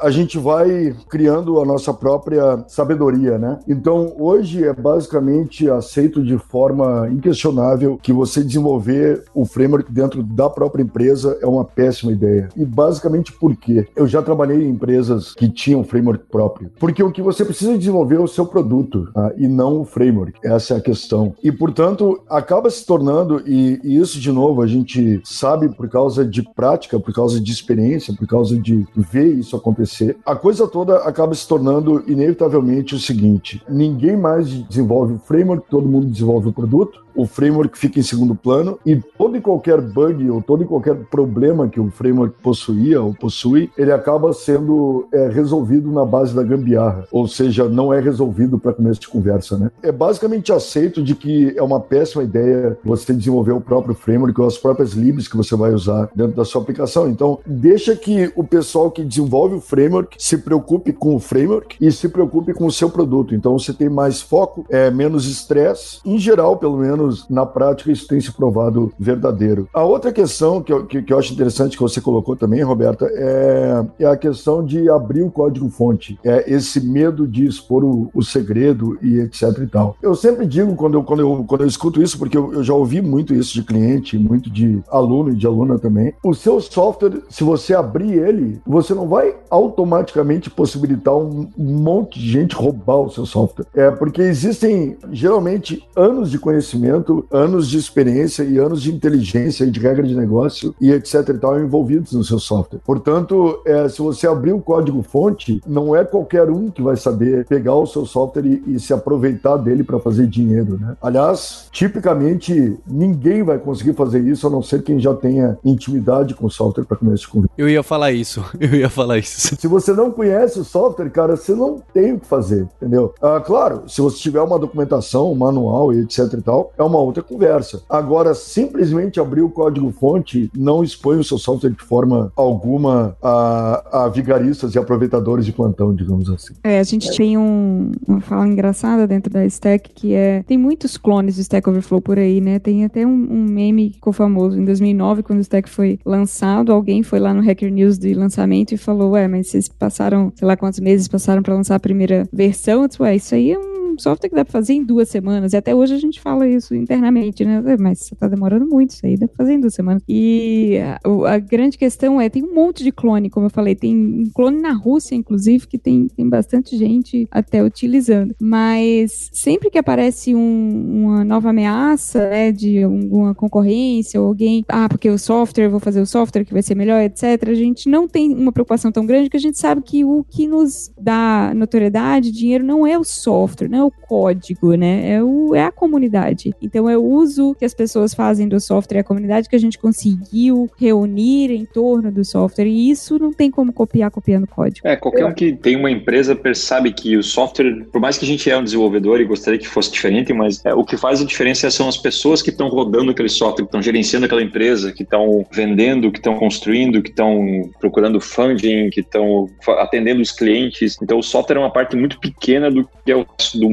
a 0.00 0.10
gente 0.10 0.38
vai 0.38 0.94
criando 1.08 1.60
a 1.60 1.64
nossa 1.64 1.92
própria 1.92 2.64
sabedoria, 2.68 3.38
né? 3.38 3.58
Então, 3.66 4.14
hoje 4.18 4.64
é 4.64 4.72
basicamente 4.72 5.68
aceito 5.68 6.22
de 6.22 6.38
forma 6.38 7.08
inquestionável 7.10 7.98
que 8.02 8.12
você 8.12 8.42
desenvolver 8.42 9.24
o 9.34 9.44
framework 9.44 9.90
dentro 9.92 10.22
da 10.22 10.48
própria 10.48 10.82
empresa 10.82 11.38
é 11.40 11.46
uma 11.46 11.64
péssima 11.64 12.12
ideia. 12.12 12.48
E 12.56 12.64
basicamente 12.64 13.32
por 13.32 13.56
quê? 13.56 13.86
Eu 13.96 14.06
já 14.06 14.22
trabalhei 14.22 14.64
em 14.64 14.70
empresas 14.70 15.34
que 15.34 15.48
tinham 15.48 15.84
framework 15.84 16.24
próprio. 16.30 16.70
Porque 16.78 17.02
o 17.02 17.10
que 17.10 17.22
você 17.22 17.44
precisa 17.44 17.76
desenvolver 17.76 18.16
é 18.16 18.20
o 18.20 18.28
seu 18.28 18.46
produto 18.46 19.10
tá? 19.12 19.32
e 19.36 19.46
não 19.46 19.80
o 19.80 19.84
framework. 19.84 20.38
Essa 20.44 20.74
é 20.74 20.76
a 20.76 20.80
questão. 20.80 21.34
E, 21.42 21.50
portanto, 21.50 22.20
acaba 22.28 22.70
se 22.70 22.84
tornando, 22.84 23.42
e, 23.46 23.80
e 23.82 23.98
isso, 23.98 24.20
de 24.20 24.30
novo, 24.30 24.62
a 24.62 24.66
gente 24.66 25.20
sabe 25.24 25.68
por 25.68 25.88
causa 25.88 26.24
de 26.24 26.42
prática, 26.42 26.98
por 26.98 27.12
causa 27.12 27.40
de 27.40 27.52
experiência, 27.52 28.14
por 28.14 28.26
causa 28.26 28.56
de 28.56 28.86
ver 28.96 29.21
isso 29.26 29.56
acontecer, 29.56 30.16
a 30.24 30.34
coisa 30.34 30.66
toda 30.66 30.98
acaba 30.98 31.34
se 31.34 31.46
tornando 31.46 32.02
inevitavelmente 32.06 32.94
o 32.94 32.98
seguinte: 32.98 33.62
ninguém 33.68 34.16
mais 34.16 34.48
desenvolve 34.48 35.14
o 35.14 35.18
framework, 35.18 35.68
todo 35.68 35.88
mundo 35.88 36.06
desenvolve 36.06 36.48
o 36.48 36.52
produto, 36.52 37.02
o 37.14 37.26
framework 37.26 37.78
fica 37.78 38.00
em 38.00 38.02
segundo 38.02 38.34
plano 38.34 38.78
e 38.84 38.96
todo 38.96 39.36
e 39.36 39.40
qualquer 39.40 39.80
bug 39.80 40.30
ou 40.30 40.42
todo 40.42 40.62
e 40.62 40.66
qualquer 40.66 40.94
problema 41.10 41.68
que 41.68 41.80
o 41.80 41.90
framework 41.90 42.34
possuía 42.42 43.00
ou 43.00 43.14
possui, 43.14 43.70
ele 43.76 43.92
acaba 43.92 44.32
sendo 44.32 45.06
é, 45.12 45.28
resolvido 45.28 45.90
na 45.90 46.04
base 46.04 46.34
da 46.34 46.42
gambiarra, 46.42 47.06
ou 47.10 47.26
seja, 47.28 47.68
não 47.68 47.92
é 47.92 48.00
resolvido 48.00 48.58
para 48.58 48.72
começo 48.72 49.00
de 49.00 49.08
conversa, 49.08 49.58
né? 49.58 49.70
É 49.82 49.92
basicamente 49.92 50.52
aceito 50.52 51.02
de 51.02 51.14
que 51.14 51.54
é 51.56 51.62
uma 51.62 51.80
péssima 51.80 52.22
ideia 52.22 52.78
você 52.84 53.12
desenvolver 53.12 53.52
o 53.52 53.60
próprio 53.60 53.94
framework 53.94 54.40
ou 54.40 54.46
as 54.46 54.58
próprias 54.58 54.92
libs 54.92 55.28
que 55.28 55.36
você 55.36 55.54
vai 55.54 55.72
usar 55.72 56.10
dentro 56.14 56.36
da 56.36 56.44
sua 56.44 56.62
aplicação. 56.62 57.08
Então, 57.08 57.38
deixa 57.46 57.94
que 57.94 58.32
o 58.34 58.44
pessoal 58.44 58.90
que 58.90 59.04
desenvolve 59.12 59.56
o 59.56 59.60
framework 59.60 60.16
se 60.18 60.38
preocupe 60.38 60.92
com 60.92 61.14
o 61.14 61.20
framework 61.20 61.76
e 61.80 61.92
se 61.92 62.08
preocupe 62.08 62.54
com 62.54 62.66
o 62.66 62.72
seu 62.72 62.88
produto. 62.88 63.34
Então, 63.34 63.58
você 63.58 63.72
tem 63.72 63.88
mais 63.88 64.22
foco, 64.22 64.64
é 64.70 64.90
menos 64.90 65.26
estresse, 65.26 65.98
em 66.04 66.18
geral, 66.18 66.56
pelo 66.56 66.78
menos 66.78 67.28
na 67.28 67.44
prática 67.44 67.92
isso 67.92 68.06
tem 68.06 68.20
se 68.20 68.32
provado 68.32 68.92
verdadeiro. 68.98 69.68
A 69.74 69.82
outra 69.82 70.12
questão 70.12 70.62
que 70.62 70.72
eu, 70.72 70.86
que, 70.86 71.02
que 71.02 71.12
eu 71.12 71.18
acho 71.18 71.32
interessante 71.32 71.76
que 71.76 71.82
você 71.82 72.00
colocou 72.00 72.36
também, 72.36 72.62
Roberta, 72.62 73.06
é, 73.12 73.84
é 73.98 74.06
a 74.06 74.16
questão 74.16 74.64
de 74.64 74.88
abrir 74.88 75.22
o 75.22 75.30
código-fonte. 75.30 76.18
É 76.24 76.50
esse 76.52 76.80
medo 76.80 77.26
de 77.26 77.46
expor 77.46 77.84
o, 77.84 78.10
o, 78.14 78.22
segredo 78.22 78.98
e 79.02 79.18
etc 79.18 79.58
e 79.62 79.66
tal. 79.66 79.96
Eu 80.00 80.14
sempre 80.14 80.46
digo 80.46 80.74
quando 80.74 80.94
eu, 80.94 81.02
quando 81.02 81.20
eu, 81.20 81.44
quando 81.46 81.62
eu 81.62 81.66
escuto 81.66 82.02
isso, 82.02 82.18
porque 82.18 82.36
eu, 82.36 82.52
eu 82.54 82.62
já 82.62 82.74
ouvi 82.74 83.02
muito 83.02 83.34
isso 83.34 83.54
de 83.54 83.62
cliente, 83.62 84.18
muito 84.18 84.50
de 84.50 84.82
aluno 84.88 85.30
e 85.30 85.34
de 85.34 85.46
aluna 85.46 85.78
também. 85.78 86.14
O 86.22 86.34
seu 86.34 86.60
software, 86.60 87.22
se 87.28 87.44
você 87.44 87.74
abrir 87.74 88.12
ele, 88.12 88.60
você 88.66 88.94
não 88.94 89.01
não 89.02 89.08
vai 89.08 89.34
automaticamente 89.50 90.48
possibilitar 90.48 91.16
um 91.16 91.48
monte 91.58 92.20
de 92.20 92.30
gente 92.30 92.54
roubar 92.54 93.00
o 93.00 93.10
seu 93.10 93.26
software. 93.26 93.66
É 93.74 93.90
porque 93.90 94.22
existem 94.22 94.96
geralmente 95.10 95.84
anos 95.96 96.30
de 96.30 96.38
conhecimento, 96.38 97.26
anos 97.30 97.68
de 97.68 97.78
experiência 97.78 98.44
e 98.44 98.58
anos 98.58 98.80
de 98.80 98.92
inteligência 98.92 99.64
e 99.64 99.70
de 99.70 99.80
regra 99.80 100.06
de 100.06 100.14
negócio 100.14 100.74
e 100.80 100.92
etc 100.92 101.28
e 101.28 101.34
tal 101.34 101.58
envolvidos 101.58 102.12
no 102.12 102.22
seu 102.22 102.38
software. 102.38 102.80
Portanto, 102.84 103.60
é, 103.66 103.88
se 103.88 104.00
você 104.00 104.26
abrir 104.26 104.52
o 104.52 104.60
código 104.60 105.02
fonte, 105.02 105.60
não 105.66 105.96
é 105.96 106.04
qualquer 106.04 106.48
um 106.48 106.70
que 106.70 106.80
vai 106.80 106.96
saber 106.96 107.44
pegar 107.46 107.74
o 107.74 107.86
seu 107.86 108.06
software 108.06 108.46
e, 108.46 108.74
e 108.74 108.80
se 108.80 108.92
aproveitar 108.92 109.56
dele 109.56 109.82
para 109.82 109.98
fazer 109.98 110.28
dinheiro, 110.28 110.78
né? 110.80 110.96
Aliás, 111.02 111.68
tipicamente 111.72 112.78
ninguém 112.86 113.42
vai 113.42 113.58
conseguir 113.58 113.94
fazer 113.94 114.20
isso 114.20 114.46
a 114.46 114.50
não 114.50 114.62
ser 114.62 114.82
quem 114.82 115.00
já 115.00 115.12
tenha 115.12 115.58
intimidade 115.64 116.34
com 116.34 116.46
o 116.46 116.50
software 116.50 116.84
para 116.84 116.96
começar 116.96 117.28
com. 117.28 117.44
Eu 117.58 117.68
ia 117.68 117.82
falar 117.82 118.12
isso. 118.12 118.44
Eu 118.60 118.74
ia 118.74 118.88
falar 118.92 119.18
isso. 119.18 119.56
Se 119.58 119.66
você 119.66 119.92
não 119.92 120.10
conhece 120.10 120.58
o 120.58 120.64
software, 120.64 121.10
cara, 121.10 121.36
você 121.36 121.54
não 121.54 121.82
tem 121.92 122.14
o 122.14 122.20
que 122.20 122.26
fazer, 122.26 122.68
entendeu? 122.76 123.14
Ah, 123.20 123.40
claro, 123.40 123.82
se 123.86 124.00
você 124.00 124.18
tiver 124.18 124.40
uma 124.40 124.58
documentação, 124.58 125.32
um 125.32 125.34
manual 125.34 125.92
e 125.92 126.00
etc 126.00 126.32
e 126.32 126.42
tal, 126.42 126.72
é 126.76 126.82
uma 126.82 126.98
outra 126.98 127.22
conversa. 127.22 127.82
Agora, 127.88 128.34
simplesmente 128.34 129.20
abrir 129.20 129.42
o 129.42 129.50
código-fonte 129.50 130.50
não 130.56 130.82
expõe 130.82 131.18
o 131.18 131.24
seu 131.24 131.38
software 131.38 131.70
de 131.70 131.82
forma 131.82 132.32
alguma 132.36 133.16
a, 133.22 134.04
a 134.04 134.08
vigaristas 134.08 134.74
e 134.74 134.78
aproveitadores 134.78 135.44
de 135.44 135.52
plantão, 135.52 135.94
digamos 135.94 136.30
assim. 136.30 136.54
É, 136.62 136.78
a 136.78 136.82
gente 136.82 137.14
tem 137.16 137.36
um, 137.38 137.92
uma 138.06 138.20
fala 138.20 138.46
engraçada 138.46 139.06
dentro 139.06 139.32
da 139.32 139.44
Stack 139.46 139.90
que 139.94 140.14
é. 140.14 140.42
Tem 140.46 140.58
muitos 140.58 140.96
clones 140.96 141.36
do 141.36 141.40
Stack 141.40 141.68
Overflow 141.68 142.00
por 142.00 142.18
aí, 142.18 142.40
né? 142.40 142.58
Tem 142.58 142.84
até 142.84 143.06
um, 143.06 143.10
um 143.10 143.46
meme 143.48 143.90
que 143.90 143.94
ficou 143.96 144.12
famoso. 144.12 144.58
Em 144.58 144.64
2009, 144.64 145.22
quando 145.22 145.38
o 145.38 145.42
Stack 145.42 145.68
foi 145.68 145.98
lançado, 146.04 146.72
alguém 146.72 147.02
foi 147.02 147.18
lá 147.18 147.32
no 147.32 147.42
Hacker 147.42 147.72
News 147.72 147.98
de 147.98 148.14
lançamento 148.14 148.72
e 148.72 148.76
falou: 148.82 149.12
Ué, 149.12 149.28
mas 149.28 149.48
vocês 149.48 149.68
passaram, 149.68 150.32
sei 150.34 150.46
lá 150.46 150.56
quantos 150.56 150.80
meses 150.80 151.08
passaram 151.08 151.42
para 151.42 151.54
lançar 151.54 151.76
a 151.76 151.80
primeira 151.80 152.28
versão? 152.32 152.82
Eu 152.82 152.88
disse, 152.88 153.02
Ué, 153.02 153.16
isso 153.16 153.34
aí 153.34 153.52
é 153.52 153.58
um 153.58 153.71
software 153.98 154.28
que 154.28 154.34
dá 154.36 154.44
pra 154.44 154.52
fazer 154.52 154.74
em 154.74 154.84
duas 154.84 155.08
semanas. 155.08 155.52
E 155.52 155.56
até 155.56 155.74
hoje 155.74 155.94
a 155.94 155.98
gente 155.98 156.20
fala 156.20 156.48
isso 156.48 156.74
internamente, 156.74 157.44
né? 157.44 157.62
Mas 157.78 158.00
você 158.00 158.14
tá 158.14 158.28
demorando 158.28 158.66
muito, 158.66 158.90
isso 158.90 159.04
aí 159.04 159.16
dá 159.16 159.26
pra 159.26 159.36
fazer 159.36 159.54
em 159.54 159.60
duas 159.60 159.74
semanas. 159.74 160.02
E 160.08 160.78
a, 160.78 161.34
a, 161.34 161.38
grande 161.38 161.78
questão 161.78 162.20
é, 162.20 162.28
tem 162.28 162.42
um 162.42 162.54
monte 162.54 162.82
de 162.82 162.92
clone, 162.92 163.30
como 163.30 163.46
eu 163.46 163.50
falei, 163.50 163.74
tem 163.74 163.96
um 163.96 164.30
clone 164.34 164.60
na 164.60 164.72
Rússia, 164.72 165.14
inclusive, 165.14 165.66
que 165.66 165.78
tem, 165.78 166.08
tem 166.08 166.28
bastante 166.28 166.76
gente 166.76 167.26
até 167.30 167.62
utilizando. 167.62 168.34
Mas 168.40 169.30
sempre 169.32 169.70
que 169.70 169.78
aparece 169.78 170.34
um, 170.34 171.04
uma 171.04 171.24
nova 171.24 171.50
ameaça, 171.50 172.28
né, 172.28 172.52
de 172.52 172.82
alguma 172.82 173.34
concorrência, 173.34 174.20
ou 174.20 174.28
alguém, 174.28 174.64
ah, 174.68 174.88
porque 174.88 175.08
o 175.08 175.18
software, 175.18 175.68
vou 175.68 175.80
fazer 175.80 176.00
o 176.00 176.06
software 176.06 176.44
que 176.44 176.52
vai 176.52 176.62
ser 176.62 176.74
melhor, 176.74 177.00
etc., 177.02 177.48
a 177.48 177.54
gente 177.54 177.88
não 177.88 178.08
tem 178.08 178.32
uma 178.32 178.52
preocupação 178.52 178.92
tão 178.92 179.04
grande 179.04 179.30
que 179.30 179.36
a 179.36 179.40
gente 179.40 179.58
sabe 179.58 179.82
que 179.82 180.04
o 180.04 180.24
que 180.24 180.46
nos 180.46 180.90
dá 181.00 181.52
notoriedade, 181.54 182.30
dinheiro, 182.30 182.64
não 182.64 182.86
é 182.86 182.98
o 182.98 183.04
software, 183.04 183.68
não 183.68 183.78
é 183.82 183.84
o 183.84 183.90
código, 183.90 184.74
né? 184.74 185.12
É, 185.12 185.22
o, 185.22 185.54
é 185.54 185.64
a 185.64 185.72
comunidade. 185.72 186.54
Então 186.60 186.88
é 186.88 186.96
o 186.96 187.02
uso 187.02 187.54
que 187.54 187.64
as 187.64 187.74
pessoas 187.74 188.14
fazem 188.14 188.48
do 188.48 188.60
software, 188.60 188.98
é 188.98 189.00
a 189.00 189.04
comunidade 189.04 189.48
que 189.48 189.56
a 189.56 189.58
gente 189.58 189.78
conseguiu 189.78 190.70
reunir 190.76 191.50
em 191.50 191.64
torno 191.64 192.10
do 192.10 192.24
software. 192.24 192.66
E 192.66 192.90
isso 192.90 193.18
não 193.18 193.32
tem 193.32 193.50
como 193.50 193.72
copiar 193.72 194.10
copiando 194.10 194.46
código. 194.46 194.86
É, 194.86 194.96
qualquer 194.96 195.26
um 195.26 195.34
que 195.34 195.52
tem 195.52 195.76
uma 195.76 195.90
empresa 195.90 196.34
percebe 196.34 196.92
que 196.92 197.16
o 197.16 197.22
software, 197.22 197.84
por 197.92 198.00
mais 198.00 198.18
que 198.18 198.24
a 198.24 198.28
gente 198.28 198.50
é 198.50 198.56
um 198.56 198.64
desenvolvedor 198.64 199.20
e 199.20 199.24
gostaria 199.24 199.58
que 199.58 199.68
fosse 199.68 199.90
diferente, 199.90 200.32
mas 200.32 200.64
é, 200.64 200.74
o 200.74 200.84
que 200.84 200.96
faz 200.96 201.20
a 201.20 201.24
diferença 201.24 201.70
são 201.70 201.88
as 201.88 201.96
pessoas 201.96 202.42
que 202.42 202.50
estão 202.50 202.68
rodando 202.68 203.10
aquele 203.10 203.28
software, 203.28 203.64
que 203.64 203.68
estão 203.68 203.82
gerenciando 203.82 204.26
aquela 204.26 204.42
empresa, 204.42 204.92
que 204.92 205.02
estão 205.02 205.44
vendendo, 205.52 206.10
que 206.10 206.18
estão 206.18 206.36
construindo, 206.36 207.02
que 207.02 207.10
estão 207.10 207.70
procurando 207.80 208.20
funding, 208.20 208.90
que 208.90 209.00
estão 209.00 209.48
atendendo 209.78 210.20
os 210.20 210.30
clientes. 210.30 210.96
Então 211.02 211.18
o 211.18 211.22
software 211.22 211.56
é 211.56 211.60
uma 211.60 211.72
parte 211.72 211.96
muito 211.96 212.18
pequena 212.20 212.70
do 212.70 212.88
que 213.04 213.12
é 213.12 213.16
o 213.16 213.26
do 213.54 213.68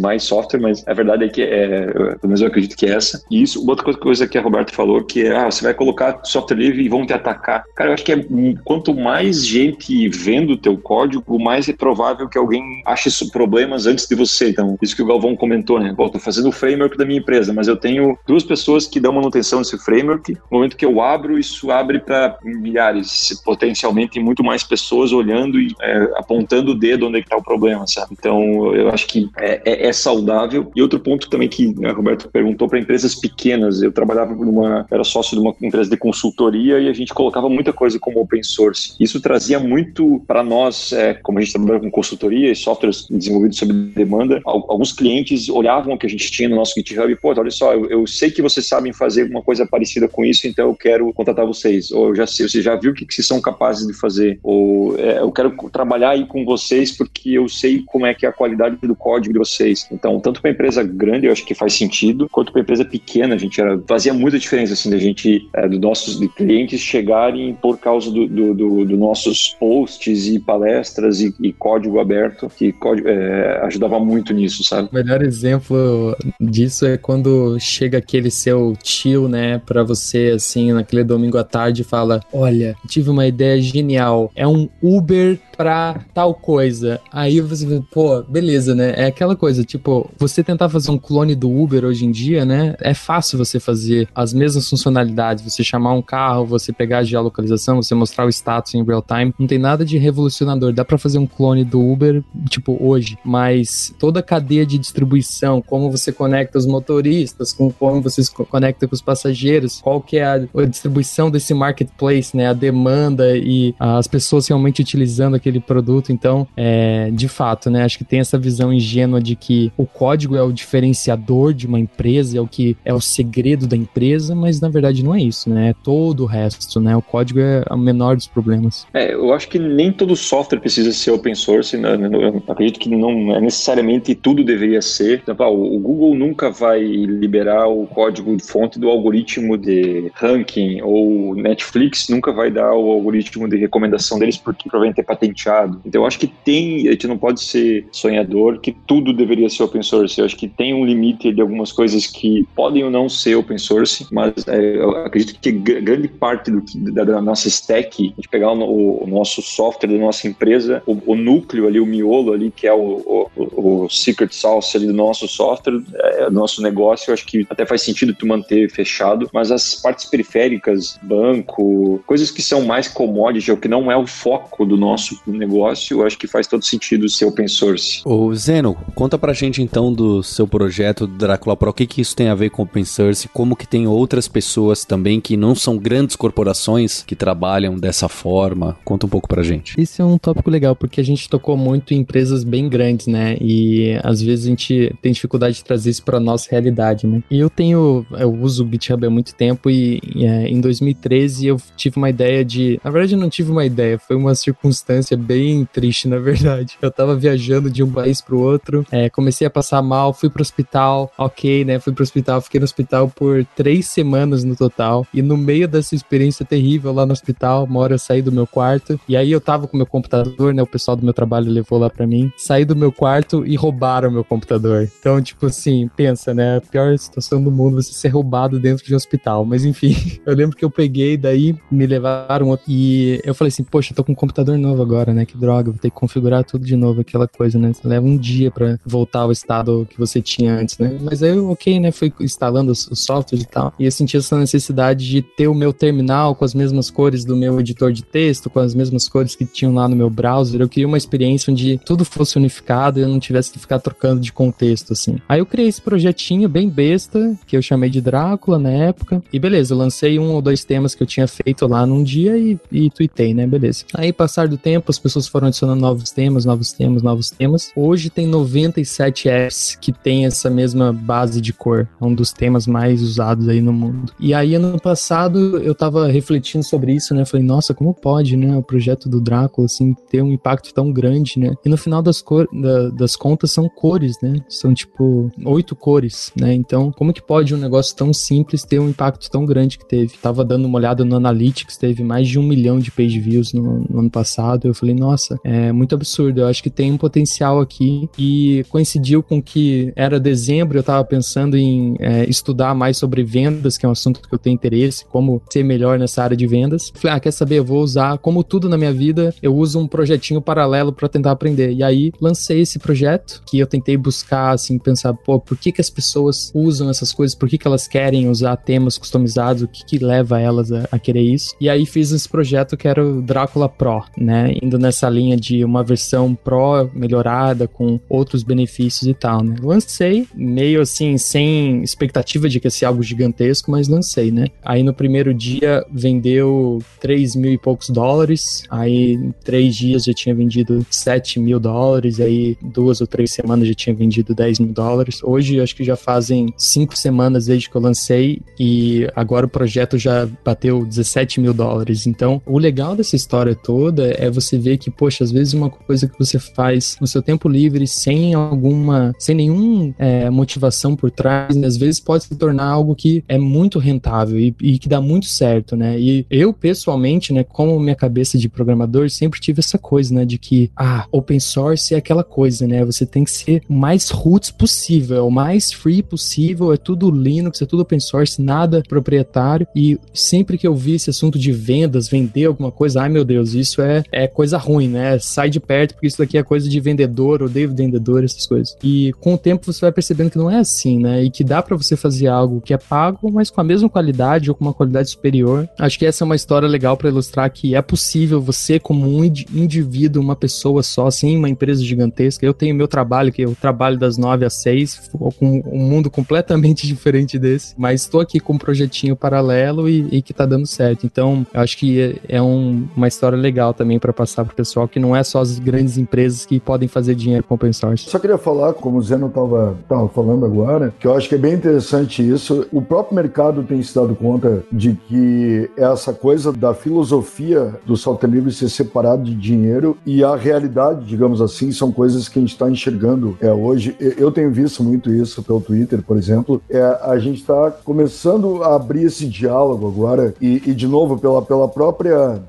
mais 0.00 0.24
software, 0.24 0.60
mas 0.60 0.86
a 0.86 0.92
verdade 0.92 1.24
é 1.24 1.28
que 1.28 1.42
é, 1.42 1.86
pelo 1.86 2.18
menos 2.24 2.40
eu 2.40 2.48
acredito 2.48 2.76
que 2.76 2.86
é 2.86 2.90
essa. 2.90 3.22
E 3.30 3.42
isso, 3.42 3.66
outra 3.68 3.94
coisa 3.94 4.26
que 4.26 4.36
a 4.36 4.42
Roberto 4.42 4.72
falou, 4.74 5.02
que 5.02 5.26
é, 5.26 5.36
ah, 5.36 5.50
você 5.50 5.64
vai 5.64 5.74
colocar 5.74 6.20
software 6.24 6.56
livre 6.56 6.82
e 6.82 6.88
vão 6.88 7.06
te 7.06 7.12
atacar. 7.12 7.64
Cara, 7.74 7.90
eu 7.90 7.94
acho 7.94 8.04
que 8.04 8.12
é 8.12 8.24
quanto 8.64 8.94
mais 8.94 9.46
gente 9.46 10.08
vendo 10.08 10.54
o 10.54 10.56
teu 10.56 10.76
código, 10.76 11.38
mais 11.38 11.68
é 11.68 11.72
provável 11.72 12.28
que 12.28 12.38
alguém 12.38 12.82
ache 12.84 13.10
problemas 13.30 13.86
antes 13.86 14.06
de 14.06 14.14
você. 14.14 14.50
Então, 14.50 14.76
isso 14.82 14.96
que 14.96 15.02
o 15.02 15.06
Galvão 15.06 15.36
comentou, 15.36 15.78
né? 15.78 15.92
Pô, 15.96 16.08
tô 16.08 16.18
fazendo 16.18 16.48
o 16.48 16.52
framework 16.52 16.96
da 16.96 17.04
minha 17.04 17.20
empresa, 17.20 17.52
mas 17.52 17.68
eu 17.68 17.76
tenho 17.76 18.18
duas 18.26 18.42
pessoas 18.42 18.86
que 18.86 18.98
dão 18.98 19.12
manutenção 19.12 19.60
desse 19.60 19.78
framework. 19.78 20.32
No 20.50 20.58
momento 20.58 20.76
que 20.76 20.84
eu 20.84 21.00
abro, 21.00 21.38
isso 21.38 21.70
abre 21.70 22.00
para 22.00 22.38
milhares, 22.42 23.40
potencialmente 23.44 24.18
muito 24.18 24.42
mais 24.42 24.62
pessoas 24.64 25.12
olhando 25.12 25.60
e 25.60 25.74
é, 25.80 26.10
apontando 26.16 26.72
o 26.72 26.74
dedo 26.74 27.06
onde 27.06 27.18
é 27.18 27.22
que 27.22 27.28
tá 27.28 27.36
o 27.36 27.42
problema, 27.42 27.86
sabe? 27.86 28.14
Então, 28.18 28.74
eu 28.74 28.88
acho 28.88 29.06
que 29.06 29.28
é, 29.44 29.62
é, 29.64 29.86
é, 29.88 29.92
saudável. 29.92 30.70
E 30.74 30.80
outro 30.80 30.98
ponto 30.98 31.28
também 31.28 31.48
que 31.48 31.74
né, 31.78 31.90
Roberto 31.90 32.30
perguntou 32.30 32.68
para 32.68 32.78
empresas 32.78 33.14
pequenas. 33.14 33.82
Eu 33.82 33.92
trabalhava 33.92 34.34
numa, 34.34 34.86
era 34.90 35.04
sócio 35.04 35.36
de 35.36 35.42
uma 35.42 35.54
empresa 35.62 35.90
de 35.90 35.96
consultoria 35.96 36.78
e 36.80 36.88
a 36.88 36.92
gente 36.92 37.12
colocava 37.12 37.48
muita 37.48 37.72
coisa 37.72 37.98
como 37.98 38.20
open 38.20 38.42
source. 38.42 38.94
Isso 38.98 39.20
trazia 39.20 39.58
muito 39.58 40.22
para 40.26 40.42
nós, 40.42 40.92
é, 40.92 41.14
como 41.14 41.38
a 41.38 41.42
gente 41.42 41.52
trabalha 41.52 41.80
com 41.80 41.90
consultoria 41.90 42.50
e 42.50 42.56
softwares 42.56 43.06
desenvolvidos 43.10 43.58
sob 43.58 43.72
demanda, 43.72 44.40
alguns 44.44 44.92
clientes 44.92 45.48
olhavam 45.48 45.94
o 45.94 45.98
que 45.98 46.06
a 46.06 46.10
gente 46.10 46.30
tinha 46.30 46.48
no 46.48 46.56
nosso 46.56 46.74
GitHub 46.74 47.12
e, 47.12 47.16
pô, 47.16 47.34
olha 47.36 47.50
só, 47.50 47.74
eu, 47.74 47.90
eu 47.90 48.06
sei 48.06 48.30
que 48.30 48.40
vocês 48.40 48.66
sabem 48.66 48.92
fazer 48.92 49.24
uma 49.24 49.42
coisa 49.42 49.66
parecida 49.66 50.08
com 50.08 50.24
isso, 50.24 50.46
então 50.46 50.68
eu 50.68 50.74
quero 50.74 51.12
contratar 51.12 51.46
vocês. 51.46 51.90
Ou 51.90 52.08
eu 52.08 52.14
já 52.14 52.26
sei, 52.26 52.48
você 52.48 52.62
já 52.62 52.76
viu 52.76 52.92
o 52.92 52.94
que, 52.94 53.04
que 53.04 53.14
vocês 53.14 53.26
são 53.26 53.40
capazes 53.40 53.86
de 53.86 53.92
fazer. 53.92 54.38
Ou 54.42 54.98
é, 54.98 55.18
eu 55.18 55.30
quero 55.30 55.54
trabalhar 55.70 56.10
aí 56.10 56.26
com 56.26 56.44
vocês 56.44 56.96
porque 56.96 57.30
eu 57.30 57.48
sei 57.48 57.82
como 57.84 58.06
é 58.06 58.14
que 58.14 58.24
é 58.24 58.28
a 58.28 58.32
qualidade 58.32 58.76
do 58.76 58.96
código 58.96 59.33
de 59.34 59.38
vocês. 59.38 59.86
Então, 59.92 60.18
tanto 60.20 60.40
para 60.40 60.50
empresa 60.50 60.82
grande, 60.82 61.26
eu 61.26 61.32
acho 61.32 61.44
que 61.44 61.54
faz 61.54 61.74
sentido, 61.74 62.28
quanto 62.30 62.52
para 62.52 62.62
empresa 62.62 62.84
pequena, 62.84 63.34
a 63.34 63.38
gente 63.38 63.60
era, 63.60 63.80
fazia 63.86 64.14
muita 64.14 64.38
diferença, 64.38 64.72
assim, 64.72 64.90
da 64.90 64.98
gente, 64.98 65.48
é, 65.52 65.68
dos 65.68 65.80
nossos 65.80 66.18
clientes 66.34 66.80
chegarem 66.80 67.54
por 67.54 67.78
causa 67.78 68.10
dos 68.10 68.30
do, 68.30 68.54
do, 68.54 68.84
do, 68.84 68.96
nossos 68.96 69.56
posts 69.58 70.26
e 70.26 70.38
palestras 70.38 71.20
e, 71.20 71.34
e 71.40 71.52
código 71.52 72.00
aberto, 72.00 72.48
que 72.48 72.72
código, 72.72 73.08
é, 73.08 73.60
ajudava 73.64 73.98
muito 73.98 74.32
nisso, 74.32 74.64
sabe? 74.64 74.88
O 74.90 74.94
melhor 74.94 75.22
exemplo 75.22 76.16
disso 76.40 76.86
é 76.86 76.96
quando 76.96 77.58
chega 77.58 77.98
aquele 77.98 78.30
seu 78.30 78.74
tio, 78.82 79.28
né, 79.28 79.58
para 79.58 79.82
você, 79.82 80.32
assim, 80.34 80.72
naquele 80.72 81.04
domingo 81.04 81.36
à 81.38 81.44
tarde 81.44 81.84
fala: 81.84 82.20
Olha, 82.32 82.74
tive 82.88 83.10
uma 83.10 83.26
ideia 83.26 83.60
genial, 83.60 84.30
é 84.34 84.46
um 84.46 84.68
Uber 84.82 85.38
pra 85.56 86.00
tal 86.12 86.34
coisa. 86.34 87.00
Aí 87.12 87.40
você, 87.40 87.82
pô, 87.90 88.22
beleza, 88.22 88.74
né? 88.74 88.94
É 88.96 89.06
aquela 89.06 89.36
coisa, 89.36 89.64
tipo, 89.64 90.10
você 90.18 90.42
tentar 90.42 90.68
fazer 90.68 90.90
um 90.90 90.98
clone 90.98 91.34
do 91.34 91.50
Uber 91.50 91.84
hoje 91.84 92.04
em 92.04 92.10
dia, 92.10 92.44
né? 92.44 92.76
É 92.80 92.94
fácil 92.94 93.38
você 93.38 93.58
fazer 93.60 94.08
as 94.14 94.32
mesmas 94.32 94.68
funcionalidades, 94.68 95.44
você 95.44 95.62
chamar 95.62 95.92
um 95.92 96.02
carro, 96.02 96.44
você 96.44 96.72
pegar 96.72 96.98
a 96.98 97.04
geolocalização, 97.04 97.82
você 97.82 97.94
mostrar 97.94 98.26
o 98.26 98.28
status 98.28 98.74
em 98.74 98.84
real 98.84 99.02
time. 99.02 99.34
Não 99.38 99.46
tem 99.46 99.58
nada 99.58 99.84
de 99.84 99.98
revolucionador. 99.98 100.72
Dá 100.72 100.84
para 100.84 100.98
fazer 100.98 101.18
um 101.18 101.26
clone 101.26 101.64
do 101.64 101.80
Uber, 101.80 102.22
tipo, 102.48 102.76
hoje. 102.80 103.18
Mas 103.24 103.94
toda 103.98 104.20
a 104.20 104.22
cadeia 104.22 104.66
de 104.66 104.78
distribuição, 104.78 105.62
como 105.62 105.90
você 105.90 106.12
conecta 106.12 106.58
os 106.58 106.66
motoristas, 106.66 107.52
com 107.52 107.70
como 107.70 108.00
você 108.00 108.22
se 108.22 108.30
conecta 108.32 108.86
com 108.86 108.94
os 108.94 109.02
passageiros, 109.02 109.80
qual 109.80 110.00
que 110.00 110.18
é 110.18 110.24
a, 110.24 110.34
a 110.34 110.64
distribuição 110.64 111.30
desse 111.30 111.54
marketplace, 111.54 112.36
né? 112.36 112.48
A 112.48 112.52
demanda 112.52 113.36
e 113.36 113.74
as 113.78 114.06
pessoas 114.06 114.48
realmente 114.48 114.82
utilizando 114.82 115.34
aquele 115.44 115.60
produto. 115.60 116.10
Então, 116.10 116.46
é, 116.56 117.10
de 117.12 117.28
fato, 117.28 117.68
né? 117.68 117.84
Acho 117.84 117.98
que 117.98 118.04
tem 118.04 118.20
essa 118.20 118.38
visão 118.38 118.72
ingênua 118.72 119.20
de 119.20 119.36
que 119.36 119.70
o 119.76 119.86
código 119.86 120.36
é 120.36 120.42
o 120.42 120.52
diferenciador 120.52 121.52
de 121.52 121.66
uma 121.66 121.78
empresa, 121.78 122.38
é 122.38 122.40
o 122.40 122.46
que 122.46 122.76
é 122.84 122.94
o 122.94 123.00
segredo 123.00 123.66
da 123.66 123.76
empresa, 123.76 124.34
mas 124.34 124.60
na 124.60 124.68
verdade 124.68 125.04
não 125.04 125.14
é 125.14 125.20
isso, 125.20 125.50
né? 125.50 125.70
É 125.70 125.74
todo 125.82 126.24
o 126.24 126.26
resto, 126.26 126.80
né? 126.80 126.96
O 126.96 127.02
código 127.02 127.40
é 127.40 127.62
o 127.70 127.76
menor 127.76 128.16
dos 128.16 128.26
problemas. 128.26 128.86
É, 128.94 129.12
eu 129.12 129.32
acho 129.32 129.48
que 129.48 129.58
nem 129.58 129.92
todo 129.92 130.16
software 130.16 130.60
precisa 130.60 130.92
ser 130.92 131.10
open 131.10 131.34
source, 131.34 131.76
né? 131.76 131.94
Eu 131.94 132.42
acredito 132.48 132.78
que 132.78 132.88
não 132.88 133.34
é 133.34 133.40
necessariamente 133.40 134.14
tudo 134.14 134.44
deveria 134.44 134.80
ser. 134.80 135.22
Exemplo, 135.22 135.46
o 135.46 135.78
Google 135.78 136.14
nunca 136.14 136.50
vai 136.50 136.82
liberar 136.82 137.66
o 137.68 137.86
código 137.86 138.36
de 138.36 138.44
fonte 138.44 138.78
do 138.78 138.88
algoritmo 138.88 139.58
de 139.58 140.10
ranking, 140.14 140.80
ou 140.82 141.34
Netflix 141.34 142.08
nunca 142.08 142.32
vai 142.32 142.50
dar 142.50 142.72
o 142.72 142.90
algoritmo 142.90 143.48
de 143.48 143.56
recomendação 143.56 144.18
deles 144.18 144.38
porque 144.38 144.68
provavelmente 144.68 145.00
é 145.00 145.04
patente 145.04 145.33
patenteado. 145.34 145.80
Então 145.84 146.02
eu 146.02 146.06
acho 146.06 146.18
que 146.18 146.26
tem, 146.26 146.88
a 146.88 146.92
gente 146.92 147.08
não 147.08 147.18
pode 147.18 147.42
ser 147.42 147.86
sonhador 147.90 148.60
que 148.60 148.72
tudo 148.72 149.12
deveria 149.12 149.48
ser 149.50 149.64
open 149.64 149.82
source. 149.82 150.18
Eu 150.18 150.24
acho 150.24 150.36
que 150.36 150.48
tem 150.48 150.72
um 150.72 150.84
limite 150.84 151.32
de 151.32 151.40
algumas 151.40 151.72
coisas 151.72 152.06
que 152.06 152.46
podem 152.54 152.84
ou 152.84 152.90
não 152.90 153.08
ser 153.08 153.34
open 153.34 153.58
source, 153.58 154.06
mas 154.12 154.32
é, 154.46 154.76
eu 154.76 154.90
acredito 155.04 155.38
que 155.40 155.50
grande 155.52 156.08
parte 156.08 156.50
do, 156.50 156.62
da, 156.92 157.04
da 157.04 157.20
nossa 157.20 157.48
stack, 157.48 158.12
a 158.12 158.16
gente 158.16 158.28
pegar 158.28 158.52
o, 158.52 159.04
o, 159.04 159.06
nosso 159.06 159.42
software 159.42 159.88
da 159.88 159.98
nossa 159.98 160.28
empresa, 160.28 160.82
o, 160.86 160.98
o, 161.06 161.14
núcleo 161.14 161.66
ali, 161.66 161.80
o 161.80 161.86
miolo 161.86 162.32
ali, 162.32 162.50
que 162.50 162.66
é 162.66 162.72
o, 162.72 163.28
o, 163.36 163.88
secret 163.88 164.34
sauce 164.34 164.76
ali 164.76 164.86
do 164.86 164.92
nosso 164.92 165.26
software, 165.26 165.82
é, 165.94 166.26
do 166.26 166.32
nosso 166.32 166.62
negócio, 166.62 167.10
eu 167.10 167.14
acho 167.14 167.26
que 167.26 167.46
até 167.50 167.66
faz 167.66 167.82
sentido 167.82 168.14
tu 168.14 168.26
manter 168.26 168.70
fechado, 168.70 169.28
mas 169.32 169.50
as 169.50 169.74
partes 169.74 170.04
periféricas, 170.06 170.98
banco, 171.02 172.02
coisas 172.06 172.30
que 172.30 172.42
são 172.42 172.64
mais 172.64 172.88
commodity, 172.88 173.50
ou 173.50 173.56
que 173.56 173.68
não 173.68 173.90
é 173.90 173.96
o 173.96 174.06
foco 174.06 174.64
do 174.64 174.76
nosso 174.76 175.18
negócio, 175.32 176.00
eu 176.00 176.06
acho 176.06 176.18
que 176.18 176.26
faz 176.26 176.46
todo 176.46 176.64
sentido 176.64 177.08
ser 177.08 177.24
open 177.24 177.48
source. 177.48 178.02
Ô 178.04 178.34
Zeno, 178.34 178.76
conta 178.94 179.18
pra 179.18 179.32
gente 179.32 179.62
então 179.62 179.92
do 179.92 180.22
seu 180.22 180.46
projeto 180.46 181.06
Dracula 181.06 181.56
Pro, 181.56 181.70
o 181.70 181.72
que 181.72 181.86
que 181.86 182.00
isso 182.00 182.14
tem 182.14 182.28
a 182.28 182.34
ver 182.34 182.50
com 182.50 182.62
open 182.62 182.84
source, 182.84 183.28
como 183.28 183.56
que 183.56 183.66
tem 183.66 183.86
outras 183.86 184.28
pessoas 184.28 184.84
também 184.84 185.20
que 185.20 185.36
não 185.36 185.54
são 185.54 185.76
grandes 185.76 186.16
corporações 186.16 187.02
que 187.02 187.16
trabalham 187.16 187.78
dessa 187.78 188.08
forma, 188.08 188.76
conta 188.84 189.06
um 189.06 189.08
pouco 189.08 189.28
pra 189.28 189.42
gente. 189.42 189.80
Esse 189.80 190.00
é 190.00 190.04
um 190.04 190.18
tópico 190.18 190.50
legal, 190.50 190.76
porque 190.76 191.00
a 191.00 191.04
gente 191.04 191.28
tocou 191.28 191.56
muito 191.56 191.94
em 191.94 191.98
empresas 191.98 192.44
bem 192.44 192.68
grandes, 192.68 193.06
né, 193.06 193.36
e 193.40 193.98
às 194.02 194.20
vezes 194.20 194.46
a 194.46 194.48
gente 194.48 194.94
tem 195.00 195.12
dificuldade 195.12 195.56
de 195.56 195.64
trazer 195.64 195.90
isso 195.90 196.04
pra 196.04 196.20
nossa 196.20 196.48
realidade, 196.50 197.06
né, 197.06 197.22
e 197.30 197.38
eu 197.38 197.50
tenho, 197.50 198.06
eu 198.12 198.32
uso 198.32 198.64
o 198.64 198.70
GitHub 198.70 199.06
há 199.06 199.10
muito 199.10 199.34
tempo 199.34 199.70
e, 199.70 200.00
e 200.14 200.24
é, 200.26 200.48
em 200.48 200.60
2013 200.60 201.46
eu 201.46 201.56
tive 201.76 201.96
uma 201.96 202.10
ideia 202.10 202.44
de, 202.44 202.80
na 202.84 202.90
verdade 202.90 203.14
eu 203.14 203.20
não 203.20 203.28
tive 203.28 203.50
uma 203.50 203.64
ideia, 203.64 203.98
foi 203.98 204.16
uma 204.16 204.34
circunstância 204.34 205.13
bem 205.16 205.64
triste, 205.64 206.08
na 206.08 206.18
verdade. 206.18 206.76
Eu 206.80 206.90
tava 206.90 207.16
viajando 207.16 207.70
de 207.70 207.82
um 207.82 207.90
país 207.90 208.20
pro 208.20 208.40
outro, 208.40 208.86
é, 208.90 209.08
comecei 209.08 209.46
a 209.46 209.50
passar 209.50 209.82
mal, 209.82 210.12
fui 210.12 210.28
pro 210.28 210.42
hospital, 210.42 211.10
ok, 211.18 211.64
né? 211.64 211.78
Fui 211.78 211.92
pro 211.92 212.02
hospital, 212.02 212.40
fiquei 212.40 212.60
no 212.60 212.64
hospital 212.64 213.08
por 213.08 213.44
três 213.56 213.86
semanas 213.86 214.44
no 214.44 214.56
total. 214.56 215.06
E 215.12 215.22
no 215.22 215.36
meio 215.36 215.68
dessa 215.68 215.94
experiência 215.94 216.44
terrível 216.44 216.92
lá 216.92 217.06
no 217.06 217.12
hospital, 217.12 217.64
uma 217.64 217.80
hora 217.80 217.94
eu 217.94 217.98
saí 217.98 218.22
do 218.22 218.32
meu 218.32 218.46
quarto, 218.46 218.98
e 219.08 219.16
aí 219.16 219.30
eu 219.30 219.40
tava 219.40 219.66
com 219.66 219.76
meu 219.76 219.86
computador, 219.86 220.54
né? 220.54 220.62
O 220.62 220.66
pessoal 220.66 220.96
do 220.96 221.04
meu 221.04 221.14
trabalho 221.14 221.50
levou 221.50 221.78
lá 221.78 221.90
pra 221.90 222.06
mim. 222.06 222.32
Saí 222.36 222.64
do 222.64 222.76
meu 222.76 222.92
quarto 222.92 223.46
e 223.46 223.56
roubaram 223.56 224.10
meu 224.10 224.24
computador. 224.24 224.88
Então, 225.00 225.20
tipo 225.20 225.46
assim, 225.46 225.88
pensa, 225.96 226.34
né? 226.34 226.56
A 226.56 226.60
pior 226.60 226.96
situação 226.98 227.42
do 227.42 227.50
mundo 227.50 227.82
você 227.82 227.92
ser 227.92 228.08
roubado 228.08 228.58
dentro 228.58 228.84
de 228.84 228.92
um 228.92 228.96
hospital. 228.96 229.44
Mas 229.44 229.64
enfim, 229.64 229.96
eu 230.24 230.34
lembro 230.34 230.56
que 230.56 230.64
eu 230.64 230.70
peguei, 230.70 231.16
daí 231.16 231.56
me 231.70 231.86
levaram 231.86 232.58
e 232.66 233.20
eu 233.24 233.34
falei 233.34 233.48
assim, 233.48 233.64
poxa, 233.64 233.92
eu 233.92 233.96
tô 233.96 234.04
com 234.04 234.12
um 234.12 234.14
computador 234.14 234.58
novo 234.58 234.82
agora, 234.82 235.03
né? 235.12 235.24
Que 235.24 235.36
droga, 235.36 235.70
vou 235.70 235.80
ter 235.80 235.90
que 235.90 235.96
configurar 235.96 236.44
tudo 236.44 236.64
de 236.64 236.76
novo, 236.76 237.00
aquela 237.00 237.26
coisa, 237.26 237.58
né? 237.58 237.72
Você 237.72 237.86
leva 237.86 238.06
um 238.06 238.16
dia 238.16 238.50
para 238.50 238.78
voltar 238.84 239.20
ao 239.20 239.32
estado 239.32 239.86
que 239.90 239.98
você 239.98 240.20
tinha 240.20 240.54
antes, 240.54 240.78
né? 240.78 240.98
Mas 241.00 241.22
aí, 241.22 241.38
ok, 241.38 241.80
né? 241.80 241.90
Fui 241.90 242.12
instalando 242.20 242.72
os 242.72 242.88
softwares 242.94 243.44
e 243.44 243.48
tal. 243.48 243.72
E 243.78 243.84
eu 243.84 243.92
senti 243.92 244.16
essa 244.16 244.38
necessidade 244.38 245.08
de 245.08 245.22
ter 245.22 245.48
o 245.48 245.54
meu 245.54 245.72
terminal 245.72 246.34
com 246.34 246.44
as 246.44 246.54
mesmas 246.54 246.90
cores 246.90 247.24
do 247.24 247.36
meu 247.36 247.58
editor 247.60 247.92
de 247.92 248.02
texto, 248.02 248.48
com 248.48 248.60
as 248.60 248.74
mesmas 248.74 249.08
cores 249.08 249.34
que 249.34 249.44
tinham 249.44 249.74
lá 249.74 249.88
no 249.88 249.96
meu 249.96 250.10
browser. 250.10 250.60
Eu 250.60 250.68
queria 250.68 250.86
uma 250.86 250.98
experiência 250.98 251.50
onde 251.50 251.78
tudo 251.84 252.04
fosse 252.04 252.36
unificado 252.36 252.98
e 252.98 253.02
eu 253.02 253.08
não 253.08 253.18
tivesse 253.18 253.52
que 253.52 253.58
ficar 253.58 253.78
trocando 253.78 254.20
de 254.20 254.32
contexto, 254.32 254.92
assim. 254.92 255.16
Aí 255.28 255.40
eu 255.40 255.46
criei 255.46 255.68
esse 255.68 255.80
projetinho 255.80 256.48
bem 256.48 256.68
besta, 256.68 257.36
que 257.46 257.56
eu 257.56 257.62
chamei 257.62 257.90
de 257.90 258.00
Drácula 258.00 258.58
na 258.58 258.70
época. 258.70 259.22
E 259.32 259.38
beleza, 259.38 259.74
eu 259.74 259.78
lancei 259.78 260.18
um 260.18 260.32
ou 260.32 260.42
dois 260.42 260.64
temas 260.64 260.94
que 260.94 261.02
eu 261.02 261.06
tinha 261.06 261.26
feito 261.26 261.66
lá 261.66 261.86
num 261.86 262.02
dia 262.02 262.36
e, 262.36 262.58
e 262.70 262.90
tuitei, 262.90 263.34
né? 263.34 263.46
Beleza. 263.46 263.84
Aí, 263.94 264.12
passar 264.12 264.48
do 264.48 264.56
tempo, 264.56 264.90
as 264.94 264.98
pessoas 264.98 265.26
foram 265.26 265.48
adicionando 265.48 265.80
novos 265.80 266.10
temas, 266.10 266.44
novos 266.44 266.72
temas, 266.72 267.02
novos 267.02 267.30
temas. 267.30 267.72
Hoje 267.76 268.08
tem 268.08 268.26
97 268.26 269.28
apps 269.28 269.76
que 269.80 269.92
tem 269.92 270.24
essa 270.24 270.48
mesma 270.48 270.92
base 270.92 271.40
de 271.40 271.52
cor. 271.52 271.88
É 272.00 272.04
um 272.04 272.14
dos 272.14 272.32
temas 272.32 272.66
mais 272.66 273.02
usados 273.02 273.48
aí 273.48 273.60
no 273.60 273.72
mundo. 273.72 274.12
E 274.18 274.32
aí, 274.32 274.54
ano 274.54 274.80
passado, 274.80 275.58
eu 275.58 275.74
tava 275.74 276.06
refletindo 276.06 276.64
sobre 276.64 276.92
isso, 276.92 277.14
né? 277.14 277.24
Falei, 277.24 277.44
nossa, 277.44 277.74
como 277.74 277.92
pode, 277.92 278.36
né? 278.36 278.56
O 278.56 278.62
projeto 278.62 279.08
do 279.08 279.20
Drácula, 279.20 279.66
assim, 279.66 279.94
ter 280.08 280.22
um 280.22 280.32
impacto 280.32 280.72
tão 280.72 280.92
grande, 280.92 281.38
né? 281.38 281.54
E 281.64 281.68
no 281.68 281.76
final 281.76 282.02
das, 282.02 282.22
cor, 282.22 282.48
da, 282.52 282.90
das 282.90 283.16
contas, 283.16 283.50
são 283.50 283.68
cores, 283.68 284.16
né? 284.22 284.36
São, 284.48 284.72
tipo, 284.72 285.30
oito 285.44 285.74
cores, 285.74 286.32
né? 286.38 286.54
Então, 286.54 286.92
como 286.92 287.12
que 287.12 287.22
pode 287.22 287.54
um 287.54 287.58
negócio 287.58 287.96
tão 287.96 288.12
simples 288.12 288.64
ter 288.64 288.78
um 288.78 288.88
impacto 288.88 289.30
tão 289.30 289.44
grande 289.44 289.78
que 289.78 289.86
teve? 289.86 290.16
Tava 290.18 290.44
dando 290.44 290.66
uma 290.66 290.78
olhada 290.78 291.04
no 291.04 291.16
Analytics, 291.16 291.76
teve 291.76 292.04
mais 292.04 292.28
de 292.28 292.38
um 292.38 292.42
milhão 292.42 292.78
de 292.78 292.90
page 292.90 293.18
views 293.18 293.52
no, 293.52 293.80
no 293.88 294.00
ano 294.00 294.10
passado. 294.10 294.68
Eu 294.68 294.74
falei, 294.74 294.83
nossa, 294.92 295.38
é 295.44 295.72
muito 295.72 295.94
absurdo. 295.94 296.40
Eu 296.40 296.48
acho 296.48 296.62
que 296.62 296.70
tem 296.70 296.92
um 296.92 296.98
potencial 296.98 297.60
aqui. 297.60 298.08
E 298.18 298.64
coincidiu 298.68 299.22
com 299.22 299.42
que 299.42 299.92
era 299.96 300.18
dezembro, 300.20 300.78
eu 300.78 300.82
tava 300.82 301.04
pensando 301.04 301.56
em 301.56 301.96
é, 302.00 302.28
estudar 302.28 302.74
mais 302.74 302.96
sobre 302.96 303.22
vendas, 303.22 303.78
que 303.78 303.86
é 303.86 303.88
um 303.88 303.92
assunto 303.92 304.20
que 304.20 304.34
eu 304.34 304.38
tenho 304.38 304.54
interesse, 304.54 305.04
como 305.06 305.40
ser 305.50 305.62
melhor 305.62 305.98
nessa 305.98 306.22
área 306.22 306.36
de 306.36 306.46
vendas. 306.46 306.92
Falei, 306.94 307.16
ah, 307.16 307.20
quer 307.20 307.30
saber? 307.30 307.58
Eu 307.58 307.64
vou 307.64 307.82
usar, 307.82 308.18
como 308.18 308.42
tudo 308.42 308.68
na 308.68 308.76
minha 308.76 308.92
vida, 308.92 309.34
eu 309.42 309.54
uso 309.54 309.78
um 309.78 309.86
projetinho 309.86 310.40
paralelo 310.40 310.92
para 310.92 311.08
tentar 311.08 311.30
aprender. 311.30 311.72
E 311.72 311.82
aí 311.82 312.12
lancei 312.20 312.60
esse 312.60 312.78
projeto 312.78 313.42
que 313.46 313.58
eu 313.58 313.66
tentei 313.66 313.96
buscar, 313.96 314.52
assim, 314.52 314.78
pensar, 314.78 315.14
pô, 315.14 315.38
por 315.38 315.56
que, 315.56 315.72
que 315.72 315.80
as 315.80 315.90
pessoas 315.90 316.50
usam 316.54 316.90
essas 316.90 317.12
coisas? 317.12 317.34
Por 317.34 317.48
que, 317.48 317.58
que 317.58 317.66
elas 317.66 317.86
querem 317.86 318.28
usar 318.28 318.56
temas 318.56 318.98
customizados? 318.98 319.62
O 319.62 319.68
que, 319.68 319.84
que 319.84 319.98
leva 319.98 320.40
elas 320.40 320.72
a, 320.72 320.88
a 320.90 320.98
querer 320.98 321.22
isso? 321.22 321.54
E 321.60 321.68
aí 321.68 321.86
fiz 321.86 322.10
esse 322.10 322.28
projeto 322.28 322.76
que 322.76 322.88
era 322.88 323.04
o 323.04 323.22
Drácula 323.22 323.68
Pro, 323.68 324.04
né? 324.16 324.52
Indo 324.64 324.78
nessa 324.78 325.08
linha 325.08 325.36
de 325.36 325.64
uma 325.64 325.82
versão 325.82 326.34
Pro 326.34 326.90
melhorada 326.94 327.68
com 327.68 328.00
outros 328.08 328.42
benefícios 328.42 329.06
e 329.06 329.14
tal, 329.14 329.42
né? 329.42 329.56
Lancei 329.62 330.26
meio 330.34 330.80
assim, 330.80 331.18
sem 331.18 331.82
expectativa 331.82 332.48
de 332.48 332.60
que 332.60 332.66
ia 332.66 332.70
ser 332.70 332.86
algo 332.86 333.02
gigantesco, 333.02 333.70
mas 333.70 333.88
lancei, 333.88 334.30
né? 334.30 334.46
Aí 334.62 334.82
no 334.82 334.94
primeiro 334.94 335.34
dia 335.34 335.84
vendeu 335.92 336.82
3 337.00 337.36
mil 337.36 337.52
e 337.52 337.58
poucos 337.58 337.90
dólares, 337.90 338.64
aí 338.70 339.14
em 339.14 339.34
três 339.44 339.76
dias 339.76 340.04
já 340.04 340.12
tinha 340.12 340.34
vendido 340.34 340.84
7 340.90 341.38
mil 341.38 341.60
dólares, 341.60 342.20
aí 342.20 342.56
duas 342.62 343.00
ou 343.00 343.06
três 343.06 343.32
semanas 343.32 343.68
já 343.68 343.74
tinha 343.74 343.94
vendido 343.94 344.34
10 344.34 344.60
mil 344.60 344.72
dólares. 344.72 345.22
Hoje 345.22 345.60
acho 345.60 345.76
que 345.76 345.84
já 345.84 345.96
fazem 345.96 346.52
cinco 346.56 346.96
semanas 346.96 347.46
desde 347.46 347.68
que 347.68 347.76
eu 347.76 347.80
lancei 347.80 348.40
e 348.58 349.06
agora 349.14 349.46
o 349.46 349.48
projeto 349.48 349.98
já 349.98 350.28
bateu 350.44 350.84
17 350.84 351.40
mil 351.40 351.52
dólares. 351.52 352.06
Então, 352.06 352.40
o 352.46 352.58
legal 352.58 352.96
dessa 352.96 353.16
história 353.16 353.54
toda 353.54 354.14
é 354.18 354.30
você 354.30 354.53
ver 354.58 354.78
que, 354.78 354.90
poxa, 354.90 355.24
às 355.24 355.32
vezes 355.32 355.54
uma 355.54 355.70
coisa 355.70 356.08
que 356.08 356.18
você 356.18 356.38
faz 356.38 356.96
no 357.00 357.06
seu 357.06 357.22
tempo 357.22 357.48
livre, 357.48 357.86
sem 357.86 358.34
alguma, 358.34 359.14
sem 359.18 359.34
nenhuma 359.34 359.94
é, 359.98 360.30
motivação 360.30 360.96
por 360.96 361.10
trás, 361.10 361.56
né, 361.56 361.66
às 361.66 361.76
vezes 361.76 362.00
pode 362.00 362.24
se 362.24 362.34
tornar 362.36 362.66
algo 362.66 362.94
que 362.94 363.24
é 363.28 363.38
muito 363.38 363.78
rentável 363.78 364.38
e, 364.38 364.54
e, 364.60 364.78
que 364.78 364.88
dá 364.88 365.00
muito 365.00 365.26
certo, 365.26 365.76
né? 365.76 365.98
E 365.98 366.26
eu, 366.30 366.52
pessoalmente, 366.52 367.32
né, 367.32 367.44
como 367.44 367.78
minha 367.78 367.94
cabeça 367.94 368.38
de 368.38 368.48
programador, 368.48 369.08
sempre 369.10 369.40
tive 369.40 369.60
essa 369.60 369.78
coisa, 369.78 370.14
né, 370.14 370.24
de 370.24 370.38
que, 370.38 370.70
ah, 370.76 371.06
open 371.10 371.40
source 371.40 371.94
é 371.94 371.98
aquela 371.98 372.24
coisa, 372.24 372.66
né? 372.66 372.84
Você 372.84 373.06
tem 373.06 373.24
que 373.24 373.30
ser 373.30 373.62
o 373.68 373.74
mais 373.74 374.10
roots 374.10 374.50
possível, 374.50 375.26
o 375.26 375.30
mais 375.30 375.72
free 375.72 376.02
possível, 376.02 376.72
é 376.72 376.76
tudo 376.76 377.10
Linux, 377.10 377.60
é 377.62 377.66
tudo 377.66 377.82
open 377.82 378.00
source, 378.00 378.40
nada 378.40 378.82
proprietário. 378.88 379.66
E 379.74 379.98
sempre 380.12 380.58
que 380.58 380.66
eu 380.66 380.74
vi 380.74 380.94
esse 380.94 381.10
assunto 381.10 381.38
de 381.38 381.52
vendas, 381.52 382.08
vender 382.08 382.46
alguma 382.46 382.70
coisa, 382.70 383.02
ai 383.02 383.08
meu 383.08 383.24
Deus, 383.24 383.54
isso 383.54 383.80
é, 383.80 384.02
é 384.12 384.26
coisa 384.26 384.43
ruim, 384.52 384.88
né? 384.88 385.18
Sai 385.18 385.50
de 385.50 385.60
perto, 385.60 385.94
porque 385.94 386.06
isso 386.06 386.18
daqui 386.18 386.38
é 386.38 386.42
coisa 386.42 386.68
de 386.68 386.80
vendedor, 386.80 387.42
odeio 387.42 387.74
vendedor, 387.74 388.24
essas 388.24 388.46
coisas. 388.46 388.76
E 388.82 389.12
com 389.20 389.34
o 389.34 389.38
tempo 389.38 389.72
você 389.72 389.80
vai 389.80 389.92
percebendo 389.92 390.30
que 390.30 390.38
não 390.38 390.50
é 390.50 390.58
assim, 390.58 390.98
né? 390.98 391.22
E 391.22 391.30
que 391.30 391.44
dá 391.44 391.62
para 391.62 391.76
você 391.76 391.96
fazer 391.96 392.28
algo 392.28 392.60
que 392.60 392.74
é 392.74 392.78
pago, 392.78 393.30
mas 393.30 393.50
com 393.50 393.60
a 393.60 393.64
mesma 393.64 393.88
qualidade 393.88 394.50
ou 394.50 394.56
com 394.56 394.64
uma 394.64 394.74
qualidade 394.74 395.10
superior. 395.10 395.68
Acho 395.78 395.98
que 395.98 396.06
essa 396.06 396.24
é 396.24 396.26
uma 396.26 396.36
história 396.36 396.68
legal 396.68 396.96
para 396.96 397.08
ilustrar 397.08 397.50
que 397.50 397.74
é 397.74 397.82
possível 397.82 398.40
você, 398.40 398.78
como 398.78 399.08
um 399.08 399.24
indivíduo, 399.24 400.22
uma 400.22 400.36
pessoa 400.36 400.82
só, 400.82 401.06
assim, 401.06 401.36
uma 401.36 401.48
empresa 401.48 401.82
gigantesca. 401.82 402.44
Eu 402.44 402.54
tenho 402.54 402.74
meu 402.74 402.88
trabalho, 402.88 403.32
que 403.32 403.42
eu 403.42 403.54
trabalho 403.54 403.98
das 403.98 404.18
nove 404.18 404.44
às 404.44 404.54
seis, 404.54 405.10
com 405.38 405.62
um 405.66 405.78
mundo 405.78 406.10
completamente 406.10 406.86
diferente 406.88 407.38
desse, 407.38 407.74
mas 407.78 408.02
estou 408.02 408.20
aqui 408.20 408.40
com 408.40 408.54
um 408.54 408.58
projetinho 408.58 409.16
paralelo 409.16 409.88
e, 409.88 410.06
e 410.10 410.22
que 410.22 410.32
tá 410.32 410.46
dando 410.46 410.66
certo. 410.66 411.06
Então, 411.06 411.46
acho 411.54 411.76
que 411.76 412.00
é, 412.00 412.36
é 412.36 412.42
um, 412.42 412.86
uma 412.96 413.08
história 413.08 413.36
legal 413.36 413.72
também 413.72 413.98
para 413.98 414.12
passar 414.12 414.33
pro 414.42 414.54
pessoal, 414.54 414.88
que 414.88 414.98
não 414.98 415.14
é 415.14 415.22
só 415.22 415.40
as 415.40 415.58
grandes 415.58 415.98
empresas 415.98 416.46
que 416.46 416.58
podem 416.58 416.88
fazer 416.88 417.14
dinheiro 417.14 417.44
com 417.44 417.54
open 417.54 417.72
source. 417.72 418.08
Só 418.08 418.18
queria 418.18 418.38
falar, 418.38 418.72
como 418.72 418.96
o 418.96 419.02
Zeno 419.02 419.26
estava 419.26 419.76
tava 419.86 420.08
falando 420.08 420.46
agora, 420.46 420.94
que 420.98 421.06
eu 421.06 421.14
acho 421.14 421.28
que 421.28 421.34
é 421.34 421.38
bem 421.38 421.54
interessante 421.54 422.26
isso. 422.26 422.66
O 422.72 422.80
próprio 422.80 423.16
mercado 423.16 423.62
tem 423.62 423.82
se 423.82 423.94
dado 423.94 424.14
conta 424.14 424.64
de 424.72 424.94
que 425.08 425.70
essa 425.76 426.12
coisa 426.12 426.52
da 426.52 426.72
filosofia 426.72 427.74
do 427.84 427.96
software 427.96 428.30
livre 428.30 428.52
ser 428.52 428.68
separado 428.68 429.24
de 429.24 429.34
dinheiro 429.34 429.96
e 430.06 430.24
a 430.24 430.34
realidade, 430.34 431.04
digamos 431.04 431.40
assim, 431.40 431.70
são 431.72 431.92
coisas 431.92 432.28
que 432.28 432.38
a 432.38 432.42
gente 432.42 432.52
está 432.52 432.70
enxergando 432.70 433.36
é, 433.40 433.52
hoje. 433.52 433.94
Eu 433.98 434.30
tenho 434.32 434.50
visto 434.50 434.82
muito 434.82 435.12
isso 435.12 435.42
pelo 435.42 435.60
Twitter, 435.60 436.02
por 436.02 436.16
exemplo. 436.16 436.62
É, 436.70 436.80
a 437.02 437.18
gente 437.18 437.40
está 437.40 437.70
começando 437.70 438.62
a 438.62 438.76
abrir 438.76 439.04
esse 439.04 439.26
diálogo 439.26 439.86
agora 439.86 440.34
e, 440.40 440.62
e, 440.66 440.74
de 440.74 440.86
novo, 440.86 441.18
pela, 441.18 441.42
pela 441.42 441.68
própria 441.68 442.40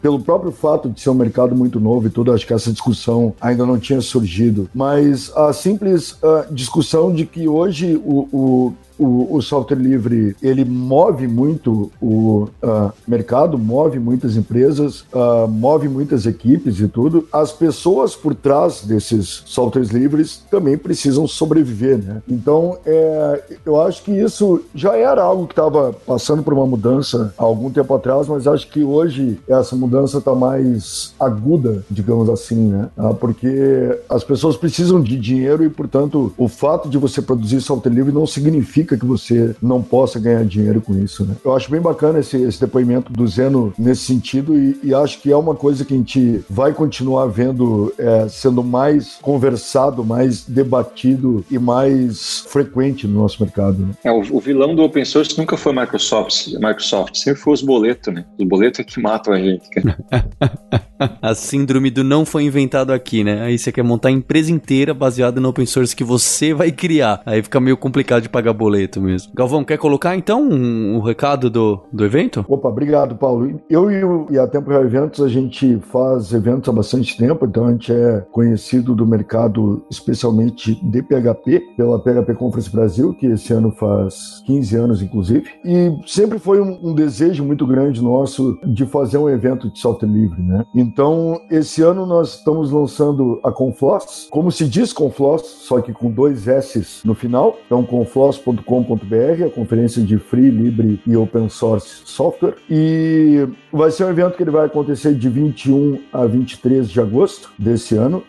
pelo 0.00 0.20
próprio 0.20 0.52
fato 0.52 0.88
de 0.88 1.00
ser 1.00 1.10
um 1.10 1.14
mercado 1.14 1.54
muito 1.54 1.80
novo 1.80 2.06
e 2.06 2.10
tudo, 2.10 2.32
acho 2.32 2.46
que 2.46 2.52
essa 2.52 2.72
discussão 2.72 3.34
ainda 3.40 3.64
não 3.66 3.78
tinha 3.78 4.00
surgido. 4.00 4.68
Mas 4.74 5.32
a 5.36 5.52
simples 5.52 6.12
uh, 6.12 6.52
discussão 6.52 7.12
de 7.12 7.26
que 7.26 7.48
hoje 7.48 8.00
o, 8.04 8.28
o 8.32 8.74
o, 8.98 9.36
o, 9.36 9.42
software 9.42 9.78
livre 9.78 10.36
ele 10.42 10.64
move 10.64 11.26
muito 11.28 11.90
o 12.00 12.48
uh, 12.62 12.92
mercado, 13.06 13.58
move 13.58 13.98
muitas 13.98 14.36
empresas, 14.36 15.04
uh, 15.12 15.48
move 15.48 15.88
muitas 15.88 16.26
equipes 16.26 16.80
e 16.80 16.88
tudo. 16.88 17.28
As 17.32 17.52
pessoas 17.52 18.14
por 18.14 18.34
trás 18.34 18.82
desses 18.82 19.42
softwares 19.46 19.90
livres 19.90 20.42
também 20.50 20.76
precisam 20.78 21.26
sobreviver, 21.26 21.98
né? 21.98 22.22
Então, 22.28 22.78
é, 22.84 23.42
eu 23.64 23.80
acho 23.80 24.02
que 24.02 24.12
isso 24.12 24.62
já 24.74 24.96
era 24.96 25.22
algo 25.22 25.46
que 25.46 25.52
estava 25.52 25.92
passando 26.06 26.42
por 26.42 26.52
uma 26.52 26.66
mudança 26.66 27.34
há 27.36 27.42
algum 27.42 27.70
tempo 27.70 27.94
atrás, 27.94 28.28
mas 28.28 28.46
acho 28.46 28.68
que 28.70 28.82
hoje 28.82 29.38
essa 29.48 29.74
mudança 29.74 30.18
está 30.18 30.34
mais 30.34 31.14
aguda, 31.18 31.84
digamos 31.90 32.28
assim, 32.28 32.68
né? 32.68 32.88
Ah, 32.96 33.14
porque 33.14 33.98
as 34.08 34.22
pessoas 34.22 34.56
precisam 34.56 35.00
de 35.00 35.16
dinheiro 35.16 35.64
e, 35.64 35.68
portanto, 35.68 36.32
o 36.36 36.48
fato 36.48 36.88
de 36.88 36.98
você 36.98 37.20
produzir 37.20 37.60
software 37.60 37.92
livre 37.92 38.12
não 38.12 38.26
significa 38.26 38.85
significa 38.86 38.96
que 38.96 39.04
você 39.04 39.54
não 39.60 39.82
possa 39.82 40.20
ganhar 40.20 40.44
dinheiro 40.44 40.80
com 40.80 40.96
isso, 40.96 41.24
né? 41.26 41.34
Eu 41.44 41.54
acho 41.54 41.70
bem 41.70 41.80
bacana 41.80 42.20
esse, 42.20 42.36
esse 42.36 42.60
depoimento 42.60 43.12
do 43.12 43.26
Zeno 43.26 43.74
nesse 43.76 44.02
sentido 44.02 44.56
e, 44.56 44.78
e, 44.82 44.94
acho 44.94 45.20
que 45.20 45.30
é 45.30 45.36
uma 45.36 45.54
coisa 45.54 45.84
que 45.84 45.92
a 45.92 45.96
gente 45.96 46.44
vai 46.48 46.72
continuar 46.72 47.26
vendo 47.26 47.92
é, 47.98 48.28
sendo 48.28 48.62
mais 48.62 49.18
conversado, 49.20 50.04
mais 50.04 50.44
debatido 50.44 51.44
e 51.50 51.58
mais 51.58 52.46
frequente 52.48 53.06
no 53.06 53.20
nosso 53.20 53.42
mercado. 53.42 53.78
Né? 53.78 53.94
É, 54.04 54.12
o, 54.12 54.20
o, 54.30 54.40
vilão 54.40 54.74
do 54.74 54.82
open 54.82 55.04
source 55.04 55.36
nunca 55.36 55.56
foi 55.56 55.72
Microsoft, 55.72 56.46
Microsoft, 56.54 57.16
sempre 57.16 57.40
foi 57.40 57.54
os 57.54 57.62
boletos, 57.62 58.14
né? 58.14 58.24
Os 58.38 58.46
boletos 58.46 58.80
é 58.80 58.84
que 58.84 59.00
matam 59.00 59.34
a 59.34 59.38
gente, 59.38 59.68
cara. 59.70 59.98
a 61.20 61.34
síndrome 61.34 61.90
do 61.90 62.02
não 62.02 62.24
foi 62.24 62.44
inventado 62.44 62.92
aqui, 62.92 63.22
né? 63.22 63.42
Aí 63.42 63.58
você 63.58 63.70
quer 63.70 63.82
montar 63.82 64.08
a 64.08 64.12
empresa 64.12 64.50
inteira 64.50 64.94
baseada 64.94 65.40
no 65.40 65.48
open 65.48 65.66
source 65.66 65.94
que 65.94 66.04
você 66.04 66.54
vai 66.54 66.70
criar. 66.70 67.22
Aí 67.26 67.42
fica 67.42 67.60
meio 67.60 67.76
complicado 67.76 68.22
de 68.22 68.28
pagar 68.28 68.52
boleto 68.52 69.00
mesmo. 69.00 69.32
Galvão, 69.34 69.64
quer 69.64 69.78
colocar 69.78 70.16
então 70.16 70.42
um, 70.42 70.96
um 70.96 71.00
recado 71.00 71.50
do, 71.50 71.80
do 71.92 72.04
evento? 72.04 72.44
Opa, 72.48 72.68
obrigado, 72.68 73.16
Paulo. 73.16 73.60
Eu 73.68 73.90
e, 73.90 74.04
o, 74.04 74.26
e 74.30 74.38
a 74.38 74.46
Tempo 74.46 74.72
Eventos, 74.72 75.22
a 75.22 75.28
gente 75.28 75.78
faz 75.90 76.32
eventos 76.32 76.68
há 76.68 76.72
bastante 76.72 77.16
tempo, 77.16 77.44
então 77.46 77.66
a 77.66 77.72
gente 77.72 77.92
é 77.92 78.24
conhecido 78.32 78.94
do 78.94 79.06
mercado, 79.06 79.84
especialmente 79.90 80.74
de 80.74 81.02
PHP, 81.02 81.62
pela 81.76 81.98
PHP 81.98 82.34
Conference 82.34 82.70
Brasil, 82.70 83.14
que 83.14 83.26
esse 83.26 83.52
ano 83.52 83.70
faz 83.70 84.42
15 84.46 84.76
anos, 84.76 85.02
inclusive. 85.02 85.46
E 85.64 85.96
sempre 86.06 86.38
foi 86.38 86.60
um, 86.60 86.90
um 86.90 86.94
desejo 86.94 87.44
muito 87.44 87.66
grande 87.66 88.02
nosso 88.02 88.58
de 88.64 88.86
fazer 88.86 89.18
um 89.18 89.28
evento 89.28 89.70
de 89.70 89.78
software 89.78 90.08
livre, 90.08 90.42
né? 90.42 90.64
Então, 90.86 91.42
esse 91.50 91.82
ano 91.82 92.06
nós 92.06 92.38
estamos 92.38 92.70
lançando 92.70 93.40
a 93.42 93.50
Confloss, 93.50 94.28
como 94.30 94.52
se 94.52 94.68
diz 94.68 94.92
Confloss, 94.92 95.42
só 95.42 95.80
que 95.80 95.92
com 95.92 96.10
dois 96.10 96.46
S's 96.46 97.02
no 97.04 97.14
final. 97.14 97.58
Então, 97.66 97.82
confloss.com 97.84 98.76
.com.br, 98.86 99.44
a 99.44 99.50
conferência 99.50 100.02
de 100.02 100.18
Free, 100.18 100.50
Libre 100.50 101.00
e 101.06 101.16
Open 101.16 101.48
Source 101.48 102.02
Software. 102.04 102.54
E 102.70 103.46
vai 103.72 103.90
ser 103.90 104.04
um 104.04 104.10
evento 104.10 104.36
que 104.36 104.42
ele 104.42 104.50
vai 104.50 104.66
acontecer 104.66 105.14
de 105.14 105.28
21 105.28 106.00
a 106.12 106.24
23 106.26 106.88
de 106.88 107.00
agosto 107.00 107.50
desse 107.58 107.96
ano, 107.96 108.22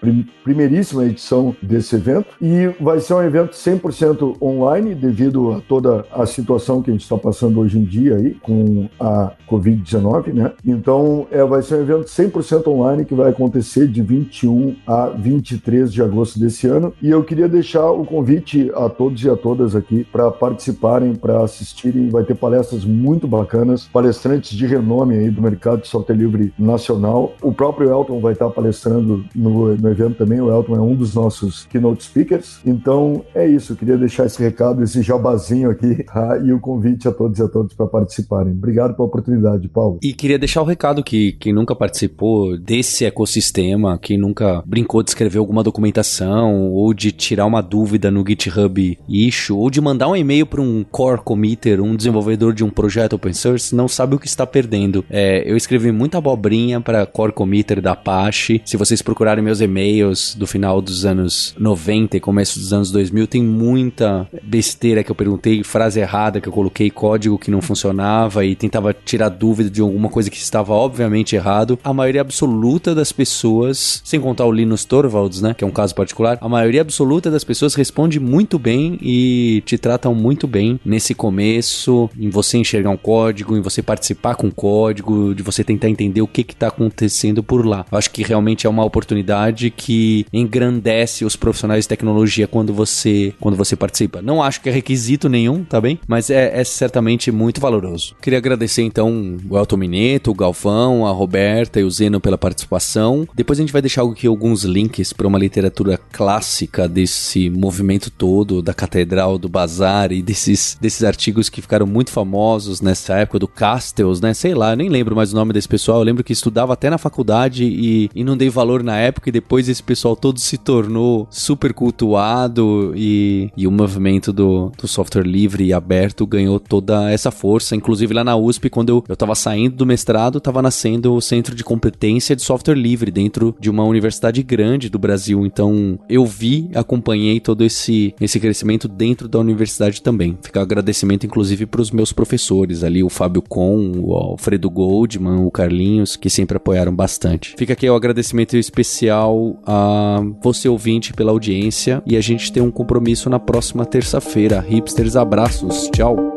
primeiríssima 0.44 1.06
edição 1.06 1.56
desse 1.62 1.96
evento. 1.96 2.28
E 2.42 2.68
vai 2.80 3.00
ser 3.00 3.14
um 3.14 3.24
evento 3.24 3.52
100% 3.52 4.38
online, 4.42 4.96
devido 4.96 5.54
a 5.54 5.62
toda 5.62 6.06
a 6.12 6.26
situação 6.26 6.82
que 6.82 6.90
a 6.90 6.94
gente 6.94 7.04
está 7.04 7.18
passando 7.18 7.60
hoje 7.60 7.78
em 7.78 7.84
dia 7.84 8.16
aí 8.16 8.34
com 8.36 8.90
a 9.00 9.32
Covid-19, 9.50 10.34
né? 10.34 10.52
Então, 10.66 11.28
é, 11.32 11.44
vai 11.44 11.62
ser 11.62 11.76
um 11.76 11.82
evento 11.82 12.06
100% 12.06 12.47
online 12.68 13.06
que 13.06 13.14
vai 13.14 13.30
acontecer 13.30 13.88
de 13.88 14.02
21 14.02 14.76
a 14.86 15.08
23 15.08 15.92
de 15.92 16.02
agosto 16.02 16.40
desse 16.40 16.68
ano. 16.68 16.94
E 17.02 17.10
eu 17.10 17.24
queria 17.24 17.48
deixar 17.48 17.92
o 17.92 18.06
convite 18.06 18.72
a 18.76 18.90
todos 18.90 19.24
e 19.24 19.30
a 19.30 19.36
todas 19.36 19.76
aqui 19.76 20.06
para 20.12 20.32
participarem, 20.32 21.16
para 21.16 21.44
assistirem. 21.44 22.10
Vai 22.10 22.24
ter 22.24 22.36
palestras 22.36 22.86
muito 22.86 23.28
bacanas, 23.28 23.86
palestrantes 23.86 24.58
de 24.58 24.66
renome 24.66 25.18
aí 25.18 25.30
do 25.30 25.42
mercado 25.42 25.82
de 25.82 25.88
software 25.88 26.16
livre 26.16 26.54
nacional. 26.58 27.34
O 27.42 27.54
próprio 27.54 27.90
Elton 27.90 28.20
vai 28.20 28.34
estar 28.34 28.50
palestrando 28.50 29.26
no, 29.36 29.76
no 29.76 29.90
evento 29.90 30.18
também. 30.18 30.40
O 30.40 30.50
Elton 30.50 30.76
é 30.76 30.82
um 30.82 30.96
dos 30.96 31.14
nossos 31.14 31.66
keynote 31.66 32.04
speakers. 32.04 32.60
Então 32.66 33.24
é 33.34 33.48
isso. 33.48 33.74
Eu 33.74 33.78
queria 33.78 33.98
deixar 33.98 34.26
esse 34.26 34.42
recado, 34.42 34.84
esse 34.84 35.02
jabazinho 35.02 35.70
aqui 35.70 36.04
tá? 36.06 36.40
e 36.44 36.52
o 36.52 36.60
convite 36.60 37.08
a 37.08 37.12
todos 37.12 37.40
e 37.40 37.44
a 37.44 37.48
todas 37.48 37.74
para 37.74 37.88
participarem. 37.88 38.54
Obrigado 38.54 38.96
pela 38.96 39.08
oportunidade, 39.08 39.68
Paulo. 39.68 40.00
E 40.02 40.14
queria 40.14 40.40
deixar 40.40 40.62
o 40.62 40.66
recado 40.66 41.04
que 41.04 41.34
quem 41.34 41.54
nunca 41.54 41.76
participou 41.76 42.37
desse 42.58 43.06
ecossistema, 43.06 43.98
quem 43.98 44.18
nunca 44.18 44.62
brincou 44.66 45.02
de 45.02 45.10
escrever 45.10 45.40
alguma 45.40 45.64
documentação 45.64 46.72
ou 46.72 46.94
de 46.94 47.12
tirar 47.12 47.46
uma 47.46 47.62
dúvida 47.62 48.12
no 48.12 48.24
GitHub 48.28 48.98
issue 49.08 49.56
ou 49.56 49.70
de 49.70 49.82
mandar 49.82 50.08
um 50.08 50.16
e-mail 50.16 50.46
para 50.46 50.62
um 50.62 50.84
core 50.84 51.22
committer, 51.22 51.82
um 51.82 51.96
desenvolvedor 51.96 52.54
de 52.54 52.64
um 52.64 52.70
projeto 52.70 53.14
open 53.14 53.34
source, 53.34 53.76
não 53.76 53.88
sabe 53.88 54.16
o 54.16 54.20
que 54.20 54.28
está 54.28 54.46
perdendo. 54.46 55.04
É, 55.10 55.50
eu 55.50 55.58
escrevi 55.58 55.92
muita 55.92 56.18
abobrinha 56.18 56.80
para 56.82 57.06
core 57.06 57.32
committer 57.32 57.82
da 57.82 57.92
Apache. 57.92 58.62
Se 58.66 58.78
vocês 58.78 59.02
procurarem 59.02 59.44
meus 59.44 59.62
e-mails 59.62 60.36
do 60.36 60.46
final 60.46 60.82
dos 60.82 61.06
anos 61.06 61.56
90 61.58 62.18
e 62.18 62.20
começo 62.20 62.60
dos 62.60 62.74
anos 62.74 62.92
2000, 62.92 63.28
tem 63.28 63.44
muita 63.44 64.28
besteira 64.44 65.04
que 65.04 65.12
eu 65.12 65.16
perguntei, 65.16 65.64
frase 65.64 66.00
errada 66.00 66.40
que 66.40 66.48
eu 66.48 66.54
coloquei, 66.54 66.90
código 66.90 67.38
que 67.38 67.52
não 67.52 67.62
funcionava 67.62 68.46
e 68.46 68.56
tentava 68.56 68.94
tirar 68.94 69.30
dúvida 69.30 69.70
de 69.70 69.82
alguma 69.82 70.10
coisa 70.10 70.30
que 70.30 70.38
estava 70.38 70.74
obviamente 70.74 71.36
errado. 71.36 71.80
A 71.84 71.94
maioria 71.94 72.24
absoluta 72.28 72.96
das 72.96 73.12
pessoas, 73.12 74.02
sem 74.04 74.20
contar 74.20 74.46
o 74.46 74.52
Linus 74.52 74.86
Torvalds, 74.86 75.42
né, 75.42 75.54
que 75.54 75.64
é 75.64 75.68
um 75.68 75.72
caso 75.72 75.94
particular, 75.94 76.38
a 76.40 76.50
maioria 76.50 76.82
absoluta 76.82 77.30
das 77.30 77.44
pessoas 77.44 77.76
responde 77.76 78.20
muito 78.20 78.58
bem 78.58 78.98
e 79.02 79.62
te 79.66 79.78
trata 79.78 79.98
tratam 79.98 80.14
muito 80.14 80.48
bem 80.48 80.80
nesse 80.86 81.16
começo, 81.16 82.08
em 82.18 82.30
você 82.30 82.60
enxergar 82.60 82.92
um 82.92 82.98
código, 82.98 83.58
em 83.58 83.62
você 83.62 83.82
participar 83.82 84.36
com 84.36 84.48
o 84.48 84.52
código, 84.52 85.34
de 85.34 85.42
você 85.42 85.64
tentar 85.64 85.90
entender 85.90 86.22
o 86.22 86.28
que 86.28 86.42
está 86.42 86.68
acontecendo 86.68 87.42
por 87.42 87.66
lá. 87.66 87.84
Eu 87.92 87.98
acho 87.98 88.12
que 88.12 88.22
realmente 88.22 88.68
é 88.68 88.70
uma 88.70 88.86
oportunidade 88.86 89.72
que 89.72 90.26
engrandece 90.32 91.26
os 91.26 91.36
profissionais 91.36 91.86
de 91.86 91.90
tecnologia 91.90 92.48
quando 92.48 92.74
você 92.74 93.34
quando 93.40 93.58
você 93.58 93.76
participa. 93.76 94.22
Não 94.22 94.44
acho 94.44 94.62
que 94.62 94.70
é 94.70 94.72
requisito 94.72 95.28
nenhum, 95.28 95.64
tá 95.64 95.82
bem? 95.82 96.00
Mas 96.08 96.30
é, 96.30 96.60
é 96.60 96.64
certamente 96.64 97.32
muito 97.32 97.60
valoroso. 97.60 98.16
Queria 98.22 98.38
agradecer 98.38 98.84
então 98.84 99.38
o 99.50 99.58
Elton 99.58 99.78
Mineto, 99.78 100.30
o 100.30 100.36
Galvão, 100.36 101.08
a 101.08 101.12
Roberta 101.12 101.80
e 101.80 101.84
o 101.84 101.90
Zeno 101.90 102.17
pela 102.20 102.38
participação. 102.38 103.28
Depois 103.36 103.60
a 103.60 103.62
gente 103.62 103.74
vai 103.74 103.82
deixar 103.82 104.04
aqui 104.04 104.28
alguns 104.28 104.64
links 104.64 105.14
para 105.14 105.28
uma 105.28 105.38
literatura 105.38 105.98
clássica 106.12 106.88
desse 106.88 107.50
movimento 107.50 108.10
todo, 108.10 108.62
da 108.62 108.74
Catedral 108.74 109.38
do 109.38 109.50
Bazar 109.50 110.12
e 110.12 110.22
desses, 110.22 110.78
desses 110.80 111.04
artigos 111.04 111.50
que 111.50 111.62
ficaram 111.62 111.86
muito 111.86 112.12
famosos 112.12 112.82
nessa 112.82 113.16
época 113.16 113.40
do 113.40 113.48
Castells, 113.48 114.22
né? 114.22 114.34
Sei 114.34 114.54
lá, 114.54 114.76
nem 114.76 114.90
lembro 114.90 115.16
mais 115.16 115.34
o 115.34 115.36
nome 115.36 115.54
desse 115.54 115.68
pessoal. 115.68 116.00
Eu 116.00 116.04
lembro 116.04 116.24
que 116.24 116.34
estudava 116.34 116.74
até 116.74 116.90
na 116.90 116.98
faculdade 116.98 117.64
e, 117.64 118.10
e 118.16 118.24
não 118.24 118.38
dei 118.38 118.50
valor 118.50 118.84
na 118.84 118.98
época 118.98 119.30
e 119.30 119.32
depois 119.32 119.70
esse 119.70 119.84
pessoal 119.84 120.16
todo 120.16 120.40
se 120.40 120.58
tornou 120.58 121.28
super 121.30 121.74
cultuado 121.74 122.94
e, 122.96 123.52
e 123.56 123.68
o 123.68 123.72
movimento 123.72 124.32
do, 124.34 124.72
do 124.80 124.88
software 124.88 125.24
livre 125.24 125.66
e 125.66 125.74
aberto 125.74 126.26
ganhou 126.26 126.60
toda 126.60 127.12
essa 127.12 127.32
força. 127.32 127.76
Inclusive 127.76 128.14
lá 128.14 128.24
na 128.24 128.36
USP, 128.36 128.70
quando 128.70 128.90
eu, 128.90 129.04
eu 129.08 129.16
tava 129.16 129.36
saindo 129.36 129.76
do 129.76 129.86
mestrado, 129.86 130.40
tava 130.40 130.62
nascendo 130.62 131.14
o 131.14 131.22
Centro 131.22 131.56
de 131.56 131.64
Competência 131.64 132.07
de 132.16 132.42
Software 132.42 132.76
Livre 132.76 133.12
dentro 133.12 133.56
de 133.60 133.70
uma 133.70 133.84
universidade 133.84 134.42
grande 134.44 134.90
do 134.90 135.00
Brasil. 135.00 135.46
Então 135.46 136.00
eu 136.10 136.26
vi, 136.26 136.70
acompanhei 136.74 137.40
todo 137.40 137.64
esse, 137.64 138.14
esse 138.20 138.40
crescimento 138.40 138.88
dentro 138.88 139.28
da 139.28 139.40
universidade 139.40 140.02
também. 140.02 140.38
Fica 140.42 140.62
agradecimento, 140.62 141.26
inclusive, 141.26 141.66
para 141.66 141.82
os 141.82 141.92
meus 141.92 142.14
professores 142.14 142.84
ali, 142.84 143.04
o 143.04 143.10
Fábio 143.10 143.42
Com, 143.42 143.92
o 143.98 144.14
Alfredo 144.14 144.70
Goldman, 144.70 145.46
o 145.46 145.52
Carlinhos, 145.52 146.16
que 146.16 146.30
sempre 146.30 146.58
apoiaram 146.58 146.96
bastante. 146.96 147.56
Fica 147.58 147.74
aqui 147.74 147.90
o 147.90 147.96
agradecimento 147.96 148.56
especial 148.58 149.60
a 149.66 150.22
você, 150.42 150.70
ouvinte, 150.70 151.14
pela 151.14 151.32
audiência. 151.32 152.02
E 152.06 152.16
a 152.16 152.22
gente 152.22 152.52
tem 152.52 152.62
um 152.62 152.72
compromisso 152.72 153.30
na 153.30 153.40
próxima 153.40 153.86
terça-feira. 153.86 154.60
Hipsters, 154.60 155.16
abraços. 155.16 155.90
Tchau. 155.94 156.37